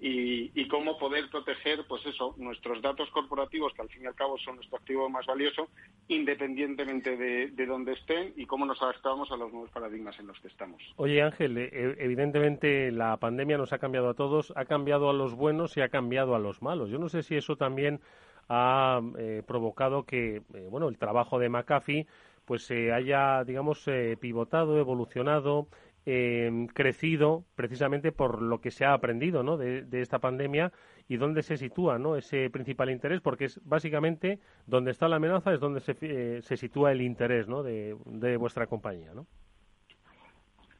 y, 0.00 0.66
cómo 0.68 0.98
poder 0.98 1.28
proteger, 1.30 1.84
pues 1.88 2.06
eso, 2.06 2.34
nuestros 2.38 2.80
datos 2.80 3.10
corporativos, 3.10 3.72
que 3.74 3.82
al 3.82 3.88
fin 3.88 4.04
y 4.04 4.06
al 4.06 4.14
cabo 4.14 4.38
son 4.38 4.56
nuestro 4.56 4.78
activo 4.78 5.08
más 5.08 5.26
valioso, 5.26 5.68
independientemente 6.06 7.16
de, 7.16 7.48
de 7.48 7.66
dónde 7.66 7.94
estén 7.94 8.32
y 8.36 8.46
cómo 8.46 8.64
nos 8.64 8.80
adaptamos 8.80 9.30
a 9.32 9.36
los 9.36 9.50
nuevos 9.50 9.70
paradigmas 9.70 10.18
en 10.20 10.28
los 10.28 10.38
que 10.40 10.48
estamos. 10.48 10.80
Oye, 10.96 11.20
Ángel, 11.20 11.58
eh, 11.58 11.96
evidentemente 11.98 12.92
la 12.92 13.16
pandemia 13.16 13.58
nos 13.58 13.72
ha 13.72 13.78
cambiado 13.78 14.08
a 14.10 14.14
todos, 14.14 14.52
ha 14.56 14.66
cambiado 14.66 15.10
a 15.10 15.12
los 15.12 15.34
buenos 15.34 15.76
y 15.76 15.80
ha 15.80 15.88
cambiado 15.88 16.34
a 16.34 16.38
los 16.38 16.62
malos. 16.62 16.90
Yo 16.90 16.98
no 16.98 17.08
sé 17.08 17.22
si 17.22 17.36
eso 17.36 17.56
también 17.56 18.00
ha 18.48 19.00
eh, 19.18 19.42
provocado 19.46 20.04
que, 20.04 20.36
eh, 20.36 20.68
bueno, 20.70 20.88
el 20.88 20.98
trabajo 20.98 21.38
de 21.38 21.48
McAfee 21.48 22.06
pues 22.48 22.64
se 22.64 22.92
haya, 22.92 23.44
digamos, 23.44 23.88
pivotado, 24.18 24.78
evolucionado, 24.80 25.68
eh, 26.10 26.66
crecido 26.72 27.44
precisamente 27.54 28.12
por 28.12 28.40
lo 28.40 28.62
que 28.62 28.70
se 28.70 28.86
ha 28.86 28.94
aprendido 28.94 29.42
¿no? 29.42 29.58
de, 29.58 29.86
esta 30.00 30.20
pandemia 30.20 30.72
y 31.06 31.18
dónde 31.18 31.42
se 31.42 31.58
sitúa 31.58 31.98
¿no? 31.98 32.16
ese 32.16 32.48
principal 32.48 32.88
interés, 32.88 33.20
porque 33.20 33.44
es 33.44 33.60
básicamente 33.62 34.40
donde 34.66 34.90
está 34.90 35.06
la 35.06 35.16
amenaza 35.16 35.52
es 35.52 35.60
donde 35.60 35.80
se, 35.80 35.94
eh, 36.00 36.56
sitúa 36.56 36.92
el 36.92 37.02
interés 37.02 37.46
¿no? 37.46 37.62
de, 37.62 37.94
vuestra 38.38 38.66
compañía. 38.66 39.12
¿no? 39.12 39.26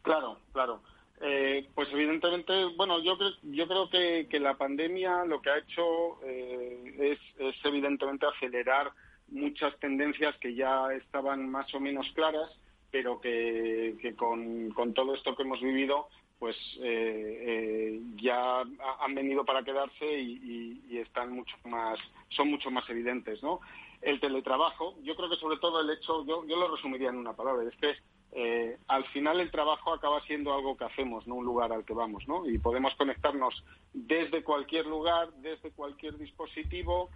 Claro, 0.01 0.39
claro. 0.55 0.81
Eh, 1.21 1.69
pues 1.75 1.93
evidentemente, 1.93 2.65
bueno, 2.79 2.99
yo, 3.03 3.19
yo 3.43 3.69
creo 3.69 3.91
que, 3.91 4.29
que 4.31 4.41
la 4.41 4.57
pandemia 4.57 5.27
lo 5.27 5.43
que 5.43 5.51
ha 5.51 5.59
hecho 5.59 6.23
eh, 6.25 6.95
es, 6.99 7.19
es 7.39 7.55
evidentemente 7.67 8.25
acelerar 8.25 8.93
muchas 9.31 9.79
tendencias 9.79 10.37
que 10.39 10.55
ya 10.55 10.93
estaban 10.93 11.49
más 11.51 11.73
o 11.75 11.81
menos 11.81 12.07
claras 12.15 12.51
pero 12.91 13.21
que, 13.21 14.15
con, 14.17 14.73
todo 14.95 15.15
esto 15.15 15.37
que 15.37 15.43
hemos 15.43 15.61
vivido 15.61 16.09
pues 16.39 16.57
eh, 16.81 17.43
eh, 17.47 18.01
ya 18.23 18.61
han 18.61 19.15
venido 19.15 19.45
para 19.45 19.63
quedarse 19.65 20.07
y, 20.21 20.99
están 20.99 21.33
mucho 21.33 21.57
más 21.65 21.99
son 22.31 22.51
mucho 22.51 22.71
más 22.71 22.89
evidentes 22.91 23.43
no 23.43 23.61
el 24.03 24.21
teletrabajo 24.21 24.97
yo 25.03 25.15
creo 25.17 25.29
que 25.29 25.37
sobre 25.37 25.59
todo 25.59 25.81
el 25.81 25.91
hecho 25.91 26.25
yo, 26.27 26.45
lo 26.45 26.75
resumiría 26.75 27.11
en 27.11 27.17
una 27.17 27.35
palabra 27.35 27.69
es 27.69 27.77
que 27.77 27.95
eh, 28.33 28.79
al 28.89 29.05
final 29.07 29.41
el 29.41 29.51
trabajo 29.51 29.93
acaba 29.93 30.21
siendo 30.27 30.53
algo 30.53 30.77
que 30.77 30.85
hacemos, 30.85 31.27
no 31.27 31.37
un 31.37 31.47
lugar 31.47 31.73
al 31.73 31.85
que 31.85 31.95
vamos, 31.95 32.29
¿no? 32.29 32.49
Y 32.49 32.59
podemos 32.59 32.95
conectarnos 32.97 33.65
desde 33.95 34.45
cualquier 34.45 34.87
lugar, 34.87 35.33
desde 35.41 35.71
cualquier 35.71 36.19
dispositivo, 36.19 37.11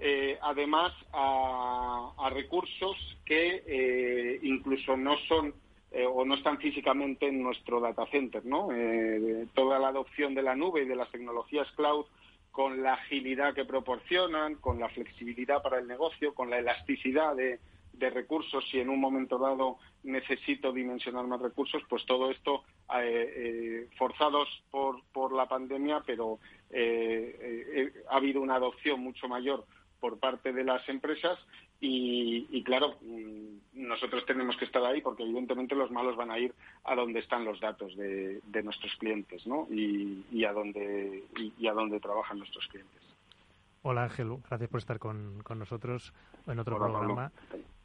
eh, 0.00 0.38
además 0.42 0.92
a, 1.12 2.30
recursos 2.30 2.96
que 3.24 3.64
eh, 3.66 4.38
incluso 4.42 4.96
no 4.96 5.16
son 5.28 5.54
eh, 5.90 6.06
o 6.06 6.24
no 6.24 6.34
están 6.34 6.58
físicamente 6.58 7.26
en 7.26 7.42
nuestro 7.42 7.80
data 7.80 8.06
center, 8.06 8.44
¿no? 8.44 8.68
toda 9.54 9.78
la 9.78 9.88
adopción 9.88 10.34
de 10.34 10.42
la 10.42 10.54
nube 10.54 10.82
y 10.82 10.86
de 10.86 10.94
las 10.94 11.10
tecnologías 11.10 11.66
cloud 11.74 12.04
con 12.52 12.82
la 12.82 12.94
agilidad 12.94 13.54
que 13.54 13.64
proporcionan, 13.64 14.56
con 14.56 14.78
la 14.78 14.88
flexibilidad 14.90 15.62
para 15.62 15.78
el 15.78 15.88
negocio, 15.88 16.34
con 16.34 16.50
la 16.50 16.58
elasticidad 16.58 17.34
de, 17.34 17.58
recursos 17.98 18.64
si 18.70 18.78
en 18.78 18.90
un 18.90 19.00
momento 19.00 19.38
dado 19.38 19.78
necesito 20.04 20.72
dimensionar 20.72 21.26
más 21.26 21.40
recursos, 21.40 21.82
pues 21.88 22.06
todo 22.06 22.30
esto 22.30 22.62
forzados 23.96 24.48
por, 24.70 25.02
por 25.12 25.32
la 25.32 25.46
pandemia, 25.46 26.02
pero 26.06 26.38
ha 26.70 28.16
habido 28.16 28.40
una 28.40 28.54
adopción 28.54 29.00
mucho 29.00 29.26
mayor 29.26 29.64
por 30.00 30.18
parte 30.18 30.52
de 30.52 30.64
las 30.64 30.88
empresas 30.88 31.38
y, 31.80 32.62
claro, 32.64 32.96
mm, 33.02 33.86
nosotros 33.86 34.26
tenemos 34.26 34.56
que 34.56 34.64
estar 34.64 34.84
ahí 34.84 35.00
porque 35.00 35.22
evidentemente 35.22 35.76
los 35.76 35.90
malos 35.90 36.16
van 36.16 36.30
a 36.30 36.38
ir 36.38 36.52
a 36.84 36.94
donde 36.96 37.20
están 37.20 37.44
los 37.44 37.60
datos 37.60 37.96
de, 37.96 38.40
nuestros 38.64 38.94
clientes 38.96 39.46
¿no? 39.46 39.68
y, 39.70 40.44
a 40.44 40.52
donde, 40.52 41.24
y, 41.36 41.66
a 41.66 41.72
donde 41.72 42.00
trabajan 42.00 42.38
nuestros 42.38 42.66
clientes. 42.66 43.00
Hola 43.82 44.04
Ángel, 44.04 44.36
gracias 44.48 44.68
por 44.68 44.80
estar 44.80 44.98
con, 44.98 45.38
nosotros 45.56 46.12
en 46.46 46.58
otro 46.58 46.76
programa. 46.76 47.30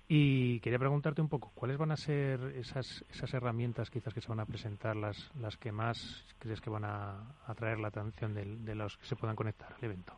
Y 0.08 0.60
quería 0.60 0.80
preguntarte 0.80 1.22
un 1.22 1.30
poco, 1.30 1.52
¿cuáles 1.56 1.78
van 1.78 1.92
a 1.92 1.96
ser 1.96 2.40
esas, 2.58 3.06
esas 3.10 3.34
herramientas 3.34 3.90
quizás 3.90 4.14
que 4.14 4.22
se 4.22 4.28
van 4.28 4.42
a 4.42 4.46
presentar, 4.46 4.96
las, 4.96 5.32
las 5.40 5.56
que 5.58 5.72
más 5.72 6.26
crees 6.40 6.60
que 6.60 6.70
van 6.70 6.84
a 6.84 7.36
atraer 7.48 7.80
la 7.80 7.88
atención 7.88 8.34
de, 8.34 8.44
de 8.44 8.76
los 8.76 8.98
que 8.98 9.06
se 9.06 9.16
puedan 9.16 9.36
conectar 9.36 9.74
al 9.74 9.84
evento? 9.84 10.14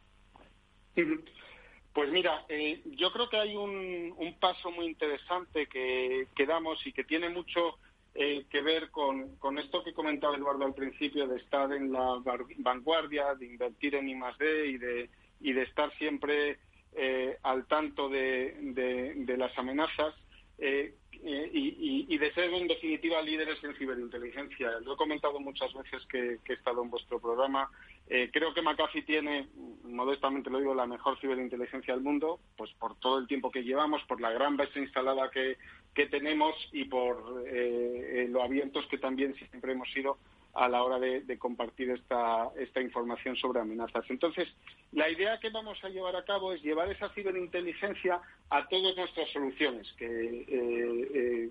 Pues 1.95 2.11
mira, 2.11 2.43
eh, 2.49 2.81
yo 2.97 3.09
creo 3.13 3.29
que 3.29 3.37
hay 3.37 3.55
un, 3.55 4.35
paso 4.37 4.69
muy 4.69 4.85
interesante 4.85 5.65
que, 5.67 6.27
damos 6.45 6.85
y 6.85 6.91
que 6.91 7.05
tiene 7.05 7.29
mucho 7.29 7.79
eh, 8.13 8.45
que 8.49 8.61
ver 8.61 8.91
con, 8.91 9.37
esto 9.57 9.81
que 9.81 9.93
comentaba 9.93 10.35
Eduardo 10.35 10.65
al 10.65 10.73
principio, 10.73 11.25
de 11.25 11.37
estar 11.37 11.71
en 11.71 11.93
la 11.93 12.21
vanguardia, 12.57 13.33
de 13.35 13.45
invertir 13.45 13.95
en 13.95 14.09
I+.D. 14.09 14.67
y 14.67 14.77
de, 14.77 15.09
y 15.39 15.53
de 15.53 15.61
estar 15.63 15.89
siempre 15.97 16.59
eh, 16.97 17.37
al 17.43 17.65
tanto 17.65 18.09
de, 18.09 18.57
las 19.37 19.57
amenazas 19.57 20.13
y, 20.57 22.17
de 22.17 22.33
ser 22.33 22.53
en 22.53 22.67
definitiva 22.67 23.21
líderes 23.21 23.63
en 23.63 23.73
ciberinteligencia. 23.77 24.81
Lo 24.81 24.95
he 24.95 24.97
comentado 24.97 25.39
muchas 25.39 25.73
veces 25.73 26.05
que 26.07 26.39
he 26.45 26.53
estado 26.53 26.83
en 26.83 26.89
vuestro 26.89 27.21
programa 27.21 27.71
eh, 28.07 28.29
creo 28.31 28.53
que 28.53 28.61
McAfee 28.61 29.01
tiene, 29.01 29.47
modestamente 29.83 30.51
lo 30.51 30.59
digo, 30.59 30.75
la 30.75 30.85
mejor 30.85 31.19
ciberinteligencia 31.19 31.95
del 31.95 32.03
mundo, 32.03 32.39
pues 32.55 32.71
por 32.73 32.95
todo 32.99 33.17
el 33.17 33.27
tiempo 33.27 33.49
que 33.49 33.63
llevamos, 33.63 34.03
por 34.03 34.21
la 34.21 34.31
gran 34.31 34.57
base 34.57 34.79
instalada 34.79 35.31
que, 35.31 35.57
tenemos 36.11 36.53
y 36.73 36.85
por 36.85 37.45
eh, 37.47 38.25
eh, 38.25 38.27
lo 38.29 38.43
abiertos 38.43 38.85
que 38.87 38.97
también 38.97 39.33
siempre 39.35 39.71
hemos 39.71 39.89
sido 39.91 40.17
a 40.53 40.67
la 40.67 40.83
hora 40.83 40.99
de, 40.99 41.37
compartir 41.39 41.89
esta, 41.89 42.49
esta 42.57 42.81
información 42.81 43.35
sobre 43.37 43.61
amenazas. 43.61 44.05
Entonces, 44.09 44.47
la 44.91 45.09
idea 45.09 45.39
que 45.39 45.49
vamos 45.49 45.83
a 45.83 45.89
llevar 45.89 46.15
a 46.15 46.23
cabo 46.23 46.53
es 46.53 46.61
llevar 46.61 46.91
esa 46.91 47.09
ciberinteligencia 47.09 48.21
a 48.49 48.67
todas 48.67 48.95
nuestras 48.95 49.29
soluciones 49.31 49.91
que, 49.93 51.49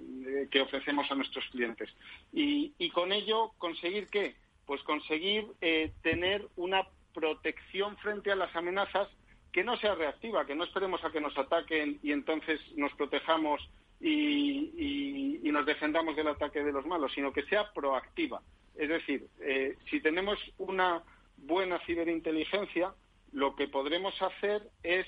que 0.50 0.60
ofrecemos 0.60 1.10
a 1.10 1.14
nuestros 1.14 1.44
clientes. 1.50 1.90
Y, 2.32 2.72
y 2.78 2.90
con 2.90 3.12
ello 3.12 3.52
conseguir 3.58 4.08
que 4.08 4.36
pues 4.66 4.82
conseguir 4.82 5.46
eh, 5.60 5.92
tener 6.02 6.46
una 6.56 6.86
protección 7.12 7.96
frente 7.98 8.32
a 8.32 8.36
las 8.36 8.54
amenazas 8.56 9.08
que 9.52 9.64
no 9.64 9.76
sea 9.76 9.94
reactiva, 9.94 10.46
que 10.46 10.54
no 10.54 10.64
esperemos 10.64 11.04
a 11.04 11.10
que 11.10 11.20
nos 11.20 11.36
ataquen 11.38 12.00
y 12.02 12.12
entonces 12.12 12.60
nos 12.76 12.92
protejamos 12.94 13.68
y, 14.00 15.40
nos 15.44 15.66
defendamos 15.66 16.16
del 16.16 16.26
ataque 16.26 16.64
de 16.64 16.72
los 16.72 16.84
malos, 16.84 17.12
sino 17.14 17.32
que 17.32 17.44
sea 17.44 17.72
proactiva. 17.72 18.42
Es 18.74 18.88
decir, 18.88 19.28
eh, 19.38 19.76
si 19.88 20.00
tenemos 20.00 20.36
una 20.58 21.00
buena 21.36 21.78
ciberinteligencia, 21.86 22.92
lo 23.30 23.54
que 23.54 23.68
podremos 23.68 24.20
hacer 24.20 24.68
es 24.82 25.06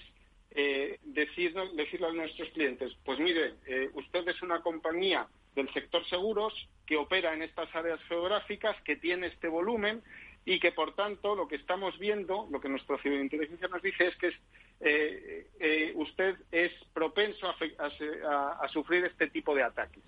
eh, 0.53 1.01
decirle 1.03 2.07
a 2.07 2.13
nuestros 2.13 2.49
clientes, 2.51 2.97
pues 3.05 3.19
mire, 3.19 3.55
usted 3.95 4.29
es 4.29 4.41
una 4.41 4.61
compañía 4.63 5.27
del 5.57 5.73
sector 5.73 6.07
seguros 6.07 6.53
que 6.87 6.97
opera 6.97 7.35
en 7.35 7.43
estas 7.43 7.75
áreas 7.75 8.01
geográficas, 8.05 8.81
que 8.83 8.95
tiene 8.95 9.27
este 9.27 9.49
volumen 9.49 10.03
y 10.45 10.61
que, 10.61 10.71
por 10.71 10.95
tanto, 10.95 11.35
lo 11.35 11.49
que 11.49 11.57
estamos 11.57 11.99
viendo, 11.99 12.47
lo 12.53 12.61
que 12.61 12.69
nuestra 12.69 12.97
ciberinteligencia 12.99 13.67
nos 13.67 13.83
dice 13.83 14.07
es 14.07 14.17
que 14.17 14.33
eh, 14.81 15.47
eh, 15.59 15.93
usted 15.97 16.37
es 16.53 16.71
propenso 16.93 17.49
a, 17.49 18.69
sufrir 18.69 19.05
este 19.07 19.29
tipo 19.29 19.55
de 19.55 19.65
ataques 19.65 20.05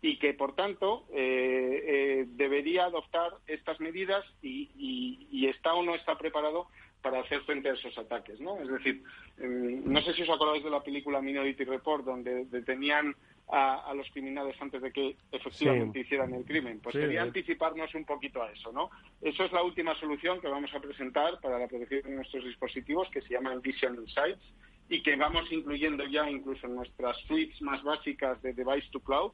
y 0.00 0.18
que, 0.18 0.32
por 0.32 0.54
tanto, 0.54 1.04
eh, 1.12 2.24
debería 2.28 2.84
adoptar 2.84 3.32
estas 3.46 3.80
medidas 3.80 4.24
y, 4.40 5.46
está 5.46 5.74
o 5.74 5.82
no 5.82 5.94
está 5.94 6.16
preparado 6.16 6.68
para 7.02 7.20
hacer 7.20 7.42
frente 7.42 7.68
a 7.68 7.74
esos 7.74 7.98
ataques, 7.98 8.40
¿no? 8.40 8.58
Es 8.62 8.68
decir, 8.68 9.02
no 9.36 10.00
sé 10.00 10.14
si 10.14 10.22
os 10.22 10.30
acordáis 10.30 10.64
de 10.64 10.70
la 10.70 10.82
película 10.82 11.20
Minority 11.20 11.64
Report, 11.64 12.04
donde 12.04 12.46
detenían 12.46 13.14
a, 13.52 13.92
los 13.94 14.08
criminales 14.10 14.56
antes 14.60 14.80
de 14.80 14.90
que 14.90 15.16
efectivamente 15.30 16.00
hicieran 16.00 16.32
el 16.32 16.44
crimen. 16.44 16.80
Pues 16.80 16.94
quería 16.94 17.22
anticiparnos 17.22 17.94
un 17.94 18.04
poquito 18.06 18.42
a 18.42 18.50
eso, 18.50 18.72
¿no? 18.72 18.90
Eso 19.20 19.44
es 19.44 19.52
la 19.52 19.62
última 19.62 19.94
solución 20.00 20.40
que 20.40 20.48
vamos 20.48 20.72
a 20.74 20.80
presentar 20.80 21.38
para 21.40 21.58
la 21.58 21.68
protección 21.68 22.02
de 22.02 22.16
nuestros 22.16 22.44
dispositivos, 22.44 23.10
que 23.10 23.20
se 23.20 23.34
llama 23.34 23.54
Vision 23.56 23.96
Insights, 23.96 24.42
y 24.88 25.02
que 25.02 25.16
vamos 25.16 25.52
incluyendo 25.52 26.04
ya 26.06 26.28
incluso 26.30 26.66
en 26.66 26.76
nuestras 26.76 27.16
suites 27.26 27.60
más 27.60 27.82
básicas 27.82 28.40
de 28.40 28.54
Device 28.54 28.88
to 28.90 29.00
Cloud, 29.00 29.32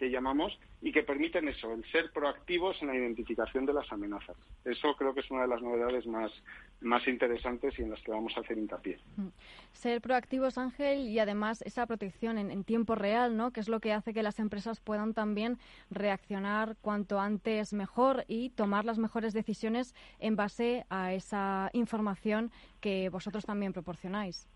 que 0.00 0.10
llamamos 0.10 0.58
y 0.80 0.92
que 0.92 1.02
permiten 1.02 1.46
eso, 1.46 1.74
el 1.74 1.84
ser 1.92 2.10
proactivos 2.10 2.80
en 2.80 2.88
la 2.88 2.96
identificación 2.96 3.66
de 3.66 3.74
las 3.74 3.92
amenazas. 3.92 4.34
Eso 4.64 4.94
creo 4.96 5.12
que 5.12 5.20
es 5.20 5.30
una 5.30 5.42
de 5.42 5.48
las 5.48 5.60
novedades 5.60 6.06
más, 6.06 6.32
más 6.80 7.06
interesantes 7.06 7.78
y 7.78 7.82
en 7.82 7.90
las 7.90 8.00
que 8.00 8.10
vamos 8.10 8.34
a 8.34 8.40
hacer 8.40 8.56
hincapié. 8.56 8.98
Mm. 9.18 9.26
Ser 9.72 10.00
proactivos, 10.00 10.56
Ángel, 10.56 11.06
y 11.06 11.18
además 11.18 11.60
esa 11.66 11.84
protección 11.84 12.38
en, 12.38 12.64
tiempo 12.64 12.94
real, 12.94 13.36
¿no? 13.36 13.50
que 13.50 13.60
es 13.60 13.68
lo 13.68 13.80
que 13.80 13.92
hace 13.92 14.14
que 14.14 14.22
las 14.22 14.38
empresas 14.38 14.80
puedan 14.80 15.12
también 15.12 15.58
reaccionar 15.90 16.76
cuanto 16.80 17.20
antes 17.20 17.74
mejor 17.74 18.24
y 18.26 18.48
tomar 18.50 18.86
las 18.86 18.96
mejores 18.96 19.34
decisiones 19.34 19.94
en 20.18 20.34
base 20.34 20.86
a 20.88 21.12
esa 21.12 21.68
información 21.74 22.50
que 22.80 23.10
vosotros 23.10 23.44
también 23.44 23.74
proporcionáis. 23.74 24.48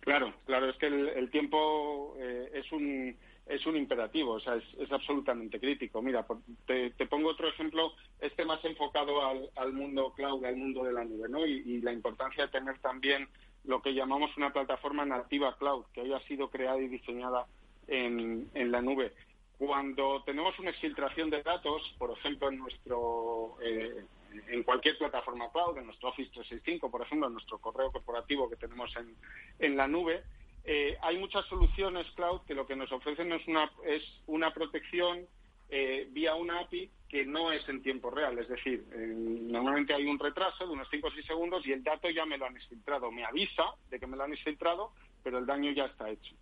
Claro, 0.00 0.32
claro, 0.46 0.70
es 0.70 0.76
que 0.78 0.86
el, 0.86 1.30
tiempo 1.30 2.14
eh, 2.18 2.50
es 2.54 2.70
un 2.70 3.16
es 3.46 3.64
un 3.64 3.76
imperativo, 3.76 4.32
o 4.32 4.40
sea, 4.40 4.56
es, 4.56 4.92
absolutamente 4.92 5.60
crítico. 5.60 6.02
Mira, 6.02 6.26
te, 6.66 6.90
pongo 7.06 7.30
otro 7.30 7.48
ejemplo, 7.48 7.92
este 8.20 8.44
más 8.44 8.64
enfocado 8.64 9.24
al, 9.56 9.72
mundo 9.72 10.12
cloud, 10.16 10.44
al 10.44 10.56
mundo 10.56 10.82
de 10.82 10.92
la 10.92 11.04
nube, 11.04 11.28
¿no? 11.28 11.46
Y, 11.46 11.80
la 11.80 11.92
importancia 11.92 12.46
de 12.46 12.52
tener 12.52 12.78
también 12.80 13.28
lo 13.64 13.80
que 13.82 13.94
llamamos 13.94 14.36
una 14.36 14.52
plataforma 14.52 15.04
nativa 15.04 15.56
cloud, 15.58 15.84
que 15.92 16.00
haya 16.00 16.18
sido 16.20 16.50
creada 16.50 16.80
y 16.80 16.88
diseñada 16.88 17.46
en, 17.86 18.48
la 18.54 18.82
nube. 18.82 19.12
Cuando 19.58 20.22
tenemos 20.24 20.58
una 20.58 20.70
exfiltración 20.70 21.30
de 21.30 21.42
datos, 21.42 21.94
por 21.98 22.10
ejemplo, 22.10 22.48
en 22.48 22.58
nuestro 22.58 23.56
eh, 23.62 24.04
en 24.48 24.62
cualquier 24.64 24.98
plataforma 24.98 25.50
cloud, 25.50 25.78
en 25.78 25.86
nuestro 25.86 26.10
Office 26.10 26.30
365, 26.30 26.90
por 26.90 27.02
ejemplo, 27.02 27.28
en 27.28 27.34
nuestro 27.34 27.58
correo 27.58 27.90
corporativo 27.92 28.50
que 28.50 28.56
tenemos 28.56 28.94
en, 28.96 29.14
en 29.60 29.76
la 29.76 29.86
nube, 29.86 30.24
eh, 30.66 30.98
hay 31.00 31.16
muchas 31.18 31.46
soluciones 31.46 32.06
cloud 32.16 32.40
que 32.46 32.54
lo 32.54 32.66
que 32.66 32.76
nos 32.76 32.90
ofrecen 32.90 33.32
es 33.32 33.46
una, 33.46 33.70
es 33.84 34.02
una 34.26 34.52
protección 34.52 35.26
eh, 35.68 36.08
vía 36.10 36.34
una 36.34 36.60
API 36.60 36.90
que 37.08 37.24
no 37.24 37.52
es 37.52 37.68
en 37.68 37.82
tiempo 37.82 38.10
real. 38.10 38.38
Es 38.38 38.48
decir, 38.48 38.84
normalmente 38.92 39.94
hay 39.94 40.06
un 40.06 40.18
retraso 40.18 40.66
de 40.66 40.72
unos 40.72 40.88
5 40.90 41.06
o 41.06 41.10
6 41.10 41.26
segundos 41.26 41.66
y 41.66 41.72
el 41.72 41.84
dato 41.84 42.10
ya 42.10 42.26
me 42.26 42.36
lo 42.36 42.46
han 42.46 42.56
exfiltrado. 42.56 43.10
Me 43.12 43.24
avisa 43.24 43.64
de 43.90 44.00
que 44.00 44.06
me 44.06 44.16
lo 44.16 44.24
han 44.24 44.32
exfiltrado, 44.32 44.92
pero 45.22 45.38
el 45.38 45.46
daño 45.46 45.70
ya 45.70 45.86
está 45.86 46.10
hecho. 46.10 46.34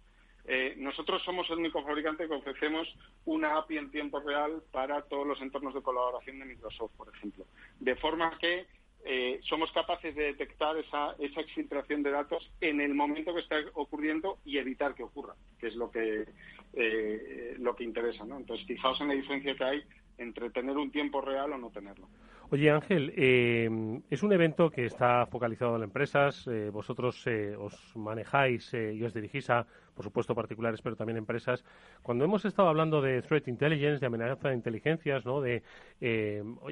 Eh, 0.46 0.74
nosotros 0.76 1.22
somos 1.22 1.48
el 1.50 1.58
único 1.58 1.82
fabricante 1.82 2.28
que 2.28 2.34
ofrecemos 2.34 2.86
una 3.24 3.56
API 3.56 3.78
en 3.78 3.90
tiempo 3.90 4.20
real 4.20 4.62
para 4.72 5.02
todos 5.02 5.26
los 5.26 5.40
entornos 5.40 5.74
de 5.74 5.82
colaboración 5.82 6.38
de 6.38 6.44
Microsoft, 6.44 6.92
por 6.96 7.08
ejemplo. 7.14 7.46
De 7.80 7.96
forma 7.96 8.36
que 8.38 8.66
eh, 9.06 9.40
somos 9.44 9.70
capaces 9.72 10.14
de 10.14 10.24
detectar 10.24 10.76
esa, 10.78 11.14
esa 11.18 11.40
exfiltración 11.40 12.02
de 12.02 12.10
datos 12.10 12.50
en 12.60 12.80
el 12.80 12.94
momento 12.94 13.34
que 13.34 13.40
está 13.40 13.56
ocurriendo 13.74 14.38
y 14.46 14.56
evitar 14.56 14.94
que 14.94 15.02
ocurra, 15.02 15.34
que 15.58 15.66
es 15.66 15.76
lo 15.76 15.90
que, 15.90 16.24
eh, 16.72 17.54
lo 17.58 17.76
que 17.76 17.84
interesa. 17.84 18.24
¿no? 18.24 18.38
Entonces, 18.38 18.66
fijaos 18.66 18.98
en 19.02 19.08
la 19.08 19.14
diferencia 19.14 19.54
que 19.54 19.64
hay 19.64 19.82
entre 20.16 20.48
tener 20.50 20.76
un 20.76 20.90
tiempo 20.90 21.20
real 21.20 21.52
o 21.52 21.58
no 21.58 21.70
tenerlo. 21.70 22.08
Oye, 22.54 22.70
Ángel, 22.70 23.12
eh, 23.16 23.68
es 24.10 24.22
un 24.22 24.32
evento 24.32 24.70
que 24.70 24.86
está 24.86 25.26
focalizado 25.26 25.74
en 25.74 25.82
empresas. 25.82 26.46
Eh, 26.46 26.70
vosotros 26.70 27.20
eh, 27.26 27.56
os 27.58 27.74
manejáis 27.96 28.72
y 28.72 29.02
os 29.02 29.12
dirigís 29.12 29.50
a, 29.50 29.66
por 29.92 30.04
supuesto, 30.04 30.36
particulares, 30.36 30.80
pero 30.80 30.94
también 30.94 31.16
empresas. 31.16 31.64
Cuando 32.00 32.24
hemos 32.24 32.44
estado 32.44 32.68
hablando 32.68 33.02
de 33.02 33.22
threat 33.22 33.48
intelligence, 33.48 33.98
de 33.98 34.06
amenaza 34.06 34.50
de 34.50 34.54
inteligencias, 34.54 35.26
¿no? 35.26 35.40
de 35.40 35.64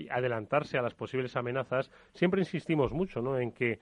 adelantarse 0.09 0.79
a 0.79 0.83
las 0.83 0.95
posibles 0.95 1.35
amenazas, 1.35 1.91
siempre 2.15 2.43
insistimos 2.43 2.93
mucho 2.93 3.21
¿no? 3.21 3.37
en 3.37 3.51
que 3.51 3.81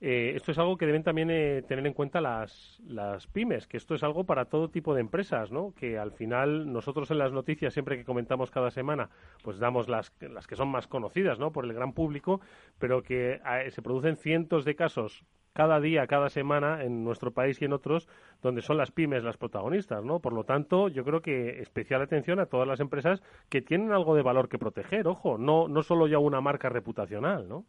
eh, 0.00 0.32
esto 0.36 0.52
es 0.52 0.58
algo 0.58 0.76
que 0.76 0.86
deben 0.86 1.02
también 1.02 1.28
eh, 1.30 1.62
tener 1.66 1.84
en 1.84 1.92
cuenta 1.92 2.20
las, 2.20 2.80
las 2.86 3.26
pymes, 3.26 3.66
que 3.66 3.76
esto 3.76 3.96
es 3.96 4.04
algo 4.04 4.24
para 4.24 4.44
todo 4.44 4.70
tipo 4.70 4.94
de 4.94 5.00
empresas, 5.00 5.50
¿no? 5.50 5.74
Que 5.74 5.98
al 5.98 6.12
final 6.12 6.72
nosotros 6.72 7.10
en 7.10 7.18
las 7.18 7.32
noticias, 7.32 7.72
siempre 7.72 7.96
que 7.96 8.04
comentamos 8.04 8.52
cada 8.52 8.70
semana, 8.70 9.10
pues 9.42 9.58
damos 9.58 9.88
las, 9.88 10.12
las 10.20 10.46
que 10.46 10.54
son 10.54 10.68
más 10.68 10.86
conocidas, 10.86 11.40
¿no? 11.40 11.50
Por 11.50 11.64
el 11.64 11.72
gran 11.72 11.94
público, 11.94 12.40
pero 12.78 13.02
que 13.02 13.40
eh, 13.44 13.70
se 13.72 13.82
producen 13.82 14.16
cientos 14.16 14.64
de 14.64 14.76
casos 14.76 15.24
cada 15.52 15.80
día, 15.80 16.06
cada 16.06 16.28
semana 16.28 16.84
en 16.84 17.02
nuestro 17.02 17.32
país 17.32 17.60
y 17.60 17.64
en 17.64 17.72
otros, 17.72 18.06
donde 18.40 18.62
son 18.62 18.76
las 18.76 18.92
pymes 18.92 19.24
las 19.24 19.36
protagonistas, 19.36 20.04
¿no? 20.04 20.20
Por 20.20 20.32
lo 20.32 20.44
tanto, 20.44 20.86
yo 20.86 21.02
creo 21.02 21.22
que 21.22 21.60
especial 21.60 22.02
atención 22.02 22.38
a 22.38 22.46
todas 22.46 22.68
las 22.68 22.78
empresas 22.78 23.20
que 23.48 23.62
tienen 23.62 23.90
algo 23.90 24.14
de 24.14 24.22
valor 24.22 24.48
que 24.48 24.60
proteger, 24.60 25.08
ojo, 25.08 25.38
no, 25.38 25.66
no 25.66 25.82
solo 25.82 26.06
ya 26.06 26.20
una 26.20 26.40
marca 26.40 26.68
reputacional, 26.68 27.48
¿no? 27.48 27.64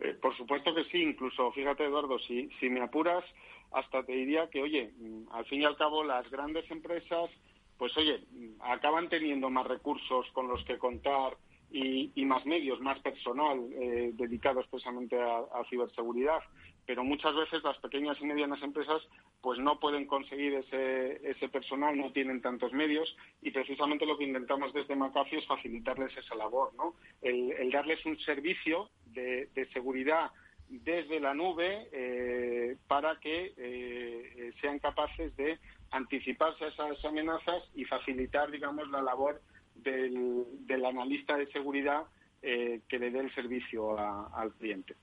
Eh, 0.00 0.14
por 0.20 0.36
supuesto 0.36 0.74
que 0.74 0.84
sí, 0.84 0.98
incluso, 1.02 1.50
fíjate 1.52 1.84
Eduardo, 1.84 2.18
si, 2.20 2.48
me 2.62 2.80
apuras, 2.80 3.24
hasta 3.72 4.04
te 4.04 4.12
diría 4.12 4.48
que, 4.48 4.62
oye, 4.62 4.92
mm, 4.96 5.32
al 5.32 5.44
fin 5.46 5.62
y 5.62 5.64
al 5.64 5.76
cabo 5.76 6.04
las 6.04 6.28
grandes 6.30 6.70
empresas, 6.70 7.30
pues 7.76 7.96
oye, 7.96 8.20
mm, 8.30 8.60
acaban 8.60 9.08
teniendo 9.08 9.50
más 9.50 9.66
recursos 9.66 10.26
con 10.32 10.48
los 10.48 10.64
que 10.64 10.78
contar 10.78 11.36
y, 11.70 12.24
más 12.24 12.46
medios, 12.46 12.80
más 12.80 12.98
personal 13.00 13.58
eh, 13.72 14.10
dedicado 14.14 14.60
expresamente 14.60 15.20
a, 15.20 15.62
ciberseguridad. 15.68 16.40
Pero 16.88 17.04
muchas 17.04 17.36
veces 17.36 17.62
las 17.62 17.76
pequeñas 17.80 18.16
y 18.18 18.24
medianas 18.24 18.62
empresas 18.62 19.02
pues 19.42 19.58
no 19.58 19.78
pueden 19.78 20.06
conseguir 20.06 20.54
ese, 20.54 21.20
ese 21.22 21.50
personal, 21.50 21.94
no 21.94 22.12
tienen 22.12 22.40
tantos 22.40 22.72
medios 22.72 23.14
y 23.42 23.50
precisamente 23.50 24.06
lo 24.06 24.16
que 24.16 24.24
intentamos 24.24 24.72
desde 24.72 24.96
McAfee 24.96 25.36
es 25.36 25.46
facilitarles 25.46 26.16
esa 26.16 26.34
labor, 26.34 26.72
¿no? 26.78 26.94
El, 27.20 27.70
darles 27.70 28.02
un 28.06 28.18
servicio 28.20 28.88
de, 29.04 29.50
seguridad 29.74 30.30
desde 30.70 31.20
la 31.20 31.34
nube 31.34 31.90
eh, 31.92 32.78
para 32.86 33.20
que 33.20 33.52
eh, 33.58 34.52
sean 34.62 34.78
capaces 34.78 35.36
de 35.36 35.58
anticiparse 35.90 36.64
a 36.64 36.68
esas 36.68 37.04
amenazas 37.04 37.64
y 37.74 37.84
facilitar, 37.84 38.50
digamos, 38.50 38.88
la 38.88 39.02
labor 39.02 39.42
del, 39.74 40.84
analista 40.86 41.36
de 41.36 41.52
seguridad 41.52 42.04
eh, 42.42 42.80
que 42.88 42.98
le 42.98 43.10
dé 43.10 43.20
el 43.20 43.34
servicio 43.34 43.98
al 43.98 44.52
cliente. 44.54 44.94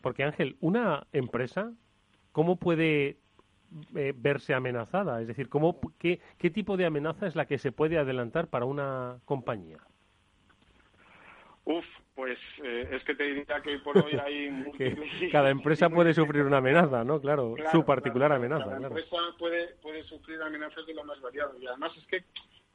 porque 0.00 0.24
Ángel, 0.24 0.56
una 0.60 1.06
empresa, 1.12 1.72
¿cómo 2.32 2.56
puede 2.56 3.16
eh, 3.94 4.12
verse 4.16 4.54
amenazada? 4.54 5.20
Es 5.20 5.28
decir, 5.28 5.48
¿cómo, 5.48 5.80
qué, 5.98 6.20
¿qué 6.38 6.50
tipo 6.50 6.76
de 6.76 6.86
amenaza 6.86 7.26
es 7.26 7.34
la 7.34 7.46
que 7.46 7.58
se 7.58 7.72
puede 7.72 7.98
adelantar 7.98 8.48
para 8.48 8.64
una 8.64 9.18
compañía? 9.24 9.78
Uf, 11.64 11.84
pues 12.14 12.38
eh, 12.62 12.88
es 12.92 13.02
que 13.02 13.16
te 13.16 13.24
diría 13.24 13.60
que 13.60 13.78
por 13.80 13.98
hoy 13.98 14.12
hay 14.12 15.28
Cada 15.32 15.50
empresa 15.50 15.90
puede 15.90 16.14
sufrir 16.14 16.42
una 16.42 16.58
amenaza, 16.58 17.02
¿no? 17.02 17.20
Claro, 17.20 17.56
su 17.72 17.84
particular 17.84 18.32
amenaza. 18.32 18.66
Cada 18.66 18.86
empresa 18.86 19.16
puede, 19.38 19.74
puede 19.82 20.04
sufrir 20.04 20.40
amenazas 20.40 20.86
de 20.86 20.94
lo 20.94 21.04
más 21.04 21.20
variado. 21.20 21.58
Y 21.58 21.66
además 21.66 21.92
es 21.96 22.06
que 22.06 22.24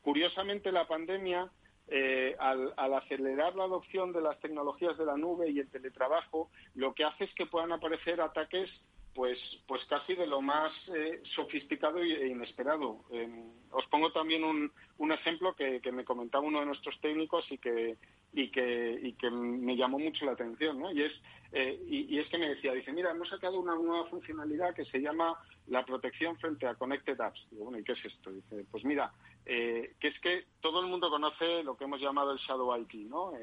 Curiosamente, 0.01 0.71
la 0.71 0.87
pandemia, 0.87 1.49
eh, 1.93 2.37
al, 2.39 2.73
acelerar 2.77 3.53
la 3.55 3.65
adopción 3.65 4.13
de 4.13 4.21
las 4.21 4.39
tecnologías 4.39 4.97
de 4.97 5.05
la 5.05 5.17
nube 5.17 5.49
y 5.49 5.59
el 5.59 5.69
teletrabajo, 5.69 6.49
lo 6.73 6.93
que 6.93 7.03
hace 7.03 7.25
es 7.25 7.33
que 7.35 7.45
puedan 7.45 7.73
aparecer 7.73 8.21
ataques 8.21 8.69
pues, 9.13 9.37
pues 9.67 9.83
casi 9.85 10.15
de 10.15 10.27
lo 10.27 10.41
más 10.41 10.71
eh, 10.95 11.21
sofisticado 11.35 11.99
e 11.99 12.27
inesperado. 12.27 13.03
os 13.71 13.85
pongo 13.87 14.11
también 14.11 14.43
un, 14.43 14.71
un 14.97 15.11
ejemplo 15.11 15.55
que, 15.55 15.81
me 15.91 16.05
comentaba 16.05 16.45
uno 16.45 16.59
de 16.59 16.65
nuestros 16.65 16.99
técnicos 17.01 17.45
y 17.51 17.57
que, 17.57 17.97
y 18.33 18.49
que, 18.49 18.99
y 19.01 19.13
que 19.13 19.29
me 19.29 19.75
llamó 19.75 19.99
mucho 19.99 20.25
la 20.25 20.33
atención, 20.33 20.79
¿no? 20.79 20.91
Y 20.91 21.03
es, 21.03 21.11
eh, 21.51 21.79
y, 21.85 22.17
es 22.17 22.27
que 22.29 22.37
me 22.37 22.49
decía, 22.49 22.71
dice, 22.73 22.93
mira, 22.93 23.11
hemos 23.11 23.27
sacado 23.29 23.59
una 23.59 23.75
nueva 23.75 24.05
funcionalidad 24.09 24.73
que 24.73 24.85
se 24.85 24.99
llama 24.99 25.37
la 25.67 25.85
protección 25.85 26.37
frente 26.37 26.65
a 26.65 26.75
Connected 26.75 27.19
Apps. 27.19 27.45
Digo, 27.51 27.65
bueno, 27.65 27.79
¿y 27.79 27.83
qué 27.83 27.93
es 27.93 28.05
esto? 28.05 28.31
Dice, 28.31 28.65
pues 28.71 28.85
mira, 28.85 29.11
eh, 29.45 29.95
que 29.99 30.07
es 30.09 30.19
que 30.19 30.45
todo 30.61 30.81
el 30.81 30.87
mundo 30.87 31.09
conoce 31.09 31.63
lo 31.63 31.75
que 31.75 31.83
hemos 31.83 31.99
llamado 31.99 32.31
el 32.31 32.39
Shadow 32.39 32.77
IT, 32.77 32.93
¿no? 33.09 33.33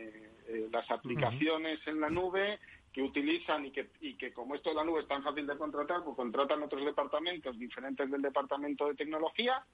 las 0.71 0.91
aplicaciones 0.91 1.79
en 1.87 2.01
la 2.01 2.09
nube 2.09 2.59
que 2.99 3.05
utilizan 3.05 3.64
y 3.64 3.70
que, 3.70 3.90
y 4.01 4.14
que 4.14 4.32
como 4.32 4.57
esto 4.57 4.70
de 4.70 4.74
la 4.74 4.82
nube 4.82 5.03
es 5.03 5.07
tan 5.07 5.22
fácil 5.22 5.46
de 5.46 5.57
contratar, 5.57 6.03
pues 6.03 6.16
contratan 6.16 6.64
otros 6.64 6.84
departamentos 6.84 7.57
diferentes 7.57 8.11
del 8.11 8.20
departamento 8.20 8.88
de 8.88 8.96
tecnología 8.96 9.64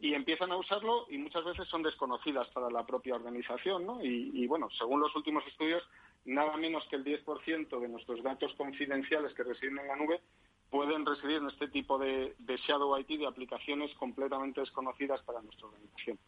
y 0.00 0.12
empiezan 0.12 0.52
a 0.52 0.58
usarlo 0.58 1.06
y 1.08 1.16
muchas 1.16 1.46
veces 1.46 1.66
son 1.68 1.82
desconocidas 1.82 2.46
para 2.48 2.68
la 2.68 2.84
propia 2.84 3.14
organización, 3.14 3.86
¿no? 3.86 4.04
Y, 4.04 4.46
bueno, 4.48 4.68
según 4.76 5.00
los 5.00 5.16
últimos 5.16 5.46
estudios, 5.46 5.82
nada 6.26 6.58
menos 6.58 6.84
que 6.90 6.96
el 6.96 7.04
10% 7.04 7.80
de 7.80 7.88
nuestros 7.88 8.22
datos 8.22 8.52
confidenciales 8.52 9.32
que 9.32 9.44
residen 9.44 9.78
en 9.78 9.88
la 9.88 9.96
nube 9.96 10.20
pueden 10.68 11.06
residir 11.06 11.38
en 11.38 11.48
este 11.48 11.68
tipo 11.68 11.96
de, 11.96 12.34
de 12.38 12.56
shadow 12.58 12.98
IT, 12.98 13.18
de 13.18 13.26
aplicaciones 13.26 13.94
completamente 13.94 14.60
desconocidas 14.60 15.22
para 15.22 15.40
nuestra 15.40 15.68
organización. 15.68 16.18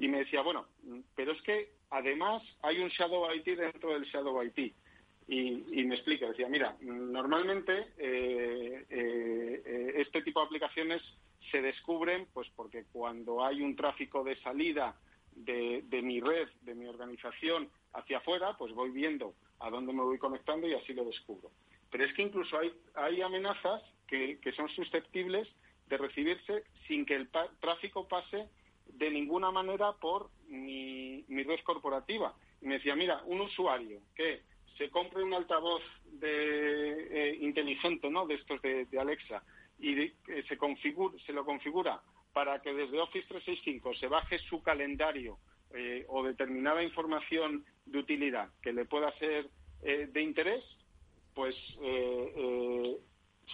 Y 0.00 0.08
me 0.08 0.18
decía, 0.18 0.42
bueno, 0.42 0.66
pero 1.14 1.30
es 1.30 1.40
que 1.42 1.70
además 1.90 2.42
hay 2.60 2.80
un 2.80 2.88
shadow 2.88 3.32
IT 3.32 3.46
dentro 3.56 3.90
del 3.90 4.02
shadow 4.02 4.42
IT. 4.42 4.74
Y, 5.28 5.84
me 5.84 5.94
explica, 5.94 6.26
decía, 6.26 6.48
mira, 6.48 6.76
normalmente 6.80 7.92
eh, 7.96 8.84
eh, 8.90 9.62
eh, 9.64 9.92
este 9.96 10.22
tipo 10.22 10.40
de 10.40 10.46
aplicaciones 10.46 11.02
se 11.50 11.62
descubren 11.62 12.26
pues 12.32 12.48
porque 12.56 12.84
cuando 12.92 13.44
hay 13.44 13.62
un 13.62 13.76
tráfico 13.76 14.24
de 14.24 14.36
salida 14.42 14.96
de, 15.34 15.82
mi 16.02 16.20
red, 16.20 16.48
de 16.62 16.74
mi 16.74 16.86
organización 16.86 17.68
hacia 17.92 18.18
afuera, 18.18 18.56
pues 18.58 18.72
voy 18.74 18.90
viendo 18.90 19.34
a 19.60 19.70
dónde 19.70 19.92
me 19.92 20.02
voy 20.02 20.18
conectando 20.18 20.66
y 20.66 20.74
así 20.74 20.92
lo 20.92 21.04
descubro. 21.04 21.50
Pero 21.90 22.04
es 22.04 22.12
que 22.14 22.22
incluso 22.22 22.58
hay, 22.58 22.72
hay 22.94 23.22
amenazas 23.22 23.82
que, 24.06 24.38
son 24.56 24.68
susceptibles 24.70 25.48
de 25.88 25.96
recibirse 25.98 26.64
sin 26.86 27.06
que 27.06 27.14
el 27.14 27.28
tráfico 27.60 28.08
pase 28.08 28.48
de 28.86 29.10
ninguna 29.10 29.50
manera 29.50 29.92
por 29.92 30.30
mi, 30.48 31.24
mi 31.28 31.42
red 31.42 31.60
corporativa. 31.64 32.34
Y 32.60 32.66
me 32.66 32.74
decía, 32.74 32.94
mira, 32.94 33.22
un 33.26 33.40
usuario 33.40 34.00
que 34.14 34.42
se 34.78 34.90
compre 34.90 35.22
un 35.22 35.34
altavoz 35.34 35.82
de, 36.04 37.30
eh, 37.30 37.38
inteligente, 37.40 38.10
¿no? 38.10 38.26
De 38.26 38.34
estos 38.34 38.60
de, 38.62 38.86
Alexa 38.98 39.42
y 39.78 40.00
eh, 40.00 40.14
se, 40.48 40.58
se 41.26 41.32
lo 41.32 41.44
configura 41.44 42.00
para 42.32 42.60
que 42.62 42.72
desde 42.72 43.00
Office 43.00 43.26
365 43.28 43.94
se 43.94 44.06
baje 44.06 44.38
su 44.38 44.62
calendario 44.62 45.38
eh, 45.74 46.04
o 46.08 46.22
determinada 46.22 46.82
información 46.82 47.64
de 47.86 47.98
utilidad 47.98 48.48
que 48.62 48.72
le 48.72 48.84
pueda 48.84 49.12
ser 49.18 49.48
de 49.82 50.22
interés, 50.22 50.62
pues 51.34 51.56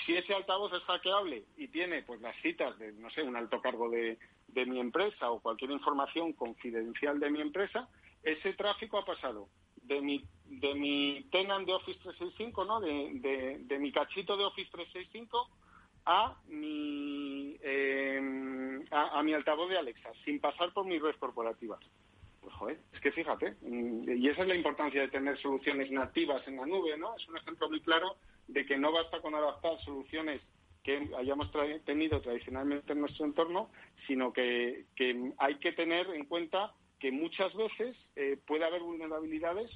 Si 0.05 0.15
ese 0.15 0.35
altavoz 0.35 0.75
es 0.75 0.83
hackeable 0.83 1.45
y 1.57 1.69
tiene 1.69 2.03
pues 2.03 2.21
las 2.21 2.37
citas 2.43 2.79
de, 2.79 2.93
no 2.93 3.09
sé, 3.09 3.23
un 3.23 3.35
alto 3.35 3.63
cargo 3.63 3.89
de 3.89 4.67
mi 4.67 4.79
empresa 4.79 5.31
o 5.31 5.41
cualquier 5.41 5.71
información 5.71 6.35
confidencial 6.35 7.19
de 7.19 7.31
mi 7.31 7.41
empresa, 7.41 7.89
ese 8.23 8.53
tráfico 8.53 8.99
ha 8.99 9.07
pasado 9.07 9.49
de 9.89 10.01
mi, 10.01 10.25
de 10.45 10.75
mi 10.75 11.27
tenant 11.33 11.67
de 11.67 11.73
Office 11.73 11.99
365, 12.03 12.65
¿no? 12.65 12.81
De, 12.81 13.59
de, 13.65 13.79
mi 13.79 13.91
cachito 13.91 14.37
de 14.37 14.45
Office 14.45 14.71
365 14.71 15.49
a 16.05 16.37
mi, 16.49 17.57
eh, 17.61 18.81
a, 18.91 19.23
mi 19.23 19.35
altavoz 19.35 19.69
de 19.69 19.79
Alexa, 19.79 20.11
sin 20.25 20.41
pasar 20.41 20.73
por 20.73 20.87
mis 20.87 21.03
redes 21.03 21.17
corporativas. 21.17 21.81
Pues 22.41 22.55
joder, 22.55 22.79
es 22.93 23.01
que 23.01 23.13
fíjate, 23.13 23.57
y 23.63 24.29
esa 24.29 24.43
es 24.43 24.49
la 24.49 24.55
importancia 24.55 25.01
de 25.01 25.09
tener 25.09 25.37
soluciones 25.39 25.91
nativas 25.91 26.47
en 26.47 26.57
la 26.57 26.67
nube, 26.67 26.97
¿no? 26.97 27.17
Es 27.17 27.27
un 27.29 27.37
ejemplo 27.37 27.69
muy 27.69 27.81
claro 27.81 28.17
de 28.47 28.65
que 28.65 28.79
no 28.79 28.93
basta 28.93 29.21
con 29.21 29.35
adaptar 29.35 29.79
soluciones 29.85 30.41
que 30.83 31.11
hayamos 31.19 31.51
tenido 31.85 32.21
tradicionalmente 32.21 32.93
en 32.93 33.01
nuestro 33.01 33.27
entorno, 33.27 33.71
sino 34.07 34.33
que, 34.33 34.87
que 34.97 35.33
hay 35.39 35.57
que 35.57 35.73
tener 35.73 36.09
en 36.11 36.25
cuenta 36.25 36.73
que 36.99 37.13
muchas 37.13 37.55
veces 37.55 37.97
eh, 38.17 38.39
puede 38.47 38.65
haber 38.65 38.83
vulnerabilidades 38.83 39.71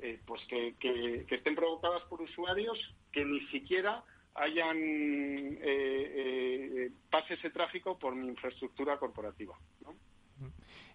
eh, 0.00 0.20
pues 0.26 0.40
que, 0.48 0.76
que, 0.78 1.26
estén 1.34 1.56
provocadas 1.56 2.02
por 2.04 2.22
usuarios 2.22 2.78
que 3.12 3.24
ni 3.24 3.40
siquiera 3.48 4.04
hayan 4.34 4.76
eh, 4.76 5.60
eh, 5.62 6.90
pase 7.10 7.34
ese 7.34 7.50
tráfico 7.50 7.98
por 7.98 8.14
mi 8.14 8.28
infraestructura 8.28 8.96
corporativa. 8.98 9.56
¿no? 9.84 9.94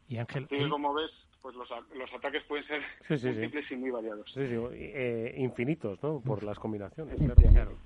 Y 0.08 0.18
Ángel, 0.18 0.48
como 0.70 0.94
ves, 0.94 1.12
pues 1.42 1.56
los, 1.56 1.70
los 1.96 2.14
ataques 2.14 2.44
pueden 2.44 2.66
ser 2.66 2.82
múltiples 3.10 3.72
y 3.72 3.76
muy 3.76 3.92
variados. 3.92 4.32
Sí, 4.34 4.48
sí, 4.48 4.56
eh, 4.72 5.36
infinitos, 5.38 6.02
¿no? 6.02 6.22
Por 6.22 6.44
las 6.44 6.58
combinaciones. 6.58 7.18
Claro. 7.52 7.78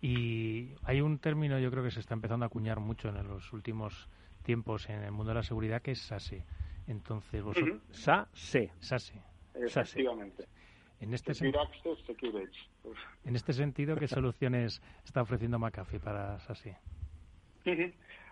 Y 0.00 0.74
hay 0.84 1.00
un 1.00 1.18
término, 1.18 1.58
yo 1.58 1.70
creo 1.70 1.82
que 1.82 1.90
se 1.90 2.00
está 2.00 2.14
empezando 2.14 2.44
a 2.44 2.48
acuñar 2.48 2.80
mucho 2.80 3.08
en 3.08 3.26
los 3.26 3.52
últimos 3.52 4.08
tiempos 4.44 4.88
en 4.88 5.02
el 5.02 5.12
mundo 5.12 5.30
de 5.30 5.34
la 5.34 5.42
seguridad, 5.42 5.82
que 5.82 5.92
es 5.92 6.00
SASE. 6.00 6.44
Entonces, 6.90 7.40
vosotros... 7.42 7.80
SASE. 7.92 8.72
SASE. 8.80 9.22
Efectivamente. 9.54 10.48
En 10.98 11.14
este, 11.14 11.32
en 13.24 13.36
este 13.36 13.52
sentido, 13.52 13.96
¿qué 13.96 14.08
soluciones 14.08 14.82
está 15.04 15.22
ofreciendo 15.22 15.58
McAfee 15.58 16.00
para 16.00 16.40
SASE? 16.40 16.76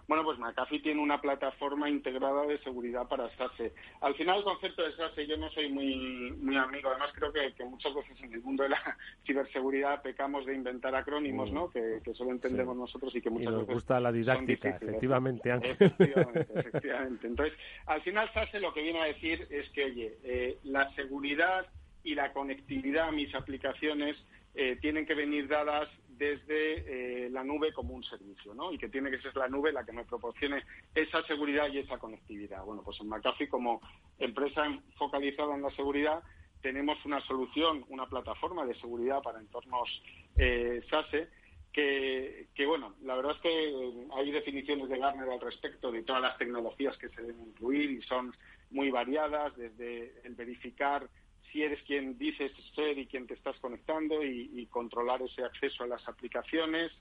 Bueno, 0.08 0.24
pues 0.24 0.38
McAfee 0.38 0.80
tiene 0.80 1.02
una 1.02 1.20
plataforma 1.20 1.90
integrada 1.90 2.46
de 2.46 2.58
seguridad 2.60 3.06
para 3.06 3.28
SASE. 3.36 3.74
Al 4.00 4.14
final 4.14 4.38
el 4.38 4.44
concepto 4.44 4.82
de 4.82 4.96
SASE 4.96 5.26
yo 5.26 5.36
no 5.36 5.50
soy 5.50 5.68
muy 5.68 6.32
muy 6.40 6.56
amigo. 6.56 6.88
Además 6.88 7.10
creo 7.14 7.30
que, 7.30 7.52
muchas 7.66 7.94
veces 7.94 8.16
en 8.22 8.32
el 8.32 8.40
mundo 8.40 8.62
de 8.62 8.70
la 8.70 8.96
ciberseguridad 9.26 10.00
pecamos 10.00 10.46
de 10.46 10.54
inventar 10.54 10.94
acrónimos, 10.94 11.52
¿no? 11.52 11.70
Que, 11.70 12.00
solo 12.14 12.30
entendemos 12.30 12.74
nosotros 12.74 13.14
y 13.14 13.20
que 13.20 13.28
muchas 13.28 13.52
y 13.52 13.56
nos 13.56 13.66
gusta 13.66 14.00
la 14.00 14.10
didáctica, 14.10 14.70
efectivamente, 14.70 15.50
Efectivamente, 15.52 16.46
efectivamente. 16.54 17.26
Entonces, 17.26 17.58
al 17.84 18.00
final 18.00 18.32
SASE 18.32 18.60
lo 18.60 18.72
que 18.72 18.82
viene 18.82 19.00
a 19.00 19.04
decir 19.04 19.46
es 19.50 19.68
que, 19.70 19.84
oye, 19.84 20.18
eh, 20.24 20.58
la 20.64 20.90
seguridad 20.94 21.66
y 22.02 22.14
la 22.14 22.32
conectividad 22.32 23.08
a 23.08 23.12
mis 23.12 23.34
aplicaciones 23.34 24.16
eh, 24.54 24.78
tienen 24.80 25.04
que 25.04 25.14
venir 25.14 25.48
dadas 25.48 25.88
desde 26.18 27.26
eh, 27.26 27.30
la 27.30 27.44
nube 27.44 27.72
como 27.72 27.94
un 27.94 28.02
servicio, 28.02 28.54
¿no? 28.54 28.72
Y 28.72 28.78
que 28.78 28.88
tiene 28.88 29.10
que 29.10 29.20
ser 29.20 29.36
la 29.36 29.48
nube 29.48 29.72
la 29.72 29.84
que 29.84 29.92
me 29.92 30.04
proporcione 30.04 30.62
esa 30.94 31.22
seguridad 31.26 31.68
y 31.68 31.78
esa 31.78 31.98
conectividad. 31.98 32.64
Bueno, 32.64 32.82
pues 32.84 33.00
en 33.00 33.08
McAfee, 33.08 33.48
como 33.48 33.80
empresa 34.18 34.64
focalizada 34.96 35.54
en 35.54 35.62
la 35.62 35.70
seguridad, 35.70 36.22
tenemos 36.60 37.02
una 37.04 37.20
solución, 37.26 37.84
una 37.88 38.06
plataforma 38.06 38.66
de 38.66 38.74
seguridad 38.80 39.22
para 39.22 39.38
entornos 39.38 40.02
eh, 40.36 40.82
SASE, 40.90 41.28
que, 41.72 42.66
bueno, 42.66 42.96
la 43.02 43.14
verdad 43.14 43.36
es 43.36 43.40
que 43.40 43.92
hay 44.16 44.32
definiciones 44.32 44.88
de 44.88 44.98
Gartner 44.98 45.28
al 45.28 45.40
respecto 45.40 45.92
de 45.92 46.02
todas 46.02 46.20
las 46.20 46.36
tecnologías 46.36 46.96
que 46.98 47.08
se 47.10 47.22
deben 47.22 47.46
incluir 47.46 47.90
y 47.92 48.02
son 48.02 48.34
muy 48.70 48.90
variadas, 48.90 49.56
desde 49.56 50.12
el 50.24 50.34
verificar 50.34 51.08
si 51.52 51.62
eres 51.62 51.82
quien 51.84 52.18
dices 52.18 52.52
ser 52.74 52.98
y 52.98 53.06
quien 53.06 53.26
te 53.26 53.34
estás 53.34 53.56
conectando 53.60 54.24
y, 54.24 54.66
controlar 54.66 55.22
ese 55.22 55.44
acceso 55.44 55.84
a 55.84 55.86
las 55.86 56.06
aplicaciones, 56.08 56.92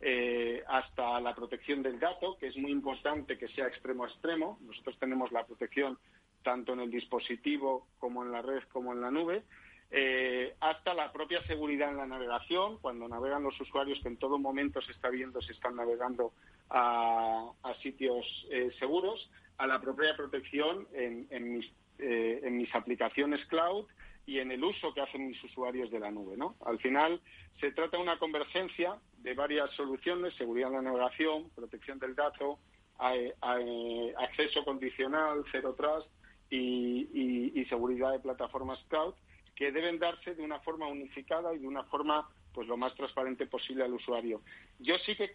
eh, 0.00 0.62
hasta 0.68 1.20
la 1.20 1.34
protección 1.34 1.82
del 1.82 1.98
dato, 1.98 2.36
que 2.38 2.48
es 2.48 2.56
muy 2.56 2.70
importante 2.70 3.38
que 3.38 3.48
sea 3.48 3.66
extremo 3.66 4.04
a 4.04 4.08
extremo. 4.08 4.58
Nosotros 4.62 4.98
tenemos 4.98 5.32
la 5.32 5.44
protección 5.46 5.98
tanto 6.42 6.74
en 6.74 6.80
el 6.80 6.90
dispositivo 6.90 7.88
como 7.98 8.22
en 8.22 8.30
la 8.30 8.42
red 8.42 8.62
como 8.72 8.92
en 8.92 9.00
la 9.00 9.10
nube. 9.10 9.42
Eh, 9.90 10.54
hasta 10.60 10.94
la 10.94 11.12
propia 11.12 11.42
seguridad 11.46 11.90
en 11.90 11.96
la 11.96 12.06
navegación, 12.06 12.78
cuando 12.78 13.08
navegan 13.08 13.42
los 13.42 13.60
usuarios, 13.60 14.00
que 14.02 14.08
en 14.08 14.16
todo 14.16 14.38
momento 14.38 14.80
se 14.82 14.92
está 14.92 15.10
viendo 15.10 15.40
si 15.40 15.52
están 15.52 15.76
navegando 15.76 16.32
a, 16.70 17.52
sitios 17.82 18.24
eh, 18.50 18.70
seguros, 18.78 19.30
a 19.58 19.66
la 19.66 19.80
propia 19.80 20.16
protección 20.16 20.86
en, 20.92 21.26
en 21.30 21.52
mis 21.52 21.66
eh, 21.98 22.40
en 22.42 22.56
mis 22.56 22.74
aplicaciones 22.74 23.44
cloud 23.46 23.86
y 24.26 24.40
en 24.40 24.50
el 24.50 24.62
uso 24.62 24.92
que 24.92 25.00
hacen 25.00 25.28
mis 25.28 25.42
usuarios 25.44 25.90
de 25.90 26.00
la 26.00 26.10
nube. 26.10 26.36
¿no? 26.36 26.56
Al 26.64 26.78
final 26.78 27.20
se 27.60 27.70
trata 27.72 27.96
de 27.96 28.02
una 28.02 28.18
convergencia 28.18 28.96
de 29.18 29.34
varias 29.34 29.70
soluciones, 29.72 30.34
seguridad 30.34 30.68
en 30.70 30.76
la 30.76 30.82
navegación, 30.82 31.50
protección 31.54 31.98
del 31.98 32.14
dato, 32.14 32.58
acceso 32.98 34.64
condicional, 34.64 35.44
cero 35.52 35.74
trust 35.76 36.08
y, 36.50 37.64
seguridad 37.68 38.12
de 38.12 38.20
plataformas 38.20 38.78
cloud 38.88 39.14
que 39.56 39.72
deben 39.72 39.98
darse 39.98 40.34
de 40.34 40.42
una 40.42 40.60
forma 40.60 40.86
unificada 40.86 41.52
y 41.54 41.58
de 41.58 41.66
una 41.66 41.82
forma 41.84 42.28
pues 42.52 42.68
lo 42.68 42.76
más 42.76 42.94
transparente 42.94 43.46
posible 43.46 43.84
al 43.84 43.92
usuario. 43.92 44.40
Yo 44.78 44.96
sí 44.98 45.16
que 45.16 45.30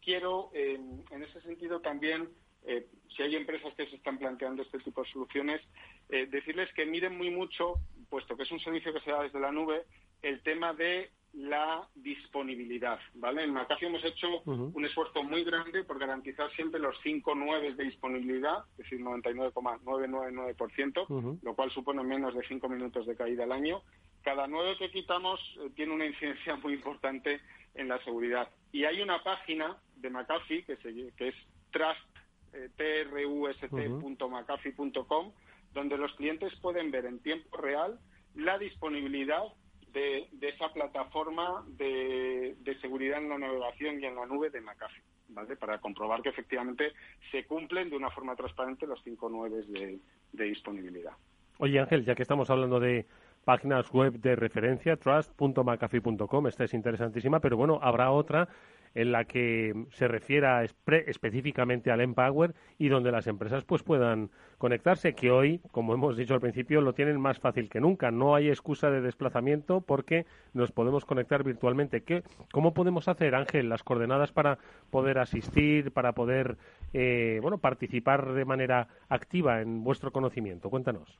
quiero, 0.00 0.50
eh, 0.54 0.78
en 1.10 1.22
ese 1.22 1.40
sentido, 1.42 1.80
también 1.80 2.28
eh, 2.66 2.86
si 3.16 3.22
hay 3.22 3.36
empresas 3.36 3.74
que 3.74 3.86
se 3.86 3.96
están 3.96 4.18
planteando 4.18 4.62
este 4.62 4.78
tipo 4.78 5.02
de 5.02 5.10
soluciones, 5.10 5.60
eh, 6.08 6.26
decirles 6.26 6.72
que 6.74 6.86
miren 6.86 7.16
muy 7.16 7.30
mucho, 7.30 7.74
puesto 8.08 8.36
que 8.36 8.44
es 8.44 8.50
un 8.50 8.60
servicio 8.60 8.92
que 8.92 9.00
se 9.00 9.10
da 9.10 9.22
desde 9.22 9.40
la 9.40 9.52
nube, 9.52 9.84
el 10.22 10.42
tema 10.42 10.72
de 10.72 11.10
la 11.32 11.88
disponibilidad, 11.94 12.98
¿vale? 13.14 13.44
En 13.44 13.54
McAfee 13.54 13.86
hemos 13.86 14.04
hecho 14.04 14.42
un 14.44 14.84
esfuerzo 14.84 15.22
muy 15.22 15.44
grande 15.44 15.82
por 15.82 15.98
garantizar 15.98 16.50
siempre 16.52 16.78
los 16.78 16.94
cinco 17.02 17.34
nueve 17.34 17.72
de 17.72 17.84
disponibilidad, 17.84 18.66
es 18.72 18.84
decir, 18.84 19.00
99,999%, 19.00 21.38
lo 21.42 21.54
cual 21.54 21.70
supone 21.70 22.04
menos 22.04 22.34
de 22.34 22.46
cinco 22.46 22.68
minutos 22.68 23.06
de 23.06 23.16
caída 23.16 23.44
al 23.44 23.52
año. 23.52 23.80
Cada 24.22 24.46
nueve 24.46 24.76
que 24.78 24.90
quitamos 24.90 25.40
eh, 25.60 25.70
tiene 25.74 25.94
una 25.94 26.04
incidencia 26.04 26.56
muy 26.56 26.74
importante 26.74 27.40
en 27.74 27.88
la 27.88 27.98
seguridad. 28.04 28.50
Y 28.70 28.84
hay 28.84 29.00
una 29.00 29.22
página 29.22 29.78
de 29.96 30.10
McAfee 30.10 30.64
que, 30.64 30.76
que 31.16 31.28
es 31.28 31.34
Trust 31.72 32.11
eh, 32.52 32.68
trust.macafee.com, 32.76 35.32
donde 35.72 35.96
los 35.96 36.12
clientes 36.14 36.52
pueden 36.60 36.90
ver 36.90 37.06
en 37.06 37.20
tiempo 37.20 37.56
real 37.56 37.98
la 38.34 38.58
disponibilidad 38.58 39.44
de, 39.92 40.28
esa 40.40 40.72
plataforma 40.72 41.64
de, 41.68 42.56
seguridad 42.80 43.18
en 43.18 43.28
la 43.28 43.38
navegación 43.38 44.00
y 44.00 44.06
en 44.06 44.16
la 44.16 44.26
nube 44.26 44.50
de 44.50 44.60
McAfee, 44.60 45.02
¿vale? 45.28 45.56
Para 45.56 45.78
comprobar 45.78 46.22
que 46.22 46.30
efectivamente 46.30 46.92
se 47.30 47.44
cumplen 47.44 47.90
de 47.90 47.96
una 47.96 48.10
forma 48.10 48.34
transparente 48.34 48.86
los 48.86 49.02
cinco 49.02 49.28
nueve 49.30 49.62
de, 49.68 49.98
de 50.32 50.44
disponibilidad. 50.44 51.12
Oye 51.58 51.78
Ángel, 51.78 52.04
ya 52.04 52.14
que 52.14 52.22
estamos 52.22 52.50
hablando 52.50 52.80
de 52.80 53.06
páginas 53.44 53.90
web 53.92 54.14
de 54.14 54.36
referencia, 54.36 54.96
trust.macafee.com, 54.96 56.46
esta 56.46 56.64
es 56.64 56.74
interesantísima, 56.74 57.40
pero 57.40 57.56
bueno, 57.56 57.78
habrá 57.82 58.10
otra 58.10 58.48
en 58.94 59.12
la 59.12 59.24
que 59.24 59.86
se 59.90 60.08
refiera 60.08 60.64
específicamente 60.64 61.90
al 61.90 62.00
Empower 62.00 62.54
y 62.78 62.88
donde 62.88 63.12
las 63.12 63.26
empresas 63.26 63.64
pues 63.64 63.82
puedan 63.82 64.30
conectarse, 64.58 65.14
que 65.14 65.30
hoy, 65.30 65.60
como 65.70 65.94
hemos 65.94 66.16
dicho 66.16 66.34
al 66.34 66.40
principio, 66.40 66.80
lo 66.80 66.94
tienen 66.94 67.20
más 67.20 67.40
fácil 67.40 67.68
que 67.68 67.80
nunca. 67.80 68.10
No 68.10 68.34
hay 68.34 68.48
excusa 68.48 68.90
de 68.90 69.00
desplazamiento 69.00 69.80
porque 69.80 70.26
nos 70.52 70.70
podemos 70.72 71.04
conectar 71.04 71.42
virtualmente. 71.42 72.02
¿Qué, 72.02 72.22
¿Cómo 72.52 72.74
podemos 72.74 73.08
hacer, 73.08 73.34
Ángel, 73.34 73.68
las 73.68 73.82
coordenadas 73.82 74.32
para 74.32 74.58
poder 74.90 75.18
asistir, 75.18 75.92
para 75.92 76.12
poder 76.12 76.56
eh, 76.92 77.38
bueno, 77.42 77.58
participar 77.58 78.32
de 78.32 78.44
manera 78.44 78.88
activa 79.08 79.60
en 79.60 79.82
vuestro 79.82 80.12
conocimiento? 80.12 80.70
Cuéntanos. 80.70 81.18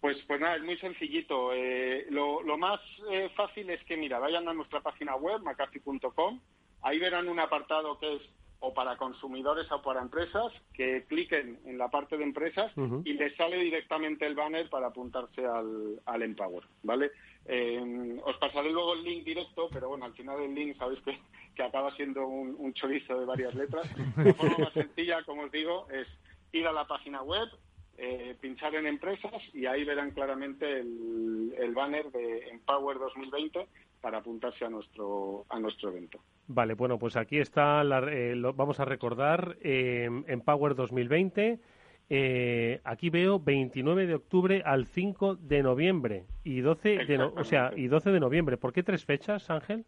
Pues, 0.00 0.16
pues 0.26 0.40
nada, 0.40 0.56
es 0.56 0.62
muy 0.62 0.78
sencillito. 0.78 1.52
Eh, 1.52 2.06
lo, 2.10 2.42
más 2.56 2.80
eh, 3.10 3.28
fácil 3.36 3.68
es 3.70 3.82
que, 3.84 3.96
mira, 3.96 4.18
vayan 4.18 4.48
a 4.48 4.54
nuestra 4.54 4.80
página 4.80 5.14
web, 5.16 5.42
macafee.com, 5.42 6.40
Ahí 6.82 6.98
verán 6.98 7.28
un 7.28 7.38
apartado 7.40 7.98
que 7.98 8.16
es 8.16 8.22
o 8.60 8.74
para 8.74 8.96
consumidores 8.96 9.70
o 9.72 9.80
para 9.80 10.02
empresas, 10.02 10.52
que 10.74 11.04
cliquen 11.08 11.58
en 11.64 11.78
la 11.78 11.88
parte 11.88 12.18
de 12.18 12.24
empresas 12.24 12.70
y 13.04 13.14
les 13.14 13.34
sale 13.36 13.56
directamente 13.56 14.26
el 14.26 14.34
banner 14.34 14.68
para 14.68 14.88
apuntarse 14.88 15.44
al, 15.46 16.00
al 16.04 16.22
Empower, 16.22 16.64
¿vale? 16.82 17.10
Eh, 17.46 18.20
os 18.22 18.36
pasaré 18.36 18.70
luego 18.70 18.92
el 18.92 19.02
link 19.02 19.24
directo, 19.24 19.68
pero 19.72 19.88
bueno, 19.88 20.04
al 20.04 20.12
final 20.12 20.40
el 20.42 20.54
link 20.54 20.76
sabéis 20.76 21.00
que, 21.00 21.18
que 21.54 21.62
acaba 21.62 21.94
siendo 21.96 22.26
un, 22.26 22.72
chorizo 22.74 23.18
de 23.18 23.24
varias 23.24 23.54
letras. 23.54 23.90
La 24.18 24.34
forma 24.34 24.58
más 24.58 24.72
sencilla, 24.74 25.22
como 25.24 25.44
os 25.44 25.50
digo, 25.50 25.88
es 25.90 26.06
ir 26.52 26.66
a 26.66 26.72
la 26.72 26.86
página 26.86 27.22
web, 27.22 27.48
eh, 27.96 28.36
pinchar 28.40 28.74
en 28.74 28.86
empresas 28.86 29.42
y 29.54 29.64
ahí 29.66 29.84
verán 29.84 30.10
claramente 30.10 30.80
el, 30.80 31.54
el 31.58 31.72
banner 31.72 32.10
de 32.12 32.48
Empower 32.50 32.98
2020 32.98 33.66
para 34.00 34.18
apuntarse 34.18 34.64
a 34.64 34.70
nuestro 34.70 35.44
a 35.48 35.58
nuestro 35.58 35.90
evento. 35.90 36.20
Vale, 36.46 36.74
bueno, 36.74 36.98
pues 36.98 37.16
aquí 37.16 37.38
está, 37.38 37.84
la, 37.84 37.98
eh, 38.10 38.34
lo, 38.34 38.52
vamos 38.54 38.80
a 38.80 38.84
recordar, 38.84 39.56
eh, 39.60 40.08
Empower 40.26 40.74
2020. 40.74 41.60
Eh, 42.12 42.80
aquí 42.82 43.08
veo 43.08 43.38
29 43.38 44.06
de 44.06 44.14
octubre 44.16 44.62
al 44.64 44.86
5 44.86 45.36
de 45.36 45.62
noviembre 45.62 46.24
y 46.42 46.60
12 46.60 47.04
de, 47.06 47.18
no- 47.18 47.32
o 47.36 47.44
sea, 47.44 47.70
y 47.76 47.86
12 47.86 48.10
de 48.10 48.18
noviembre. 48.18 48.56
¿Por 48.56 48.72
qué 48.72 48.82
tres 48.82 49.04
fechas, 49.04 49.48
Ángel? 49.48 49.84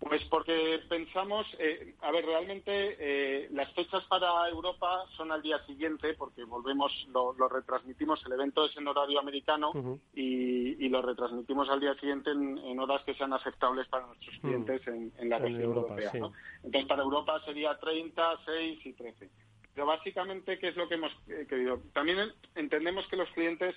Pues 0.00 0.22
porque 0.26 0.80
pensamos, 0.88 1.46
eh, 1.58 1.94
a 2.02 2.10
ver, 2.10 2.26
realmente 2.26 2.96
eh, 2.98 3.48
las 3.52 3.72
fechas 3.74 4.04
para 4.06 4.48
Europa 4.48 5.06
son 5.16 5.32
al 5.32 5.40
día 5.40 5.58
siguiente, 5.66 6.14
porque 6.14 6.44
volvemos, 6.44 6.92
lo, 7.10 7.32
lo 7.32 7.48
retransmitimos, 7.48 8.24
el 8.26 8.32
evento 8.32 8.66
es 8.66 8.76
en 8.76 8.86
horario 8.88 9.18
americano 9.20 9.72
y, 10.12 10.84
y 10.84 10.88
lo 10.90 11.00
retransmitimos 11.00 11.70
al 11.70 11.80
día 11.80 11.94
siguiente 11.94 12.32
en, 12.32 12.58
en 12.58 12.80
horas 12.80 13.02
que 13.04 13.14
sean 13.14 13.32
aceptables 13.32 13.88
para 13.88 14.06
nuestros 14.06 14.34
Mm. 14.36 14.40
clientes 14.40 14.86
en, 14.88 15.12
en 15.16 15.28
la 15.30 15.36
En 15.36 15.42
región 15.44 15.62
Europa, 15.62 15.88
europea. 15.94 16.12
sí. 16.12 16.18
¿no? 16.18 16.32
Entonces, 16.64 16.86
para 16.88 17.02
Europa 17.02 17.40
sería 17.46 17.78
30, 17.78 18.40
6 18.44 18.80
y 18.84 18.92
13. 18.94 19.30
Pero 19.74 19.86
básicamente, 19.86 20.58
¿qué 20.58 20.68
es 20.68 20.76
lo 20.76 20.88
que 20.88 20.94
hemos 20.96 21.12
eh, 21.28 21.46
querido? 21.48 21.80
También 21.94 22.18
en- 22.18 22.32
entendemos 22.56 23.06
que 23.08 23.16
los 23.16 23.30
clientes 23.30 23.74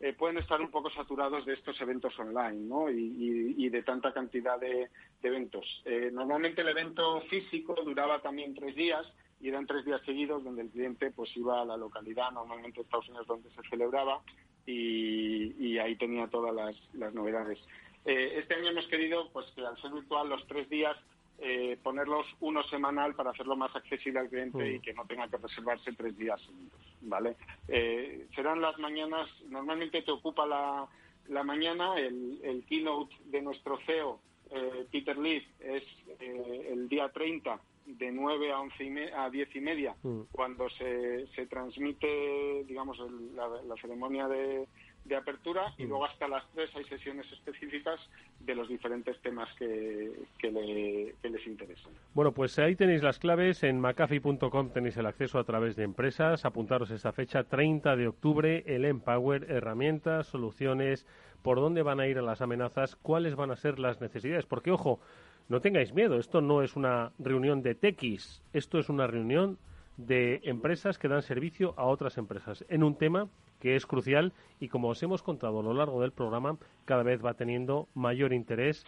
eh, 0.00 0.12
pueden 0.12 0.38
estar 0.38 0.60
un 0.60 0.70
poco 0.70 0.90
saturados 0.90 1.46
de 1.46 1.54
estos 1.54 1.80
eventos 1.80 2.18
online 2.18 2.66
¿no? 2.66 2.90
y, 2.90 3.00
y- 3.00 3.54
y 3.66 3.68
de 3.70 3.82
tanta 3.82 4.12
cantidad 4.12 4.58
de, 4.60 4.88
eventos. 5.22 5.82
Eh, 5.84 6.10
normalmente 6.12 6.60
el 6.62 6.68
evento 6.68 7.20
físico 7.22 7.74
duraba 7.84 8.20
también 8.20 8.54
tres 8.54 8.76
días 8.76 9.04
y 9.40 9.48
eran 9.48 9.66
tres 9.66 9.84
días 9.84 10.00
seguidos 10.04 10.44
donde 10.44 10.62
el 10.62 10.70
cliente 10.70 11.10
pues 11.10 11.34
iba 11.36 11.60
a 11.62 11.64
la 11.64 11.76
localidad, 11.76 12.30
normalmente 12.32 12.80
Estados 12.80 13.08
Unidos 13.08 13.26
donde 13.26 13.50
se 13.50 13.62
celebraba 13.68 14.22
y, 14.66 15.52
y 15.64 15.78
ahí 15.78 15.96
tenía 15.96 16.26
todas 16.28 16.54
las, 16.54 16.76
las 16.94 17.12
novedades. 17.14 17.58
Eh, 18.04 18.38
este 18.38 18.54
año 18.54 18.70
hemos 18.70 18.86
querido 18.86 19.30
pues 19.32 19.46
que 19.54 19.64
al 19.66 19.76
ser 19.80 19.92
virtual 19.92 20.28
los 20.28 20.46
tres 20.46 20.68
días 20.68 20.96
eh, 21.38 21.78
ponerlos 21.82 22.26
uno 22.40 22.62
semanal 22.64 23.14
para 23.14 23.30
hacerlo 23.30 23.56
más 23.56 23.74
accesible 23.76 24.20
al 24.20 24.28
cliente 24.28 24.58
Mm. 24.58 24.74
y 24.76 24.80
que 24.80 24.94
no 24.94 25.04
tenga 25.06 25.28
que 25.28 25.36
reservarse 25.36 25.92
tres 25.92 26.16
días 26.16 26.40
seguidos, 26.42 26.80
¿vale? 27.02 27.36
Eh, 27.68 28.26
serán 28.34 28.60
las 28.60 28.78
mañanas, 28.78 29.28
normalmente 29.48 30.02
te 30.02 30.12
ocupa 30.12 30.46
la, 30.46 30.88
la 31.26 31.42
mañana, 31.42 31.98
el, 31.98 32.40
el 32.42 32.64
keynote 32.66 33.14
de 33.24 33.42
nuestro 33.42 33.78
CEO, 33.86 34.20
eh, 34.50 34.86
Peter 34.90 35.18
Leaf, 35.18 35.44
es 35.58 35.82
eh, 36.20 36.68
el 36.72 36.88
día 36.88 37.08
30 37.10 37.60
de 37.84 38.10
9 38.12 38.52
a, 38.52 38.60
11 38.60 38.84
y 38.84 38.90
me- 38.90 39.12
a 39.12 39.28
10 39.30 39.54
y 39.54 39.60
media, 39.60 39.96
Mm. 40.02 40.22
cuando 40.32 40.68
se, 40.70 41.26
se 41.34 41.46
transmite, 41.46 42.64
digamos, 42.64 42.98
el- 43.00 43.34
la, 43.36 43.48
la 43.62 43.76
ceremonia 43.76 44.26
de, 44.28 44.68
de 45.08 45.16
apertura 45.16 45.72
y 45.78 45.84
luego 45.84 46.04
hasta 46.04 46.26
las 46.28 46.44
3 46.54 46.70
hay 46.76 46.84
sesiones 46.84 47.30
específicas 47.32 48.00
de 48.40 48.54
los 48.54 48.68
diferentes 48.68 49.16
temas 49.22 49.48
que, 49.58 50.10
que, 50.38 50.50
le- 50.50 51.14
que 51.22 51.30
les 51.30 51.46
interesan. 51.46 51.92
Bueno, 52.14 52.32
pues 52.32 52.58
ahí 52.58 52.76
tenéis 52.76 53.02
las 53.02 53.18
claves. 53.18 53.62
En 53.62 53.80
macafi.com 53.80 54.70
tenéis 54.70 54.96
el 54.96 55.06
acceso 55.06 55.38
a 55.38 55.44
través 55.44 55.76
de 55.76 55.84
empresas. 55.84 56.44
Apuntaros 56.44 56.90
esta 56.90 57.12
fecha, 57.12 57.44
30 57.44 57.96
de 57.96 58.08
octubre, 58.08 58.62
el 58.66 58.84
Empower, 58.84 59.50
herramientas, 59.50 60.26
soluciones, 60.26 61.06
por 61.42 61.58
dónde 61.58 61.82
van 61.82 62.00
a 62.00 62.06
ir 62.08 62.16
las 62.22 62.40
amenazas, 62.40 62.96
cuáles 62.96 63.36
van 63.36 63.50
a 63.50 63.56
ser 63.56 63.78
las 63.78 64.00
necesidades. 64.00 64.46
Porque, 64.46 64.70
ojo, 64.72 65.00
no 65.48 65.60
tengáis 65.60 65.92
miedo, 65.94 66.18
esto 66.18 66.40
no 66.40 66.62
es 66.62 66.74
una 66.74 67.12
reunión 67.20 67.62
de 67.62 67.74
tequis, 67.76 68.42
esto 68.52 68.78
es 68.80 68.88
una 68.88 69.06
reunión 69.06 69.58
de 69.96 70.40
empresas 70.42 70.98
que 70.98 71.08
dan 71.08 71.22
servicio 71.22 71.72
a 71.76 71.84
otras 71.84 72.18
empresas 72.18 72.64
en 72.68 72.82
un 72.82 72.96
tema 72.98 73.28
que 73.60 73.76
es 73.76 73.86
crucial 73.86 74.32
y 74.60 74.68
como 74.68 74.88
os 74.88 75.02
hemos 75.02 75.22
contado 75.22 75.60
a 75.60 75.62
lo 75.62 75.74
largo 75.74 76.00
del 76.00 76.12
programa, 76.12 76.56
cada 76.84 77.02
vez 77.02 77.24
va 77.24 77.34
teniendo 77.34 77.88
mayor 77.94 78.32
interés 78.32 78.84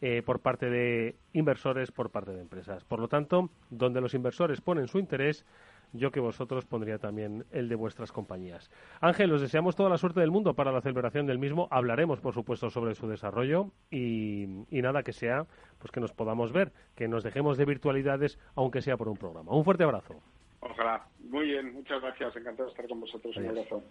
eh, 0.00 0.22
por 0.24 0.40
parte 0.40 0.68
de 0.68 1.14
inversores, 1.32 1.92
por 1.92 2.10
parte 2.10 2.32
de 2.32 2.40
empresas. 2.40 2.82
Por 2.84 2.98
lo 2.98 3.08
tanto, 3.08 3.50
donde 3.70 4.00
los 4.00 4.14
inversores 4.14 4.60
ponen 4.60 4.88
su 4.88 4.98
interés, 4.98 5.46
yo 5.92 6.10
que 6.10 6.20
vosotros 6.20 6.64
pondría 6.64 6.98
también 6.98 7.44
el 7.52 7.68
de 7.68 7.76
vuestras 7.76 8.10
compañías. 8.10 8.70
Ángel, 9.00 9.32
os 9.32 9.40
deseamos 9.40 9.76
toda 9.76 9.90
la 9.90 9.98
suerte 9.98 10.20
del 10.20 10.30
mundo 10.30 10.54
para 10.54 10.72
la 10.72 10.80
celebración 10.80 11.26
del 11.26 11.38
mismo. 11.38 11.68
Hablaremos, 11.70 12.20
por 12.20 12.34
supuesto, 12.34 12.70
sobre 12.70 12.94
su 12.94 13.06
desarrollo 13.06 13.70
y, 13.90 14.64
y 14.70 14.82
nada 14.82 15.02
que 15.02 15.12
sea, 15.12 15.46
pues 15.78 15.92
que 15.92 16.00
nos 16.00 16.12
podamos 16.12 16.52
ver, 16.52 16.72
que 16.96 17.08
nos 17.08 17.22
dejemos 17.22 17.56
de 17.56 17.66
virtualidades, 17.66 18.38
aunque 18.56 18.82
sea 18.82 18.96
por 18.96 19.08
un 19.08 19.16
programa. 19.16 19.52
Un 19.52 19.64
fuerte 19.64 19.84
abrazo. 19.84 20.20
Ojalá. 20.62 21.04
Muy 21.28 21.46
bien, 21.46 21.74
muchas 21.74 22.00
gracias. 22.00 22.36
Encantado 22.36 22.66
de 22.66 22.70
estar 22.70 22.88
con 22.88 23.00
vosotros. 23.00 23.36
Un 23.36 23.48
abrazo. 23.48 23.82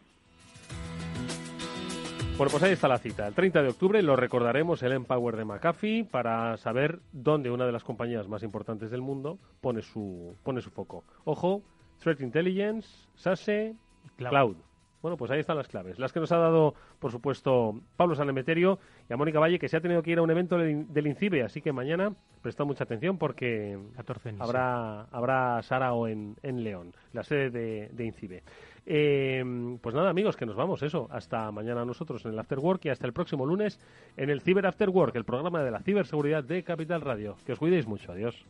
Bueno, 2.37 2.49
pues 2.49 2.63
ahí 2.63 2.71
está 2.71 2.87
la 2.87 2.97
cita. 2.97 3.27
El 3.27 3.35
30 3.35 3.61
de 3.61 3.69
octubre 3.69 4.01
lo 4.01 4.15
recordaremos 4.15 4.81
el 4.81 4.93
Empower 4.93 5.35
de 5.35 5.45
McAfee 5.45 6.05
para 6.05 6.57
saber 6.57 6.99
dónde 7.11 7.51
una 7.51 7.65
de 7.65 7.71
las 7.71 7.83
compañías 7.83 8.27
más 8.27 8.41
importantes 8.41 8.89
del 8.89 9.01
mundo 9.01 9.37
pone 9.59 9.81
su, 9.81 10.35
pone 10.43 10.61
su 10.61 10.71
foco. 10.71 11.03
Ojo, 11.25 11.61
Threat 11.99 12.21
Intelligence, 12.21 13.07
SASE, 13.15 13.75
Cloud. 14.15 14.29
Cloud. 14.29 14.57
Bueno, 15.01 15.17
pues 15.17 15.31
ahí 15.31 15.39
están 15.39 15.57
las 15.57 15.67
claves. 15.67 15.99
Las 15.99 16.13
que 16.13 16.19
nos 16.19 16.31
ha 16.31 16.37
dado, 16.37 16.75
por 16.99 17.11
supuesto, 17.11 17.79
Pablo 17.95 18.15
Sanemeterio 18.15 18.79
y 19.09 19.13
a 19.13 19.17
Mónica 19.17 19.39
Valle, 19.39 19.59
que 19.59 19.67
se 19.67 19.77
ha 19.77 19.81
tenido 19.81 20.03
que 20.03 20.11
ir 20.11 20.19
a 20.19 20.21
un 20.21 20.31
evento 20.31 20.57
del 20.57 21.07
INCIBE. 21.07 21.43
Así 21.43 21.61
que 21.61 21.71
mañana 21.71 22.13
prestad 22.41 22.65
mucha 22.65 22.83
atención 22.83 23.17
porque 23.17 23.79
14 23.95 24.29
en 24.29 24.41
habrá, 24.41 25.03
habrá 25.11 25.61
Sarao 25.63 26.07
en, 26.07 26.35
en 26.43 26.63
León, 26.63 26.93
la 27.13 27.23
sede 27.23 27.49
de, 27.49 27.89
de 27.91 28.05
INCIBE. 28.05 28.43
Eh, 28.85 29.77
pues 29.81 29.95
nada, 29.95 30.09
amigos, 30.09 30.35
que 30.35 30.45
nos 30.45 30.55
vamos, 30.55 30.81
eso. 30.83 31.07
Hasta 31.11 31.51
mañana 31.51 31.85
nosotros 31.85 32.25
en 32.25 32.33
el 32.33 32.39
After 32.39 32.59
Work 32.59 32.85
y 32.85 32.89
hasta 32.89 33.05
el 33.05 33.13
próximo 33.13 33.45
lunes 33.45 33.79
en 34.17 34.29
el 34.29 34.41
Ciber 34.41 34.65
After 34.65 34.89
Work, 34.89 35.15
el 35.15 35.25
programa 35.25 35.63
de 35.63 35.71
la 35.71 35.81
ciberseguridad 35.81 36.43
de 36.43 36.63
Capital 36.63 37.01
Radio. 37.01 37.35
Que 37.45 37.53
os 37.53 37.59
cuidéis 37.59 37.87
mucho. 37.87 38.11
Adiós. 38.11 38.45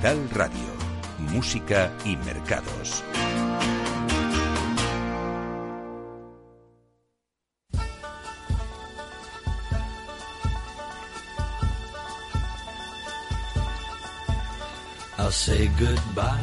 Capital 0.00 0.28
Radio. 0.32 0.72
Música 1.18 1.92
y 2.06 2.16
mercados. 2.16 3.04
I'll 15.18 15.30
say 15.30 15.70
goodbye 15.78 16.38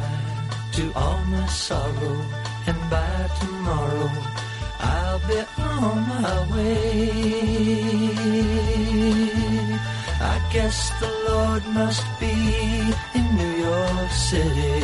to 0.74 0.92
all 0.94 1.18
my 1.26 1.46
sorrow, 1.48 2.24
and 2.68 2.78
by 2.88 3.28
tomorrow 3.40 4.10
I'll 4.78 5.18
be 5.26 5.40
on 5.58 6.08
my 6.08 6.54
way. 6.54 6.98
I 10.20 10.40
guess 10.52 10.90
the 11.00 11.10
Lord 11.28 11.66
must 11.74 12.06
be 12.20 12.57
seré. 14.28 14.74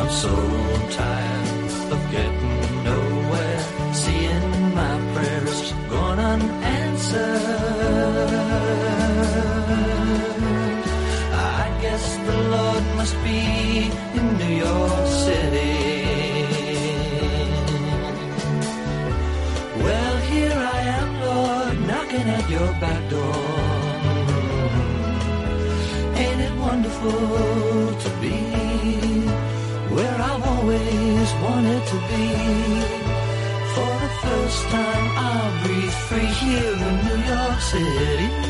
I'm 0.00 0.10
so 0.24 0.34
tired 0.98 1.70
of 1.94 2.00
getting 2.16 2.58
nowhere, 2.90 3.62
seeing 4.02 4.48
my 4.80 4.94
prayers 5.14 5.60
gone 5.92 6.20
unanswered. 6.32 7.50
I 11.60 11.64
guess 11.82 12.04
the 12.28 12.36
Lord 12.54 12.84
must 12.98 13.16
be 13.24 13.40
your 22.60 22.72
back 22.84 23.02
door. 23.08 23.44
Ain't 26.22 26.40
it 26.46 26.54
wonderful 26.66 27.20
to 28.04 28.10
be 28.22 28.36
where 29.94 30.16
I've 30.28 30.44
always 30.52 31.28
wanted 31.44 31.82
to 31.92 31.98
be? 32.10 32.26
For 33.72 33.92
the 34.04 34.12
first 34.24 34.62
time, 34.76 35.06
I'll 35.26 35.52
breathe 35.64 35.98
free 36.08 36.32
here 36.42 36.76
in 36.88 36.94
New 37.06 37.20
York 37.32 37.60
City. 37.72 38.49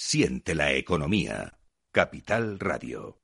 Siente 0.00 0.54
la 0.54 0.70
economía. 0.74 1.58
Capital 1.90 2.60
Radio. 2.60 3.17